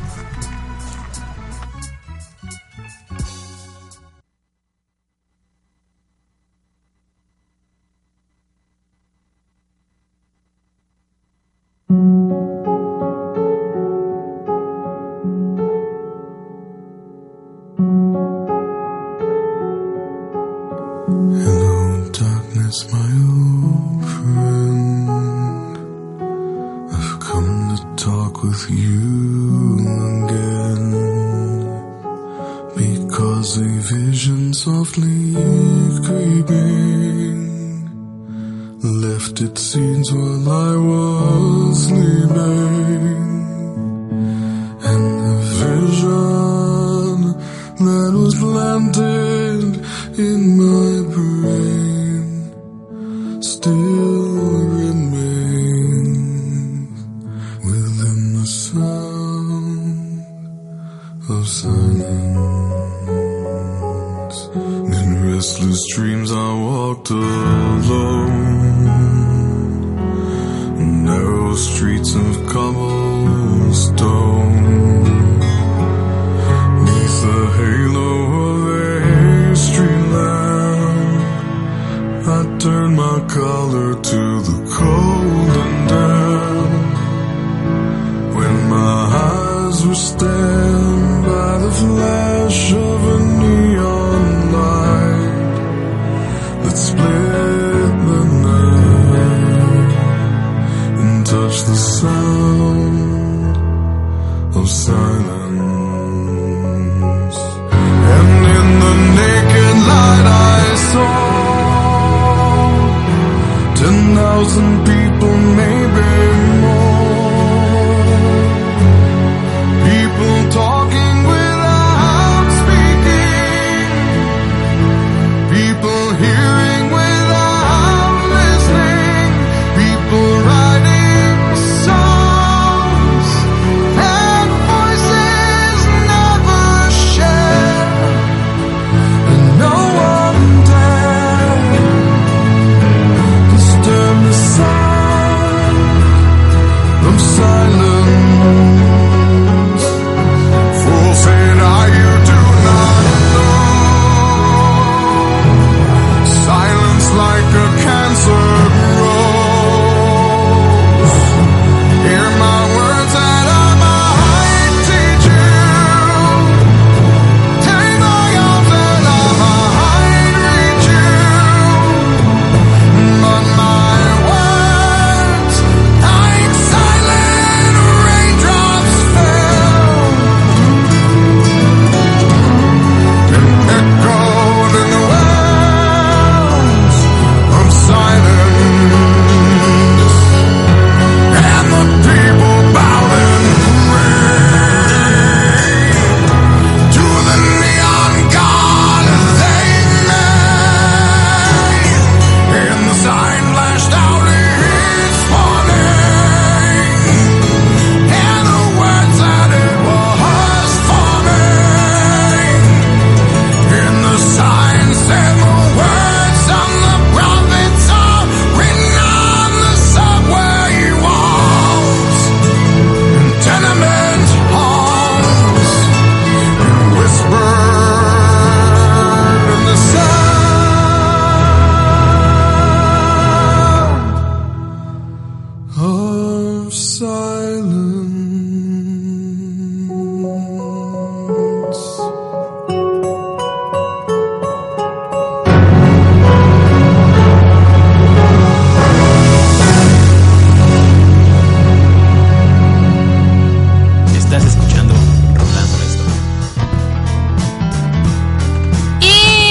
Because 33.48 33.62
a 33.62 33.96
vision 33.96 34.54
softly 34.54 35.34
creeping 36.04 37.48
left 38.84 39.40
its 39.40 39.62
seeds 39.62 40.12
while 40.12 40.50
I 40.50 40.76
was 40.76 41.88
sleeping. 41.88 43.17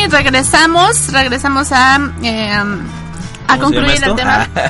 Y 0.06 0.08
regresamos, 0.08 1.12
regresamos 1.12 1.72
a, 1.72 1.98
eh, 2.22 2.52
a 2.52 2.64
¿Cómo 3.58 3.70
se 3.70 3.74
concluir 3.76 4.04
el 4.04 4.14
tema. 4.14 4.44
esto? 4.44 4.60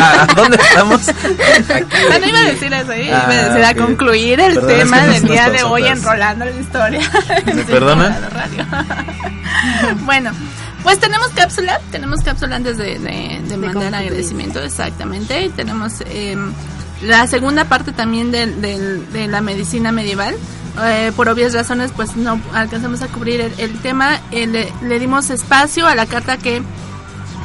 ¿A 0.00 0.26
dónde 0.34 0.56
estamos? 0.56 1.00
Bueno, 2.08 2.26
iba 2.26 2.38
a 2.40 2.44
decir 2.44 2.72
eso, 2.72 2.92
¿eh? 2.92 3.04
iba 3.06 3.18
a 3.18 3.26
Ah, 3.26 3.30
decir 3.48 3.64
a 3.64 3.74
concluir 3.74 4.40
el 4.40 4.54
Perdón, 4.54 4.70
es 4.70 4.78
tema 4.78 5.00
que 5.00 5.06
no 5.06 5.12
del 5.12 5.22
día 5.28 5.50
de 5.50 5.62
hoy 5.64 5.82
atrás. 5.82 5.98
enrolando 5.98 6.44
la 6.44 6.50
historia. 6.50 7.00
¿Me 7.46 7.62
Radio. 8.30 8.66
bueno, 10.04 10.30
pues 10.82 10.98
tenemos 10.98 11.28
cápsula, 11.28 11.80
tenemos 11.92 12.20
cápsula 12.22 12.56
antes 12.56 12.78
de, 12.78 12.98
de, 12.98 13.40
de 13.42 13.56
mandar 13.56 13.72
concluir. 13.74 13.94
agradecimiento, 13.94 14.60
exactamente. 14.62 15.44
Y 15.44 15.48
tenemos 15.50 15.92
eh, 16.06 16.36
la 17.02 17.26
segunda 17.26 17.64
parte 17.66 17.92
también 17.92 18.30
del- 18.32 18.60
del- 18.60 19.12
de 19.12 19.28
la 19.28 19.40
medicina 19.40 19.92
medieval. 19.92 20.34
Eh, 20.84 21.12
por 21.16 21.28
obvias 21.28 21.54
razones, 21.54 21.90
pues 21.94 22.16
no 22.16 22.40
alcanzamos 22.52 23.02
a 23.02 23.08
cubrir 23.08 23.40
el, 23.40 23.52
el 23.58 23.78
tema. 23.80 24.20
Eh, 24.30 24.46
le, 24.46 24.72
le 24.82 24.98
dimos 24.98 25.30
espacio 25.30 25.86
a 25.86 25.94
la 25.94 26.06
carta 26.06 26.36
que 26.36 26.62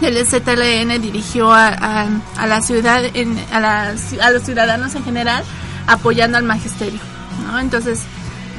el 0.01 0.25
ZLN 0.25 1.01
dirigió 1.01 1.51
a, 1.53 1.67
a- 1.69 2.07
a 2.37 2.47
la 2.47 2.61
ciudad, 2.61 3.03
en, 3.13 3.37
a, 3.51 3.59
la 3.59 3.93
a 4.21 4.31
los 4.31 4.43
ciudadanos 4.43 4.95
en 4.95 5.03
general, 5.03 5.43
apoyando 5.87 6.37
al 6.37 6.43
magisterio, 6.43 6.99
¿no? 7.45 7.59
Entonces, 7.59 7.99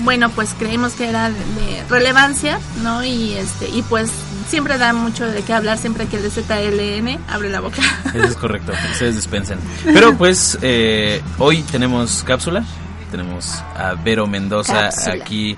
bueno, 0.05 0.31
pues 0.31 0.55
creímos 0.59 0.93
que 0.95 1.09
era 1.09 1.29
de, 1.31 1.35
de 1.37 1.85
relevancia, 1.91 2.59
¿no? 2.83 3.05
Y 3.05 3.35
este 3.35 3.69
y 3.69 3.83
pues 3.83 4.11
siempre 4.49 4.79
da 4.79 4.93
mucho 4.93 5.27
de 5.27 5.43
qué 5.43 5.53
hablar 5.53 5.79
siempre 5.79 6.07
que 6.07 6.17
el 6.17 6.31
ZLN 6.31 7.19
abre 7.29 7.51
la 7.51 7.61
boca. 7.61 7.83
Eso 8.15 8.25
es 8.25 8.37
correcto, 8.37 8.73
ustedes 8.93 9.17
dispensen. 9.17 9.59
Pero 9.85 10.17
pues 10.17 10.59
eh, 10.63 11.21
hoy 11.39 11.63
tenemos 11.63 12.23
cápsula, 12.25 12.65
tenemos 13.13 13.63
a 13.77 13.95
Vero 13.95 14.27
Mendoza 14.27 14.85
Cápsula. 14.85 15.15
aquí 15.23 15.57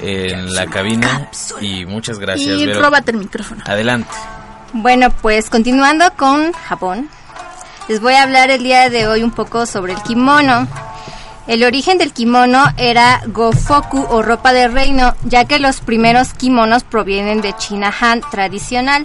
en 0.00 0.54
la 0.54 0.66
cabina 0.66 1.28
y 1.60 1.84
muchas 1.84 2.18
gracias. 2.18 2.58
y 2.58 2.66
Vero. 2.66 2.80
róbate 2.80 3.10
el 3.10 3.18
micrófono. 3.18 3.62
Adelante. 3.66 4.08
Bueno, 4.72 5.10
pues 5.20 5.50
continuando 5.50 6.10
con 6.16 6.52
Japón, 6.52 7.08
les 7.88 8.00
voy 8.00 8.14
a 8.14 8.22
hablar 8.22 8.50
el 8.50 8.62
día 8.62 8.88
de 8.88 9.06
hoy 9.06 9.22
un 9.22 9.32
poco 9.32 9.66
sobre 9.66 9.92
el 9.92 10.02
kimono. 10.02 10.66
El 11.48 11.64
origen 11.64 11.98
del 11.98 12.12
kimono 12.12 12.64
era 12.76 13.20
gofoku 13.26 14.06
o 14.08 14.22
ropa 14.22 14.52
de 14.52 14.68
reino, 14.68 15.14
ya 15.24 15.44
que 15.44 15.58
los 15.58 15.80
primeros 15.80 16.32
kimonos 16.34 16.84
provienen 16.84 17.40
de 17.40 17.52
China 17.56 17.92
Han 18.00 18.20
tradicional. 18.30 19.04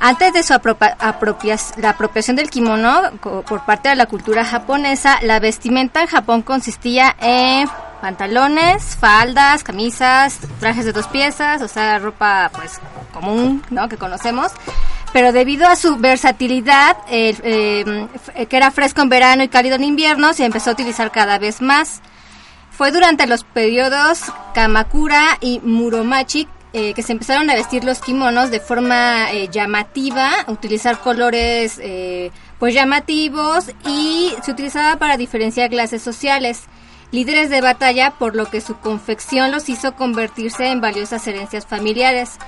Antes 0.00 0.32
de 0.32 0.42
su 0.42 0.52
apropias- 0.52 1.74
la 1.78 1.90
apropiación 1.90 2.36
del 2.36 2.50
kimono 2.50 3.02
por 3.20 3.64
parte 3.64 3.88
de 3.88 3.96
la 3.96 4.06
cultura 4.06 4.44
japonesa, 4.44 5.18
la 5.22 5.40
vestimenta 5.40 6.02
en 6.02 6.08
Japón 6.08 6.42
consistía 6.42 7.16
en 7.20 7.68
pantalones, 8.02 8.96
faldas, 9.00 9.64
camisas, 9.64 10.38
trajes 10.60 10.84
de 10.84 10.92
dos 10.92 11.06
piezas, 11.08 11.62
o 11.62 11.68
sea, 11.68 11.98
ropa 11.98 12.50
pues 12.54 12.80
común. 13.14 13.62
Que 13.88 13.96
conocemos. 13.96 14.52
Pero 15.14 15.32
debido 15.32 15.66
a 15.68 15.76
su 15.76 15.96
versatilidad, 15.96 16.96
el, 17.08 17.38
eh, 17.42 18.46
que 18.48 18.56
era 18.56 18.70
fresco 18.72 19.00
en 19.00 19.08
verano 19.08 19.42
y 19.44 19.48
cálido 19.48 19.76
en 19.76 19.84
invierno, 19.84 20.34
se 20.34 20.44
empezó 20.44 20.70
a 20.70 20.72
utilizar 20.74 21.12
cada 21.12 21.38
vez 21.38 21.62
más. 21.62 22.02
Fue 22.76 22.90
durante 22.90 23.26
los 23.28 23.44
periodos 23.44 24.22
Kamakura 24.52 25.38
y 25.40 25.60
Muromachi 25.62 26.48
eh, 26.76 26.92
que 26.92 27.04
se 27.04 27.12
empezaron 27.12 27.48
a 27.50 27.54
vestir 27.54 27.84
los 27.84 28.00
kimonos 28.00 28.50
de 28.50 28.58
forma 28.58 29.30
eh, 29.30 29.48
llamativa, 29.48 30.32
utilizar 30.48 30.98
colores 30.98 31.78
eh, 31.80 32.32
pues 32.58 32.74
llamativos 32.74 33.70
y 33.86 34.32
se 34.42 34.50
utilizaba 34.50 34.98
para 34.98 35.16
diferenciar 35.16 35.70
clases 35.70 36.02
sociales, 36.02 36.64
líderes 37.12 37.48
de 37.48 37.60
batalla, 37.60 38.14
por 38.18 38.34
lo 38.34 38.46
que 38.46 38.60
su 38.60 38.76
confección 38.78 39.52
los 39.52 39.68
hizo 39.68 39.94
convertirse 39.94 40.66
en 40.66 40.80
valiosas 40.80 41.24
herencias 41.28 41.64
familiares. 41.64 42.38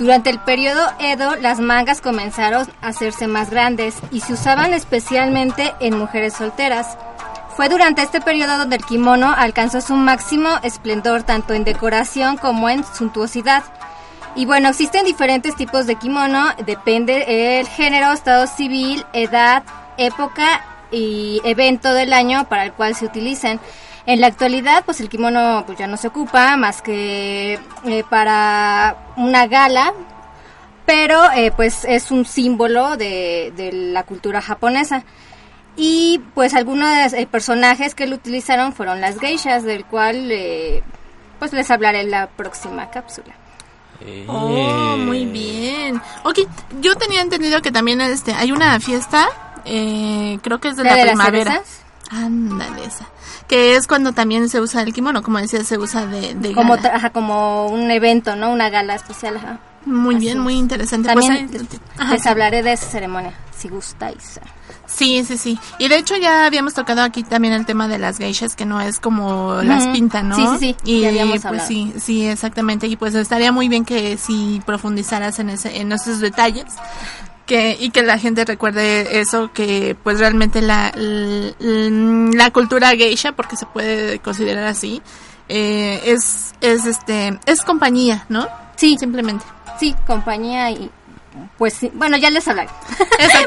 Durante 0.00 0.30
el 0.30 0.40
periodo 0.40 0.84
Edo, 0.98 1.36
las 1.36 1.60
mangas 1.60 2.00
comenzaron 2.00 2.68
a 2.80 2.88
hacerse 2.88 3.28
más 3.28 3.50
grandes 3.50 3.94
y 4.10 4.22
se 4.22 4.32
usaban 4.32 4.74
especialmente 4.74 5.72
en 5.78 5.96
mujeres 5.96 6.34
solteras. 6.34 6.98
Fue 7.58 7.68
durante 7.68 8.02
este 8.02 8.20
periodo 8.20 8.56
donde 8.56 8.76
el 8.76 8.84
kimono 8.84 9.34
alcanzó 9.36 9.80
su 9.80 9.96
máximo 9.96 10.48
esplendor 10.62 11.24
tanto 11.24 11.54
en 11.54 11.64
decoración 11.64 12.36
como 12.36 12.70
en 12.70 12.84
suntuosidad. 12.84 13.64
Y 14.36 14.46
bueno, 14.46 14.68
existen 14.68 15.04
diferentes 15.04 15.56
tipos 15.56 15.88
de 15.88 15.96
kimono, 15.96 16.50
depende 16.64 17.58
el 17.58 17.66
género, 17.66 18.12
estado 18.12 18.46
civil, 18.46 19.04
edad, 19.12 19.64
época 19.96 20.64
y 20.92 21.40
evento 21.42 21.92
del 21.94 22.12
año 22.12 22.48
para 22.48 22.64
el 22.64 22.72
cual 22.74 22.94
se 22.94 23.06
utilizan. 23.06 23.58
En 24.06 24.20
la 24.20 24.28
actualidad, 24.28 24.84
pues 24.84 25.00
el 25.00 25.08
kimono 25.08 25.64
pues 25.66 25.76
ya 25.78 25.88
no 25.88 25.96
se 25.96 26.06
ocupa 26.06 26.56
más 26.56 26.80
que 26.80 27.58
eh, 27.86 28.04
para 28.08 28.98
una 29.16 29.48
gala, 29.48 29.94
pero 30.86 31.28
eh, 31.32 31.50
pues 31.50 31.84
es 31.86 32.12
un 32.12 32.24
símbolo 32.24 32.96
de, 32.96 33.52
de 33.56 33.72
la 33.72 34.04
cultura 34.04 34.40
japonesa. 34.40 35.02
Y 35.80 36.20
pues 36.34 36.54
algunos 36.54 37.12
eh, 37.12 37.26
personajes 37.30 37.94
que 37.94 38.06
lo 38.08 38.16
utilizaron 38.16 38.72
fueron 38.72 39.00
las 39.00 39.18
geishas, 39.18 39.62
del 39.62 39.84
cual 39.84 40.28
eh, 40.32 40.82
pues 41.38 41.52
les 41.52 41.70
hablaré 41.70 42.00
en 42.00 42.10
la 42.10 42.26
próxima 42.26 42.90
cápsula. 42.90 43.32
Oh, 44.26 44.96
muy 44.98 45.24
bien. 45.26 46.00
Ok, 46.24 46.40
yo 46.80 46.94
tenía 46.96 47.20
entendido 47.20 47.62
que 47.62 47.70
también 47.72 48.00
este 48.00 48.32
hay 48.34 48.52
una 48.52 48.78
fiesta, 48.80 49.28
eh, 49.64 50.38
creo 50.42 50.58
que 50.60 50.68
es 50.68 50.76
de 50.76 50.84
¿La 50.84 50.90
la, 50.90 50.96
de 50.96 51.04
primavera. 51.06 51.62
Ándale, 52.10 52.84
esa. 52.84 53.06
Que 53.46 53.76
es 53.76 53.86
cuando 53.86 54.12
también 54.12 54.48
se 54.48 54.60
usa 54.60 54.82
el 54.82 54.92
kimono, 54.92 55.22
como 55.22 55.38
decía, 55.38 55.62
se 55.64 55.78
usa 55.78 56.06
de, 56.06 56.34
de 56.34 56.52
Como, 56.54 56.76
gala. 56.76 56.90
tra- 56.90 56.94
ajá, 56.96 57.10
como 57.10 57.66
un 57.66 57.90
evento, 57.90 58.34
¿no? 58.36 58.50
Una 58.50 58.70
gala 58.70 58.94
especial. 58.94 59.36
ajá. 59.36 59.58
Muy 59.84 60.16
Así 60.16 60.24
bien, 60.26 60.38
es. 60.38 60.42
muy 60.44 60.54
interesante. 60.54 61.08
También 61.08 61.48
Pues, 61.48 61.62
les, 61.62 61.80
Ajá, 61.98 62.12
les 62.14 62.22
sí. 62.22 62.28
hablaré 62.28 62.62
de 62.62 62.72
esa 62.72 62.86
ceremonia, 62.86 63.32
si 63.56 63.68
gustáis. 63.68 64.40
Sí, 64.88 65.22
sí, 65.24 65.36
sí. 65.36 65.58
Y 65.78 65.86
de 65.88 65.98
hecho 65.98 66.16
ya 66.16 66.46
habíamos 66.46 66.74
tocado 66.74 67.02
aquí 67.02 67.22
también 67.22 67.52
el 67.54 67.66
tema 67.66 67.86
de 67.88 67.98
las 67.98 68.18
geishas, 68.18 68.56
que 68.56 68.64
no 68.64 68.80
es 68.80 68.98
como 68.98 69.54
las 69.62 69.86
pintan, 69.88 70.30
¿no? 70.30 70.36
Sí, 70.36 70.46
sí, 70.58 70.76
sí, 70.82 70.90
Y 70.92 71.00
ya 71.14 71.26
pues 71.26 71.44
hablado. 71.44 71.68
sí, 71.68 71.92
sí, 72.00 72.26
exactamente. 72.26 72.86
Y 72.86 72.96
pues 72.96 73.14
estaría 73.14 73.52
muy 73.52 73.68
bien 73.68 73.84
que 73.84 74.16
si 74.16 74.60
profundizaras 74.66 75.38
en 75.38 75.50
ese, 75.50 75.76
en 75.76 75.92
esos 75.92 76.20
detalles. 76.20 76.64
Que, 77.46 77.78
y 77.80 77.88
que 77.90 78.02
la 78.02 78.18
gente 78.18 78.44
recuerde 78.44 79.20
eso, 79.20 79.50
que 79.54 79.96
pues 80.02 80.18
realmente 80.18 80.60
la, 80.60 80.88
l- 80.90 81.54
l- 81.60 82.30
la 82.36 82.50
cultura 82.50 82.90
geisha, 82.90 83.32
porque 83.32 83.56
se 83.56 83.64
puede 83.64 84.18
considerar 84.18 84.64
así, 84.66 85.00
eh, 85.48 86.02
es, 86.04 86.52
es 86.60 86.84
este, 86.84 87.38
es 87.46 87.62
compañía, 87.62 88.26
¿no? 88.28 88.46
Sí. 88.76 88.98
Simplemente. 89.00 89.46
Sí, 89.80 89.94
compañía 90.06 90.70
y 90.72 90.90
pues 91.56 91.74
sí. 91.74 91.90
Bueno, 91.94 92.16
ya 92.16 92.30
les 92.30 92.46
hablaré. 92.48 92.70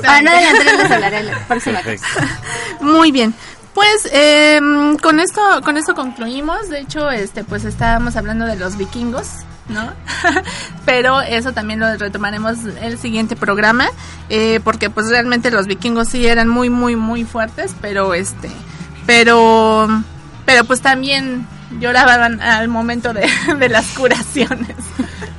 Para 0.02 0.22
no 0.22 0.32
adelantar, 0.32 0.76
les 0.78 0.92
hablaré 0.92 1.24
la 1.24 1.40
próxima 1.48 1.82
cápsula. 1.82 2.40
Muy 2.82 3.12
bien. 3.12 3.34
Pues 3.74 4.10
eh, 4.12 4.60
con 5.02 5.20
esto 5.20 5.42
con 5.64 5.78
esto 5.78 5.96
concluimos. 5.96 6.70
De 6.70 6.80
hecho, 6.80 7.10
este 7.10 7.44
pues 7.44 7.64
estábamos 7.64 8.16
hablando 8.18 8.46
de 8.46 8.58
los 8.58 8.78
vikingos, 8.78 9.28
¿no? 9.70 9.94
Pero 10.86 11.22
eso 11.22 11.54
también 11.54 11.80
lo 11.80 11.96
retomaremos 11.98 12.58
el 12.82 12.98
siguiente 12.98 13.36
programa, 13.36 13.88
eh, 14.30 14.60
porque 14.64 14.90
pues 14.90 15.10
realmente 15.10 15.52
los 15.52 15.68
vikingos 15.68 16.10
sí 16.10 16.28
eran 16.28 16.50
muy 16.50 16.70
muy 16.70 16.98
muy 16.98 17.24
fuertes, 17.24 17.74
pero 17.82 18.14
este, 18.14 18.52
pero 19.06 19.88
pero 20.46 20.66
pues 20.66 20.82
también 20.82 21.48
lloraban 21.80 22.42
al 22.42 22.68
momento 22.68 23.14
de, 23.14 23.28
de 23.60 23.70
las 23.70 23.86
curaciones. 23.88 24.76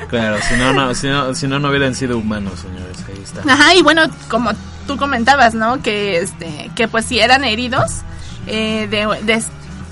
Claro, 0.08 0.36
si 0.48 0.56
no, 0.56 0.72
no, 0.72 0.94
si 0.94 1.08
no, 1.08 1.34
si 1.34 1.46
no, 1.46 1.58
no 1.58 1.68
hubieran 1.70 1.94
sido 1.94 2.18
humanos, 2.18 2.60
señores. 2.60 2.98
Ahí 3.08 3.22
está. 3.22 3.40
Ajá, 3.52 3.74
y 3.74 3.82
bueno, 3.82 4.02
como 4.28 4.50
tú 4.86 4.96
comentabas, 4.96 5.54
¿no? 5.54 5.80
Que 5.82 6.18
este, 6.18 6.70
que 6.74 6.88
pues 6.88 7.06
si 7.06 7.18
eran 7.20 7.44
heridos 7.44 8.00
eh, 8.46 8.88
de, 8.90 9.06
de- 9.24 9.42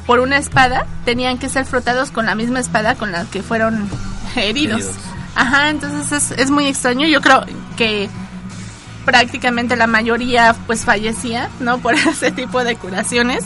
por 0.06 0.18
una 0.20 0.36
espada, 0.38 0.86
tenían 1.04 1.38
que 1.38 1.48
ser 1.48 1.64
frotados 1.64 2.10
con 2.10 2.26
la 2.26 2.34
misma 2.34 2.58
espada 2.60 2.96
con 2.96 3.12
la 3.12 3.24
que 3.26 3.42
fueron 3.42 3.88
heridos. 4.36 4.80
Heridos. 4.80 4.94
Ajá, 5.36 5.70
entonces 5.70 6.10
es, 6.32 6.38
es 6.38 6.50
muy 6.50 6.66
extraño. 6.66 7.06
Yo 7.06 7.20
creo 7.20 7.44
que 7.76 8.10
prácticamente 9.04 9.76
la 9.76 9.86
mayoría 9.86 10.54
pues 10.66 10.84
fallecía, 10.84 11.48
¿no? 11.60 11.78
Por 11.82 11.94
ese 11.94 12.30
tipo 12.30 12.62
de 12.64 12.76
curaciones. 12.76 13.44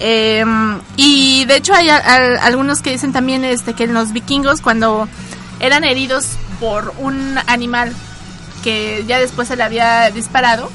Eh, 0.00 0.44
y 0.96 1.44
de 1.44 1.56
hecho 1.56 1.74
hay 1.74 1.88
algunos 1.90 2.80
que 2.80 2.90
dicen 2.90 3.12
también 3.12 3.44
este 3.44 3.74
que 3.74 3.86
los 3.86 4.12
vikingos 4.12 4.60
cuando 4.62 5.06
eran 5.60 5.84
heridos 5.84 6.26
por 6.58 6.94
un 6.98 7.38
animal 7.46 7.92
que 8.64 9.04
ya 9.06 9.18
después 9.18 9.48
se 9.48 9.56
le 9.56 9.62
había 9.62 10.10
disparado, 10.10 10.70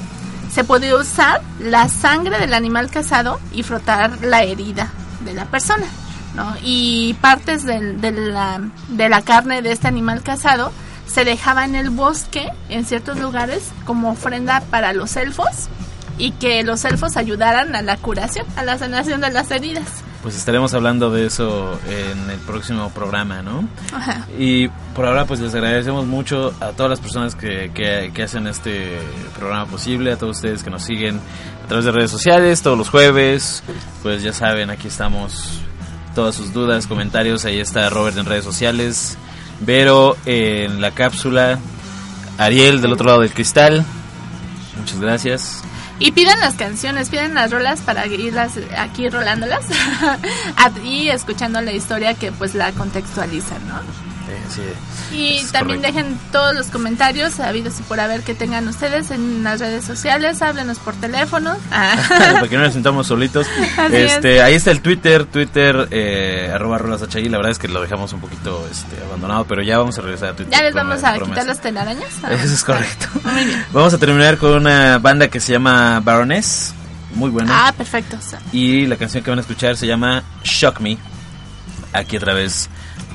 se 0.52 0.62
podía 0.64 0.96
usar 0.96 1.42
la 1.58 1.88
sangre 1.88 2.38
del 2.38 2.54
animal 2.54 2.90
cazado 2.90 3.40
y 3.52 3.62
frotar 3.64 4.18
la 4.22 4.42
herida 4.44 4.90
de 5.24 5.34
la 5.34 5.44
persona, 5.46 5.86
¿no? 6.34 6.54
Y 6.62 7.14
partes 7.20 7.64
del- 7.64 8.00
de, 8.00 8.12
la, 8.12 8.60
de 8.88 9.08
la 9.08 9.22
carne 9.22 9.60
de 9.62 9.72
este 9.72 9.88
animal 9.88 10.22
cazado 10.22 10.72
se 11.06 11.24
dejaba 11.24 11.64
en 11.64 11.74
el 11.74 11.90
bosque, 11.90 12.48
en 12.68 12.84
ciertos 12.84 13.18
lugares, 13.18 13.70
como 13.84 14.10
ofrenda 14.10 14.60
para 14.70 14.92
los 14.92 15.16
elfos 15.16 15.68
y 16.18 16.32
que 16.32 16.62
los 16.64 16.84
elfos 16.84 17.16
ayudaran 17.16 17.74
a 17.74 17.82
la 17.82 17.96
curación, 17.96 18.46
a 18.56 18.64
la 18.64 18.78
sanación 18.78 19.20
de 19.20 19.30
las 19.30 19.50
heridas. 19.50 19.84
Pues 20.22 20.36
estaremos 20.36 20.74
hablando 20.74 21.10
de 21.10 21.26
eso 21.26 21.78
en 21.88 22.30
el 22.30 22.38
próximo 22.40 22.90
programa, 22.90 23.42
¿no? 23.42 23.68
Ajá. 23.92 24.26
Y 24.38 24.68
por 24.94 25.06
ahora 25.06 25.24
pues 25.24 25.40
les 25.40 25.54
agradecemos 25.54 26.06
mucho 26.06 26.52
a 26.60 26.70
todas 26.70 26.90
las 26.90 27.00
personas 27.00 27.34
que, 27.36 27.70
que, 27.72 28.10
que 28.12 28.22
hacen 28.22 28.46
este 28.46 28.98
programa 29.38 29.66
posible, 29.66 30.12
a 30.12 30.16
todos 30.16 30.36
ustedes 30.36 30.64
que 30.64 30.70
nos 30.70 30.82
siguen 30.82 31.20
a 31.64 31.68
través 31.68 31.84
de 31.84 31.92
redes 31.92 32.10
sociales 32.10 32.62
todos 32.62 32.78
los 32.78 32.88
jueves. 32.88 33.62
Pues 34.02 34.22
ya 34.22 34.32
saben, 34.32 34.70
aquí 34.70 34.88
estamos. 34.88 35.60
Todas 36.14 36.34
sus 36.34 36.54
dudas, 36.54 36.86
comentarios, 36.86 37.44
ahí 37.44 37.60
está 37.60 37.90
Robert 37.90 38.16
en 38.16 38.24
redes 38.24 38.44
sociales, 38.44 39.18
Vero 39.60 40.16
en 40.24 40.80
la 40.80 40.90
cápsula, 40.92 41.58
Ariel 42.38 42.80
del 42.80 42.92
otro 42.92 43.06
lado 43.06 43.20
del 43.20 43.32
cristal. 43.32 43.84
Muchas 44.78 44.98
gracias. 44.98 45.62
Y 45.98 46.12
pidan 46.12 46.38
las 46.40 46.54
canciones, 46.54 47.08
pidan 47.08 47.34
las 47.34 47.50
rolas 47.50 47.80
para 47.80 48.06
irlas 48.06 48.52
aquí 48.76 49.08
rolándolas 49.08 49.64
y 50.84 51.08
escuchando 51.08 51.60
la 51.62 51.72
historia 51.72 52.14
que 52.14 52.32
pues 52.32 52.54
la 52.54 52.72
contextualizan, 52.72 53.66
¿no? 53.66 54.05
Y 55.12 55.36
es 55.36 55.52
también 55.52 55.80
correcto. 55.80 55.98
dejen 55.98 56.18
todos 56.32 56.54
los 56.54 56.66
comentarios 56.68 57.38
habidos 57.40 57.78
y 57.80 57.82
por 57.82 58.00
haber 58.00 58.22
que 58.22 58.34
tengan 58.34 58.66
ustedes 58.68 59.10
en 59.10 59.44
las 59.44 59.60
redes 59.60 59.84
sociales, 59.84 60.42
háblenos 60.42 60.78
por 60.78 60.94
teléfono. 60.94 61.56
Ah. 61.70 61.96
para 62.08 62.48
que 62.48 62.56
no 62.56 62.64
nos 62.64 62.72
sintamos 62.72 63.06
solitos. 63.06 63.46
Así 63.76 63.96
este, 63.96 64.42
ahí 64.42 64.54
está 64.54 64.70
el 64.70 64.80
Twitter, 64.80 65.24
Twitter 65.24 65.88
eh, 65.90 66.50
arroba 66.52 66.78
rolas 66.78 67.02
HI. 67.02 67.28
La 67.28 67.38
verdad 67.38 67.52
es 67.52 67.58
que 67.58 67.68
lo 67.68 67.80
dejamos 67.80 68.12
un 68.12 68.20
poquito 68.20 68.66
este, 68.70 69.02
abandonado, 69.04 69.44
pero 69.46 69.62
ya 69.62 69.78
vamos 69.78 69.98
a 69.98 70.02
regresar 70.02 70.30
a 70.30 70.36
Twitter. 70.36 70.52
ya 70.52 70.62
les 70.62 70.74
vamos 70.74 71.02
a 71.04 71.14
promesa. 71.14 71.26
quitar 71.26 71.46
las 71.46 71.60
telarañas. 71.60 72.08
Ah, 72.22 72.32
Eso 72.32 72.54
es 72.54 72.64
correcto. 72.64 73.06
Muy 73.24 73.44
bien. 73.44 73.64
Vamos 73.72 73.94
a 73.94 73.98
terminar 73.98 74.38
con 74.38 74.52
una 74.54 74.98
banda 74.98 75.28
que 75.28 75.40
se 75.40 75.52
llama 75.52 76.00
Baroness, 76.00 76.74
muy 77.14 77.30
buena. 77.30 77.68
Ah, 77.68 77.72
perfecto. 77.72 78.18
Y 78.52 78.86
la 78.86 78.96
canción 78.96 79.22
que 79.22 79.30
van 79.30 79.38
a 79.38 79.42
escuchar 79.42 79.76
se 79.76 79.86
llama 79.86 80.22
Shock 80.44 80.80
Me, 80.80 80.98
aquí 81.92 82.16
a 82.16 82.20
través 82.20 82.68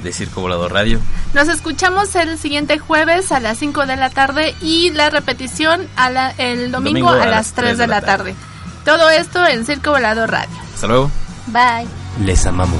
de 0.03 0.11
Circo 0.13 0.41
Volador 0.41 0.73
Radio. 0.73 0.99
Nos 1.33 1.47
escuchamos 1.47 2.15
el 2.15 2.37
siguiente 2.39 2.79
jueves 2.79 3.31
a 3.31 3.39
las 3.39 3.57
5 3.59 3.85
de 3.85 3.95
la 3.97 4.09
tarde 4.09 4.55
y 4.61 4.89
la 4.91 5.09
repetición 5.09 5.87
a 5.95 6.09
la- 6.09 6.31
el 6.37 6.71
domingo, 6.71 7.09
a, 7.09 7.25
las 7.27 7.53
3 7.53 7.77
de 7.77 7.87
la 7.87 8.01
tarde. 8.01 8.35
Todo 8.85 9.09
esto 9.09 9.45
en 9.45 9.65
Circo 9.65 9.91
Volador 9.91 10.31
Radio. 10.31 10.55
Hasta 10.73 10.87
luego. 10.87 11.11
Bye. 11.47 11.87
Les 12.25 12.45
amamos. 12.45 12.79